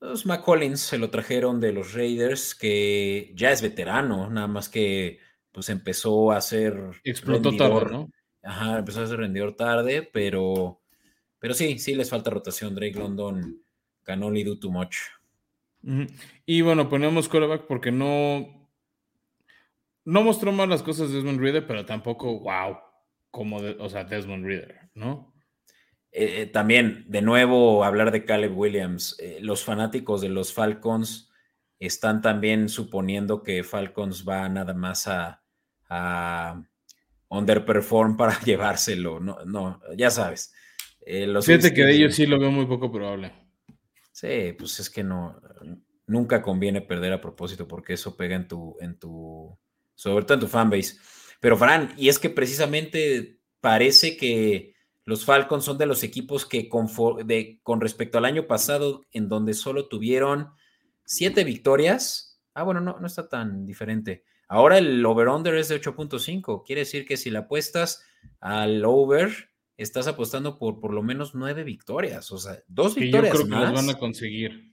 Los 0.00 0.26
McCollins 0.26 0.80
se 0.80 0.98
lo 0.98 1.10
trajeron 1.10 1.60
de 1.60 1.72
los 1.72 1.92
Raiders, 1.92 2.54
que 2.54 3.32
ya 3.34 3.52
es 3.52 3.62
veterano, 3.62 4.30
nada 4.30 4.46
más 4.46 4.68
que 4.68 5.18
pues 5.52 5.68
empezó 5.68 6.32
a 6.32 6.40
ser 6.40 7.00
explotó 7.04 7.56
tarde, 7.56 7.90
¿no? 7.90 8.10
Ajá, 8.42 8.78
empezó 8.78 9.02
a 9.02 9.06
ser 9.06 9.18
rendidor 9.18 9.56
tarde, 9.56 10.08
pero 10.10 10.80
pero 11.38 11.54
sí, 11.54 11.78
sí 11.78 11.94
les 11.94 12.08
falta 12.08 12.30
rotación. 12.30 12.74
Drake 12.74 12.98
London 12.98 13.62
can 14.02 14.22
only 14.22 14.44
do 14.44 14.58
too 14.58 14.70
much. 14.70 14.96
Y 16.46 16.60
bueno, 16.60 16.88
ponemos 16.88 17.28
coreback 17.28 17.66
porque 17.66 17.90
no 17.90 18.59
no 20.04 20.22
mostró 20.22 20.52
mal 20.52 20.68
las 20.68 20.82
cosas 20.82 21.12
Desmond 21.12 21.40
Reader, 21.40 21.66
pero 21.66 21.84
tampoco 21.84 22.40
wow, 22.40 22.78
como 23.30 23.56
o 23.56 23.88
sea, 23.88 24.04
Desmond 24.04 24.44
Reader, 24.44 24.90
¿no? 24.94 25.32
Eh, 26.12 26.42
eh, 26.42 26.46
también, 26.46 27.04
de 27.08 27.22
nuevo, 27.22 27.84
hablar 27.84 28.10
de 28.10 28.24
Caleb 28.24 28.56
Williams. 28.56 29.16
Eh, 29.20 29.38
los 29.40 29.64
fanáticos 29.64 30.20
de 30.20 30.28
los 30.28 30.52
Falcons 30.52 31.30
están 31.78 32.20
también 32.20 32.68
suponiendo 32.68 33.42
que 33.42 33.62
Falcons 33.62 34.24
va 34.28 34.48
nada 34.48 34.74
más 34.74 35.06
a, 35.06 35.36
underperform 37.28 38.16
para 38.16 38.38
llevárselo. 38.44 39.20
No, 39.20 39.44
no 39.44 39.80
ya 39.96 40.10
sabes. 40.10 40.52
Fíjate 41.04 41.72
que 41.72 41.84
de 41.84 41.92
ellos 41.92 42.14
sí 42.14 42.26
lo 42.26 42.38
veo 42.38 42.50
muy 42.50 42.66
poco 42.66 42.90
probable. 42.92 43.32
Sí, 44.12 44.54
pues 44.58 44.78
es 44.80 44.90
que 44.90 45.02
no, 45.02 45.40
nunca 46.06 46.42
conviene 46.42 46.82
perder 46.82 47.12
a 47.12 47.20
propósito 47.20 47.66
porque 47.66 47.94
eso 47.94 48.16
pega 48.16 48.36
en 48.36 48.46
tu, 48.46 48.76
en 48.80 48.98
tu, 48.98 49.56
sobre 50.00 50.24
todo 50.24 50.34
en 50.34 50.40
tu 50.40 50.48
fanbase. 50.48 50.96
Pero 51.40 51.58
Fran, 51.58 51.92
y 51.98 52.08
es 52.08 52.18
que 52.18 52.30
precisamente 52.30 53.38
parece 53.60 54.16
que 54.16 54.74
los 55.04 55.26
Falcons 55.26 55.62
son 55.62 55.76
de 55.76 55.84
los 55.84 56.02
equipos 56.02 56.46
que 56.46 56.70
con, 56.70 56.88
con 57.62 57.80
respecto 57.82 58.16
al 58.16 58.24
año 58.24 58.46
pasado, 58.46 59.04
en 59.12 59.28
donde 59.28 59.52
solo 59.52 59.88
tuvieron 59.88 60.48
siete 61.04 61.44
victorias. 61.44 62.40
Ah, 62.54 62.62
bueno, 62.62 62.80
no, 62.80 62.98
no 62.98 63.06
está 63.06 63.28
tan 63.28 63.66
diferente. 63.66 64.24
Ahora 64.48 64.78
el 64.78 65.04
over-under 65.04 65.54
es 65.56 65.68
de 65.68 65.78
8.5. 65.78 66.62
Quiere 66.64 66.80
decir 66.80 67.04
que 67.04 67.18
si 67.18 67.30
le 67.30 67.38
apuestas 67.38 68.02
al 68.40 68.82
over, 68.86 69.50
estás 69.76 70.06
apostando 70.06 70.58
por 70.58 70.80
por 70.80 70.94
lo 70.94 71.02
menos 71.02 71.34
nueve 71.34 71.62
victorias. 71.62 72.32
O 72.32 72.38
sea, 72.38 72.58
dos 72.68 72.94
victorias. 72.94 73.34
Yo 73.34 73.44
creo 73.44 73.58
que 73.58 73.64
las 73.64 73.74
van 73.74 73.90
a 73.90 73.98
conseguir. 73.98 74.69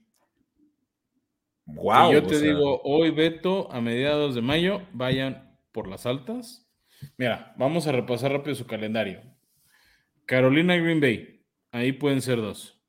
Wow. 1.68 2.12
yo 2.12 2.22
te 2.22 2.40
digo, 2.40 2.80
hoy, 2.82 3.10
Beto, 3.10 3.70
a 3.70 3.80
mediados 3.80 4.34
de 4.34 4.40
mayo, 4.40 4.82
vayan 4.92 5.54
por 5.70 5.86
las 5.86 6.06
altas. 6.06 6.66
Mira, 7.18 7.54
vamos 7.58 7.86
a 7.86 7.92
repasar 7.92 8.32
rápido 8.32 8.54
su 8.54 8.66
calendario. 8.66 9.22
Carolina 10.24 10.76
Green 10.76 11.00
Bay, 11.00 11.44
ahí 11.70 11.92
pueden 11.92 12.22
ser 12.22 12.38
dos. 12.38 12.82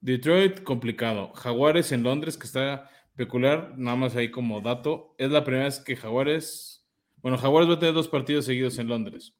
Detroit, 0.00 0.62
complicado. 0.62 1.32
Jaguares 1.34 1.92
en 1.92 2.02
Londres, 2.02 2.38
que 2.38 2.46
está 2.46 2.90
peculiar, 3.16 3.74
nada 3.76 3.96
más 3.96 4.16
ahí 4.16 4.30
como 4.30 4.62
dato. 4.62 5.14
Es 5.18 5.30
la 5.30 5.44
primera 5.44 5.66
vez 5.66 5.78
que 5.80 5.94
Jaguares, 5.94 6.88
bueno, 7.18 7.36
Jaguares 7.36 7.68
va 7.68 7.74
a 7.74 7.78
tener 7.78 7.94
dos 7.94 8.08
partidos 8.08 8.46
seguidos 8.46 8.78
en 8.78 8.88
Londres. 8.88 9.36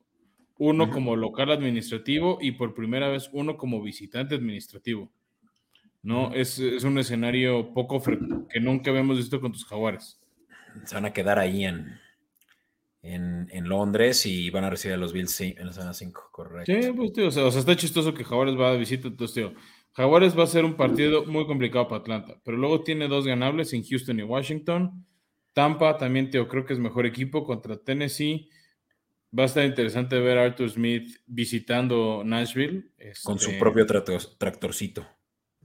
Uno 0.59 0.91
como 0.91 1.17
local 1.17 1.51
administrativo 1.51 2.37
y 2.43 2.53
por 2.53 2.75
primera 2.75 3.09
vez 3.09 3.31
uno 3.33 3.57
como 3.57 3.83
visitante 3.83 4.35
administrativo. 4.35 5.11
¿No? 6.03 6.33
Es, 6.35 6.59
es 6.59 6.85
un 6.85 6.99
escenario 6.99 7.75
poco 7.75 8.03
que 8.03 8.61
nunca 8.61 8.91
habíamos 8.91 9.19
visto 9.19 9.41
con 9.41 9.53
tus 9.53 9.67
Jaguares. 9.67 10.21
Se 10.85 10.95
van 10.95 11.05
a 11.05 11.13
quedar 11.13 11.39
ahí 11.39 11.65
en, 11.65 11.99
en, 13.03 13.69
Londres 13.69 14.27
y 14.27 14.51
van 14.51 14.65
a 14.65 14.71
recibir 14.71 14.95
a 14.95 14.99
los 14.99 15.13
Bills 15.13 15.41
en 15.41 15.67
la 15.67 15.73
zona 15.73 15.93
5, 15.93 16.29
correcto. 16.33 16.73
Sí, 16.73 16.93
pues 16.93 17.13
tío, 17.13 17.29
o 17.29 17.31
sea, 17.31 17.49
está 17.49 17.77
chistoso 17.77 18.15
que 18.15 18.25
Jaguares 18.25 18.59
va 18.59 18.71
a 18.71 18.77
visita, 18.77 19.09
entonces 19.09 19.35
tío, 19.35 19.55
Jaguares 19.93 20.39
va 20.39 20.45
a 20.45 20.47
ser 20.47 20.65
un 20.65 20.75
partido 20.75 21.25
muy 21.27 21.47
complicado 21.47 21.89
para 21.89 22.01
Atlanta, 22.01 22.41
pero 22.45 22.57
luego 22.57 22.83
tiene 22.83 23.09
dos 23.09 23.27
ganables 23.27 23.73
en 23.73 23.85
Houston 23.85 24.21
y 24.21 24.23
Washington. 24.23 25.07
Tampa 25.53 25.97
también, 25.99 26.31
tío, 26.31 26.47
creo 26.47 26.65
que 26.65 26.75
es 26.75 26.79
mejor 26.79 27.07
equipo 27.07 27.45
contra 27.45 27.77
Tennessee. 27.77 28.49
Va 29.37 29.45
a 29.45 29.47
estar 29.47 29.65
interesante 29.65 30.19
ver 30.19 30.39
a 30.39 30.45
Arthur 30.45 30.71
Smith 30.71 31.21
visitando 31.27 32.23
Nashville. 32.25 32.93
Con 33.25 33.39
su 33.39 33.51
este 33.51 33.61
propio 33.61 33.87
tractorcito. 33.87 35.07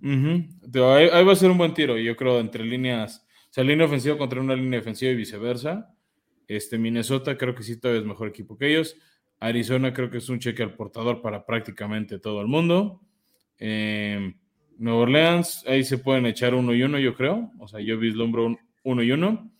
Ahí, 0.02 1.24
va 1.24 1.32
a 1.32 1.36
ser 1.36 1.52
un 1.52 1.58
buen 1.58 1.74
tiro, 1.74 1.98
yo 1.98 2.16
creo, 2.16 2.40
entre 2.40 2.64
líneas, 2.64 3.26
o 3.50 3.54
sea, 3.54 3.64
línea 3.64 3.86
ofensiva 3.86 4.18
contra 4.18 4.42
una 4.42 4.56
línea 4.56 4.80
defensiva 4.80 5.12
y 5.12 5.16
viceversa. 5.16 5.94
Este, 6.48 6.78
Minnesota 6.78 7.38
creo 7.38 7.56
que 7.56 7.64
sí 7.64 7.80
todavía 7.80 8.02
es 8.02 8.08
mejor 8.08 8.28
equipo 8.28 8.58
que 8.58 8.70
ellos. 8.70 8.98
Arizona 9.40 9.94
creo 9.94 10.10
que 10.10 10.20
es 10.20 10.30
un 10.30 10.40
cheque 10.40 10.64
al 10.64 10.76
portador 10.76 11.22
para 11.22 11.46
prácticamente 11.46 12.20
todo 12.20 12.42
el 12.42 12.48
mundo. 12.48 13.02
Eh, 13.60 14.34
Nueva 14.78 15.00
Orleans, 15.00 15.64
ahí 15.68 15.84
se 15.84 15.98
pueden 15.98 16.26
echar 16.26 16.54
uno 16.54 16.74
y 16.74 16.84
uno, 16.84 17.00
yo 17.00 17.16
creo. 17.16 17.52
O 17.60 17.68
sea, 17.68 17.80
yo 17.80 17.98
vislumbro 17.98 18.58
uno 18.84 19.04
y 19.04 19.12
uno. 19.12 19.52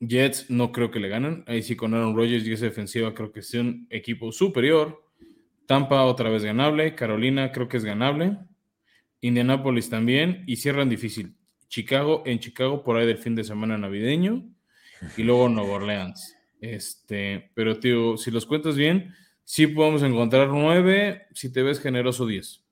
Jets 0.00 0.50
no 0.50 0.72
creo 0.72 0.90
que 0.90 1.00
le 1.00 1.08
ganen. 1.08 1.44
Ahí 1.46 1.62
sí 1.62 1.76
con 1.76 1.94
Aaron 1.94 2.16
Rodgers 2.16 2.46
y 2.46 2.52
esa 2.52 2.64
defensiva 2.64 3.14
creo 3.14 3.32
que 3.32 3.40
es 3.40 3.54
un 3.54 3.86
equipo 3.90 4.32
superior. 4.32 5.02
Tampa 5.66 6.04
otra 6.04 6.30
vez 6.30 6.42
ganable. 6.42 6.94
Carolina 6.94 7.52
creo 7.52 7.68
que 7.68 7.76
es 7.76 7.84
ganable. 7.84 8.38
Indianapolis 9.20 9.90
también. 9.90 10.44
Y 10.46 10.56
cierran 10.56 10.88
difícil. 10.88 11.36
Chicago 11.68 12.22
en 12.26 12.40
Chicago 12.40 12.82
por 12.82 12.96
ahí 12.96 13.06
del 13.06 13.18
fin 13.18 13.34
de 13.34 13.44
semana 13.44 13.78
navideño 13.78 14.44
y 15.16 15.22
luego 15.22 15.48
Nueva 15.48 15.74
Orleans. 15.74 16.36
Este, 16.60 17.50
pero 17.54 17.78
tío, 17.78 18.16
si 18.16 18.30
los 18.30 18.44
cuentas 18.44 18.76
bien, 18.76 19.14
sí 19.44 19.66
podemos 19.66 20.02
encontrar 20.02 20.48
nueve, 20.48 21.26
si 21.32 21.52
te 21.52 21.62
ves 21.62 21.80
generoso, 21.80 22.26
diez. 22.26 22.62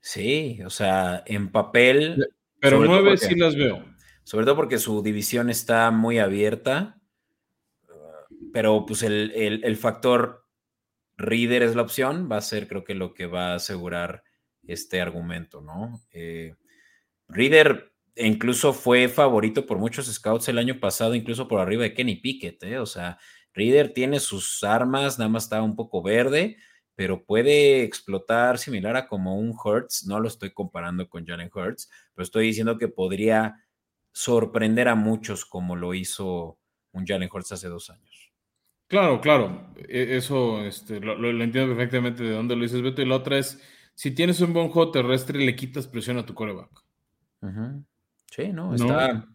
Sí, 0.00 0.58
o 0.64 0.70
sea, 0.70 1.22
en 1.26 1.50
papel. 1.50 2.26
Pero 2.58 2.84
nueve 2.84 3.16
sí 3.16 3.34
las 3.34 3.54
veo. 3.54 3.84
Sobre 4.24 4.46
todo 4.46 4.56
porque 4.56 4.78
su 4.78 5.02
división 5.02 5.50
está 5.50 5.90
muy 5.90 6.18
abierta. 6.18 7.00
Pero 8.52 8.84
pues 8.86 9.02
el, 9.02 9.76
factor 9.76 10.44
Reader 11.16 11.62
es 11.62 11.74
la 11.74 11.82
opción, 11.82 12.28
va 12.30 12.36
a 12.36 12.42
ser 12.42 12.68
creo 12.68 12.84
que 12.84 12.94
lo 12.94 13.14
que 13.14 13.26
va 13.26 13.52
a 13.52 13.54
asegurar 13.54 14.24
este 14.66 15.00
argumento, 15.00 15.60
¿no? 15.60 16.00
Eh, 16.10 16.54
Reader 17.28 17.92
incluso 18.16 18.72
fue 18.72 19.08
favorito 19.08 19.66
por 19.66 19.78
muchos 19.78 20.06
scouts 20.12 20.48
el 20.48 20.58
año 20.58 20.78
pasado, 20.80 21.14
incluso 21.14 21.48
por 21.48 21.60
arriba 21.60 21.82
de 21.84 21.94
Kenny 21.94 22.16
Pickett. 22.16 22.62
¿eh? 22.64 22.78
O 22.78 22.86
sea, 22.86 23.18
Reader 23.54 23.92
tiene 23.92 24.20
sus 24.20 24.62
armas, 24.64 25.18
nada 25.18 25.30
más 25.30 25.44
está 25.44 25.62
un 25.62 25.76
poco 25.76 26.02
verde, 26.02 26.56
pero 26.94 27.24
puede 27.24 27.82
explotar 27.82 28.58
similar 28.58 28.96
a 28.96 29.08
como 29.08 29.38
un 29.38 29.54
Hertz. 29.64 30.06
No 30.06 30.20
lo 30.20 30.28
estoy 30.28 30.52
comparando 30.52 31.08
con 31.08 31.26
Jalen 31.26 31.50
Hurts, 31.52 31.90
pero 32.14 32.24
estoy 32.24 32.46
diciendo 32.46 32.78
que 32.78 32.88
podría 32.88 33.64
sorprender 34.12 34.88
a 34.88 34.94
muchos 34.94 35.44
como 35.46 35.74
lo 35.74 35.94
hizo 35.94 36.58
un 36.92 37.06
Jalen 37.06 37.30
Hurts 37.32 37.52
hace 37.52 37.68
dos 37.68 37.88
años. 37.88 38.32
Claro, 38.88 39.22
claro. 39.22 39.72
E, 39.88 40.16
eso 40.16 40.62
este, 40.66 41.00
lo, 41.00 41.14
entiendo 41.30 41.74
perfectamente 41.74 42.22
de 42.24 42.32
dónde 42.32 42.56
lo 42.56 42.62
dices, 42.62 42.82
Beto. 42.82 43.00
Y 43.00 43.06
la 43.06 43.16
otra 43.16 43.38
es, 43.38 43.58
si 43.94 44.10
tienes 44.10 44.40
un 44.40 44.52
buen 44.52 44.68
juego 44.68 44.90
terrestre, 44.90 45.38
le 45.38 45.54
quitas 45.56 45.86
presión 45.86 46.18
a 46.18 46.26
tu 46.26 46.34
coreback. 46.34 46.84
Ajá. 47.40 47.82
Sí, 48.34 48.48
no, 48.48 48.74
está, 48.74 49.28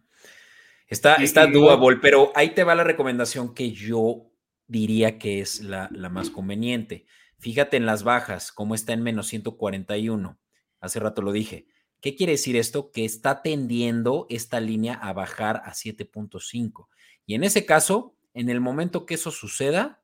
está, 0.88 1.14
está 1.16 1.46
doable, 1.46 1.98
pero 2.02 2.32
ahí 2.34 2.50
te 2.50 2.64
va 2.64 2.74
la 2.74 2.82
recomendación 2.82 3.54
que 3.54 3.70
yo 3.70 4.28
diría 4.66 5.18
que 5.18 5.40
es 5.40 5.60
la, 5.60 5.88
más 6.10 6.30
conveniente. 6.30 7.06
Fíjate 7.38 7.76
en 7.76 7.86
las 7.86 8.02
bajas, 8.02 8.50
cómo 8.50 8.74
está 8.74 8.92
en 8.92 9.02
menos 9.02 9.28
141. 9.28 10.38
Hace 10.80 11.00
rato 11.00 11.22
lo 11.22 11.32
dije. 11.32 11.68
¿Qué 12.00 12.14
quiere 12.14 12.32
decir 12.32 12.56
esto? 12.56 12.92
Que 12.92 13.04
está 13.04 13.42
tendiendo 13.42 14.26
esta 14.28 14.60
línea 14.60 14.94
a 14.94 15.12
bajar 15.12 15.62
a 15.64 15.72
7.5. 15.72 16.88
Y 17.26 17.34
en 17.34 17.44
ese 17.44 17.66
caso, 17.66 18.16
en 18.34 18.48
el 18.50 18.60
momento 18.60 19.06
que 19.06 19.14
eso 19.14 19.30
suceda, 19.30 20.02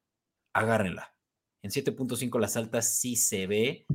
agárrenla. 0.52 1.14
En 1.62 1.70
7.5 1.70 2.38
las 2.40 2.56
altas 2.56 2.98
sí 2.98 3.16
se 3.16 3.46
ve, 3.46 3.86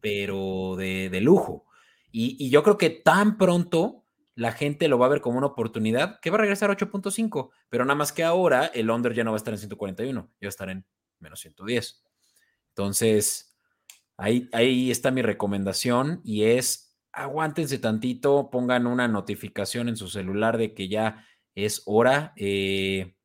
pero 0.00 0.76
de, 0.76 1.20
lujo. 1.20 1.66
Y, 2.10 2.36
y, 2.38 2.50
yo 2.50 2.62
creo 2.62 2.78
que 2.78 2.90
tan 2.90 3.38
pronto 3.38 4.04
la 4.34 4.52
gente 4.52 4.88
lo 4.88 4.98
va 4.98 5.06
a 5.06 5.10
ver 5.10 5.20
como 5.20 5.38
una 5.38 5.48
oportunidad 5.48 6.20
que 6.20 6.30
va 6.30 6.36
a 6.36 6.40
regresar 6.40 6.70
a 6.70 6.76
8.5, 6.76 7.50
pero 7.68 7.84
nada 7.84 7.96
más 7.96 8.12
que 8.12 8.24
ahora 8.24 8.66
el 8.66 8.90
under 8.90 9.12
ya 9.12 9.24
no 9.24 9.32
va 9.32 9.36
a 9.36 9.38
estar 9.38 9.52
en 9.52 9.58
141, 9.58 10.20
ya 10.20 10.46
va 10.46 10.46
a 10.46 10.48
estar 10.48 10.70
en 10.70 10.86
menos 11.18 11.40
110. 11.40 12.04
Entonces, 12.68 13.56
ahí, 14.16 14.48
ahí 14.52 14.90
está 14.90 15.10
mi 15.10 15.22
recomendación 15.22 16.20
y 16.24 16.44
es 16.44 16.88
aguántense 17.12 17.78
tantito, 17.78 18.48
pongan 18.50 18.86
una 18.86 19.08
notificación 19.08 19.88
en 19.88 19.96
su 19.96 20.08
celular 20.08 20.56
de 20.56 20.72
que 20.72 20.88
ya 20.88 21.26
es 21.54 21.82
hora 21.86 22.32
eh, 22.36 23.16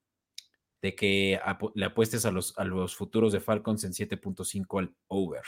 de 0.82 0.96
que 0.96 1.40
le 1.76 1.86
apuestes 1.86 2.26
a 2.26 2.32
los, 2.32 2.58
a 2.58 2.66
los 2.66 2.96
futuros 2.96 3.32
de 3.32 3.40
Falcons 3.40 3.84
en 3.84 3.92
7.5 3.94 4.80
al 4.80 4.96
over. 5.08 5.44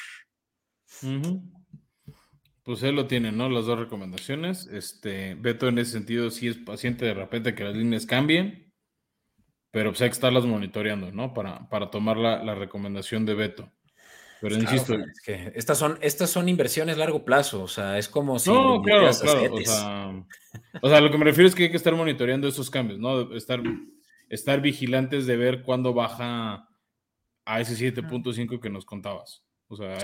Pues 2.63 2.81
él 2.81 2.95
lo 2.95 3.05
tiene, 3.05 3.31
¿no? 3.31 3.47
Las 3.47 3.67
dos 3.67 3.77
recomendaciones. 3.77 4.65
Este, 4.67 5.35
Beto 5.35 5.67
en 5.67 5.77
ese 5.77 5.91
sentido 5.91 6.31
sí 6.31 6.47
es 6.47 6.57
paciente 6.57 7.05
de 7.05 7.13
repente 7.13 7.53
que 7.53 7.63
las 7.63 7.75
líneas 7.75 8.07
cambien, 8.07 8.73
pero 9.69 9.91
pues 9.91 10.01
hay 10.01 10.09
que 10.09 10.13
estarlas 10.13 10.45
monitoreando, 10.45 11.11
¿no? 11.11 11.33
Para, 11.33 11.69
para 11.69 11.91
tomar 11.91 12.17
la, 12.17 12.55
recomendación 12.55 13.25
de 13.25 13.35
Beto. 13.35 13.71
Pero 14.41 14.55
insisto. 14.55 14.95
que 15.23 15.51
estas 15.55 15.77
son, 15.77 15.97
estas 16.01 16.29
son 16.29 16.49
inversiones 16.49 16.95
a 16.95 16.99
largo 16.99 17.23
plazo, 17.23 17.63
o 17.63 17.67
sea, 17.67 17.97
es 17.97 18.09
como 18.09 18.39
si. 18.39 18.49
No, 18.49 18.81
claro, 18.81 19.09
claro. 19.21 19.53
O 19.53 19.61
sea, 19.61 20.25
o 20.81 20.89
sea, 20.89 21.01
lo 21.01 21.11
que 21.11 21.17
me 21.17 21.25
refiero 21.25 21.47
es 21.47 21.55
que 21.55 21.63
hay 21.63 21.71
que 21.71 21.77
estar 21.77 21.95
monitoreando 21.95 22.47
esos 22.47 22.69
cambios, 22.69 22.99
¿no? 22.99 23.35
Estar, 23.35 23.61
estar 24.29 24.61
vigilantes 24.61 25.25
de 25.27 25.37
ver 25.37 25.61
cuándo 25.61 25.93
baja 25.93 26.67
a 27.45 27.61
ese 27.61 27.93
7.5 27.93 28.59
que 28.59 28.69
nos 28.69 28.85
contabas. 28.85 29.44
O 29.67 29.75
sea, 29.75 29.97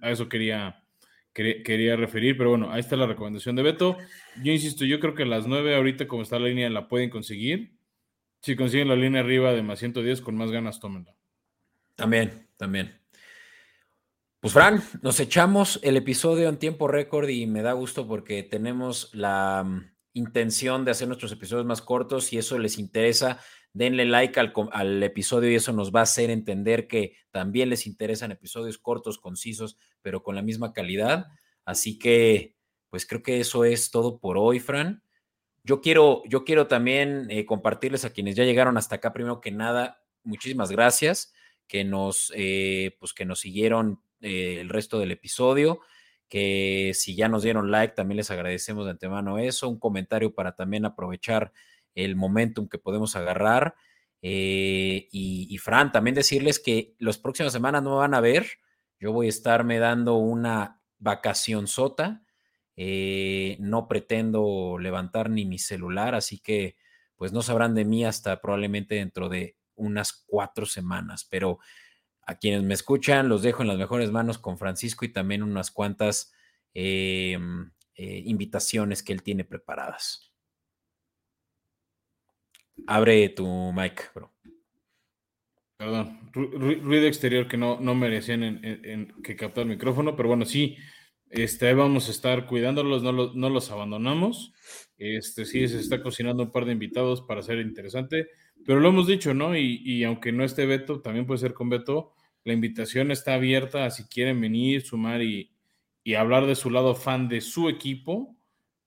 a, 0.00 0.10
eso 0.10 0.28
quería, 0.28 0.84
quería, 1.32 1.96
referir, 1.96 2.36
pero 2.36 2.50
bueno, 2.50 2.70
ahí 2.70 2.80
está 2.80 2.96
la 2.96 3.06
recomendación 3.06 3.56
de 3.56 3.62
Beto. 3.62 3.96
Yo 4.42 4.52
insisto, 4.52 4.84
yo 4.84 5.00
creo 5.00 5.14
que 5.14 5.24
las 5.24 5.46
9 5.46 5.74
ahorita 5.74 6.06
como 6.06 6.22
está 6.22 6.38
la 6.38 6.48
línea 6.48 6.70
la 6.70 6.88
pueden 6.88 7.10
conseguir. 7.10 7.76
Si 8.40 8.56
consiguen 8.56 8.88
la 8.88 8.96
línea 8.96 9.20
arriba 9.20 9.52
de 9.52 9.62
más 9.62 9.78
110, 9.78 10.20
con 10.20 10.36
más 10.36 10.50
ganas, 10.50 10.80
tómenla. 10.80 11.14
También, 11.94 12.48
también. 12.56 13.00
Pues 14.42 14.54
Fran, 14.54 14.82
nos 15.02 15.20
echamos 15.20 15.78
el 15.84 15.96
episodio 15.96 16.48
en 16.48 16.56
tiempo 16.56 16.88
récord 16.88 17.28
y 17.28 17.46
me 17.46 17.62
da 17.62 17.74
gusto 17.74 18.08
porque 18.08 18.42
tenemos 18.42 19.14
la 19.14 19.62
mm, 19.64 19.92
intención 20.14 20.84
de 20.84 20.90
hacer 20.90 21.06
nuestros 21.06 21.30
episodios 21.30 21.64
más 21.64 21.80
cortos. 21.80 22.24
Si 22.24 22.38
eso 22.38 22.58
les 22.58 22.78
interesa, 22.78 23.38
denle 23.72 24.04
like 24.04 24.38
al, 24.38 24.52
al, 24.72 25.02
episodio 25.02 25.50
y 25.50 25.54
eso 25.54 25.72
nos 25.72 25.92
va 25.94 26.00
a 26.00 26.04
hacer 26.04 26.30
entender 26.30 26.86
que 26.88 27.16
también 27.30 27.70
les 27.70 27.86
interesan 27.86 28.32
episodios 28.32 28.78
cortos, 28.78 29.18
concisos, 29.18 29.78
pero 30.02 30.22
con 30.22 30.34
la 30.34 30.42
misma 30.42 30.72
calidad. 30.72 31.26
Así 31.64 31.98
que, 31.98 32.56
pues 32.90 33.06
creo 33.06 33.22
que 33.22 33.40
eso 33.40 33.64
es 33.64 33.90
todo 33.90 34.18
por 34.18 34.36
hoy, 34.36 34.60
Fran. 34.60 35.02
Yo 35.64 35.80
quiero, 35.80 36.22
yo 36.26 36.44
quiero 36.44 36.66
también 36.66 37.26
eh, 37.30 37.46
compartirles 37.46 38.04
a 38.04 38.10
quienes 38.10 38.34
ya 38.34 38.44
llegaron 38.44 38.76
hasta 38.76 38.96
acá, 38.96 39.12
primero 39.12 39.40
que 39.40 39.52
nada, 39.52 40.02
muchísimas 40.24 40.70
gracias 40.70 41.32
que 41.68 41.84
nos, 41.84 42.32
eh, 42.34 42.96
pues 42.98 43.14
que 43.14 43.24
nos 43.24 43.40
siguieron 43.40 44.02
eh, 44.20 44.58
el 44.60 44.68
resto 44.68 44.98
del 44.98 45.12
episodio, 45.12 45.80
que 46.28 46.92
si 46.94 47.14
ya 47.14 47.28
nos 47.28 47.44
dieron 47.44 47.70
like, 47.70 47.94
también 47.94 48.16
les 48.16 48.30
agradecemos 48.30 48.84
de 48.84 48.90
antemano 48.90 49.38
eso, 49.38 49.68
un 49.68 49.78
comentario 49.78 50.34
para 50.34 50.56
también 50.56 50.84
aprovechar 50.84 51.52
el 51.94 52.16
momentum 52.16 52.68
que 52.68 52.78
podemos 52.78 53.16
agarrar. 53.16 53.74
y, 54.20 55.08
y, 55.10 55.58
Fran, 55.58 55.92
también 55.92 56.14
decirles 56.14 56.60
que 56.60 56.94
las 56.98 57.18
próximas 57.18 57.52
semanas 57.52 57.82
no 57.82 57.90
me 57.90 57.96
van 57.96 58.14
a 58.14 58.20
ver, 58.20 58.46
yo 59.00 59.12
voy 59.12 59.26
a 59.26 59.30
estarme 59.30 59.78
dando 59.78 60.14
una 60.14 60.80
vacación 60.98 61.66
sota. 61.66 62.22
Eh, 62.76 63.56
no 63.60 63.86
pretendo 63.86 64.78
levantar 64.78 65.28
ni 65.28 65.44
mi 65.44 65.58
celular, 65.58 66.14
así 66.14 66.38
que 66.38 66.76
pues 67.16 67.32
no 67.32 67.42
sabrán 67.42 67.74
de 67.74 67.84
mí 67.84 68.04
hasta 68.04 68.40
probablemente 68.40 68.94
dentro 68.94 69.28
de 69.28 69.56
unas 69.74 70.24
cuatro 70.26 70.66
semanas. 70.66 71.26
Pero 71.30 71.58
a 72.22 72.36
quienes 72.38 72.62
me 72.62 72.74
escuchan, 72.74 73.28
los 73.28 73.42
dejo 73.42 73.62
en 73.62 73.68
las 73.68 73.78
mejores 73.78 74.10
manos 74.10 74.38
con 74.38 74.58
Francisco 74.58 75.04
y 75.04 75.12
también 75.12 75.42
unas 75.42 75.70
cuantas 75.70 76.32
em, 76.74 77.72
eh, 77.94 78.22
invitaciones 78.24 79.02
que 79.02 79.12
él 79.12 79.22
tiene 79.22 79.44
preparadas. 79.44 80.31
Abre 82.86 83.28
tu 83.30 83.72
mic, 83.72 84.12
bro. 84.14 84.32
Perdón, 85.76 86.30
ruido 86.32 87.06
exterior 87.06 87.48
que 87.48 87.56
no, 87.56 87.80
no 87.80 87.94
merecían 87.94 89.12
que 89.22 89.34
captar 89.36 89.62
el 89.62 89.70
micrófono, 89.70 90.14
pero 90.14 90.28
bueno, 90.28 90.44
sí, 90.44 90.76
este, 91.28 91.72
vamos 91.74 92.08
a 92.08 92.12
estar 92.12 92.46
cuidándolos, 92.46 93.02
no 93.02 93.10
los, 93.10 93.34
no 93.34 93.50
los 93.50 93.70
abandonamos. 93.70 94.52
Este, 94.98 95.44
sí, 95.44 95.66
se 95.66 95.80
está 95.80 96.02
cocinando 96.02 96.44
un 96.44 96.52
par 96.52 96.66
de 96.66 96.72
invitados 96.72 97.22
para 97.22 97.40
hacer 97.40 97.58
interesante, 97.58 98.28
pero 98.64 98.80
lo 98.80 98.90
hemos 98.90 99.06
dicho, 99.06 99.34
¿no? 99.34 99.56
Y, 99.56 100.04
aunque 100.04 100.30
no 100.30 100.44
esté 100.44 100.66
Beto, 100.66 101.00
también 101.00 101.26
puede 101.26 101.38
ser 101.38 101.54
con 101.54 101.68
Beto, 101.68 102.12
la 102.44 102.52
invitación 102.52 103.10
está 103.10 103.34
abierta 103.34 103.84
a 103.84 103.90
si 103.90 104.04
quieren 104.04 104.40
venir, 104.40 104.82
sumar 104.82 105.22
y, 105.22 105.50
y 106.04 106.14
hablar 106.14 106.46
de 106.46 106.54
su 106.54 106.70
lado 106.70 106.94
fan 106.94 107.28
de 107.28 107.40
su 107.40 107.68
equipo. 107.68 108.36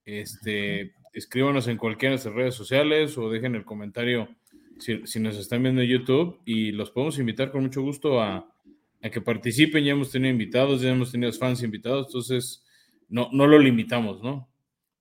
Este, 0.06 0.95
escríbanos 1.16 1.68
en 1.68 1.78
cualquiera 1.78 2.12
de 2.12 2.16
nuestras 2.16 2.36
redes 2.36 2.56
sociales 2.56 3.18
o 3.18 3.30
dejen 3.30 3.56
el 3.56 3.64
comentario 3.64 4.28
si, 4.78 5.20
nos 5.20 5.38
están 5.38 5.64
viendo 5.64 5.82
en 5.82 5.88
YouTube 5.88 6.42
y 6.46 6.74
los 6.74 6.92
podemos 6.92 7.18
invitar 7.18 7.52
con 7.52 7.64
mucho 7.64 7.82
gusto 7.82 8.22
a, 8.22 8.52
que 9.02 9.22
participen. 9.22 9.84
Ya 9.84 9.94
hemos 9.94 10.12
tenido 10.12 10.32
invitados, 10.32 10.82
ya 10.82 10.90
hemos 10.90 11.12
tenido 11.12 11.32
fans 11.32 11.64
invitados, 11.64 12.08
entonces 12.08 12.66
no, 13.08 13.30
no 13.32 13.48
lo 13.48 13.60
limitamos, 13.60 14.22
¿no? 14.22 14.50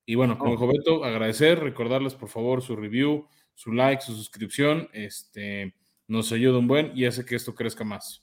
Y 0.07 0.15
bueno, 0.15 0.39
como 0.39 0.53
dijo 0.53 0.69
Beto, 0.69 1.05
agradecer, 1.05 1.59
recordarles 1.59 2.15
por 2.15 2.29
favor 2.29 2.63
su 2.63 2.77
review, 2.77 3.27
su 3.55 3.73
like, 3.73 4.03
su 4.03 4.15
suscripción, 4.15 4.89
este, 4.93 5.75
nos 6.07 6.31
ayuda 6.33 6.59
un 6.59 6.69
buen 6.69 6.93
y 6.95 7.07
hace 7.07 7.25
que 7.25 7.35
esto 7.35 7.55
crezca 7.55 7.83
más. 7.83 8.23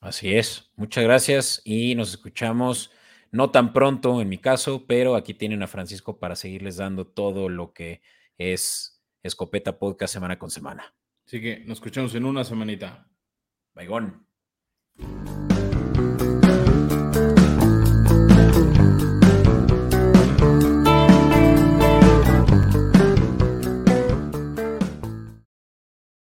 Así 0.00 0.32
es, 0.34 0.70
muchas 0.76 1.04
gracias 1.04 1.62
y 1.64 1.94
nos 1.96 2.10
escuchamos 2.10 2.92
no 3.30 3.50
tan 3.50 3.72
pronto 3.72 4.20
en 4.20 4.28
mi 4.28 4.38
caso, 4.38 4.84
pero 4.86 5.16
aquí 5.16 5.34
tienen 5.34 5.62
a 5.62 5.66
Francisco 5.66 6.18
para 6.18 6.36
seguirles 6.36 6.76
dando 6.76 7.06
todo 7.06 7.48
lo 7.48 7.72
que 7.72 8.00
es 8.36 9.02
Escopeta 9.22 9.78
Podcast 9.78 10.12
semana 10.12 10.38
con 10.38 10.50
semana. 10.50 10.94
Así 11.26 11.40
que 11.40 11.60
nos 11.60 11.78
escuchamos 11.78 12.14
en 12.14 12.24
una 12.24 12.44
semanita. 12.44 13.06
Baigón. 13.74 14.26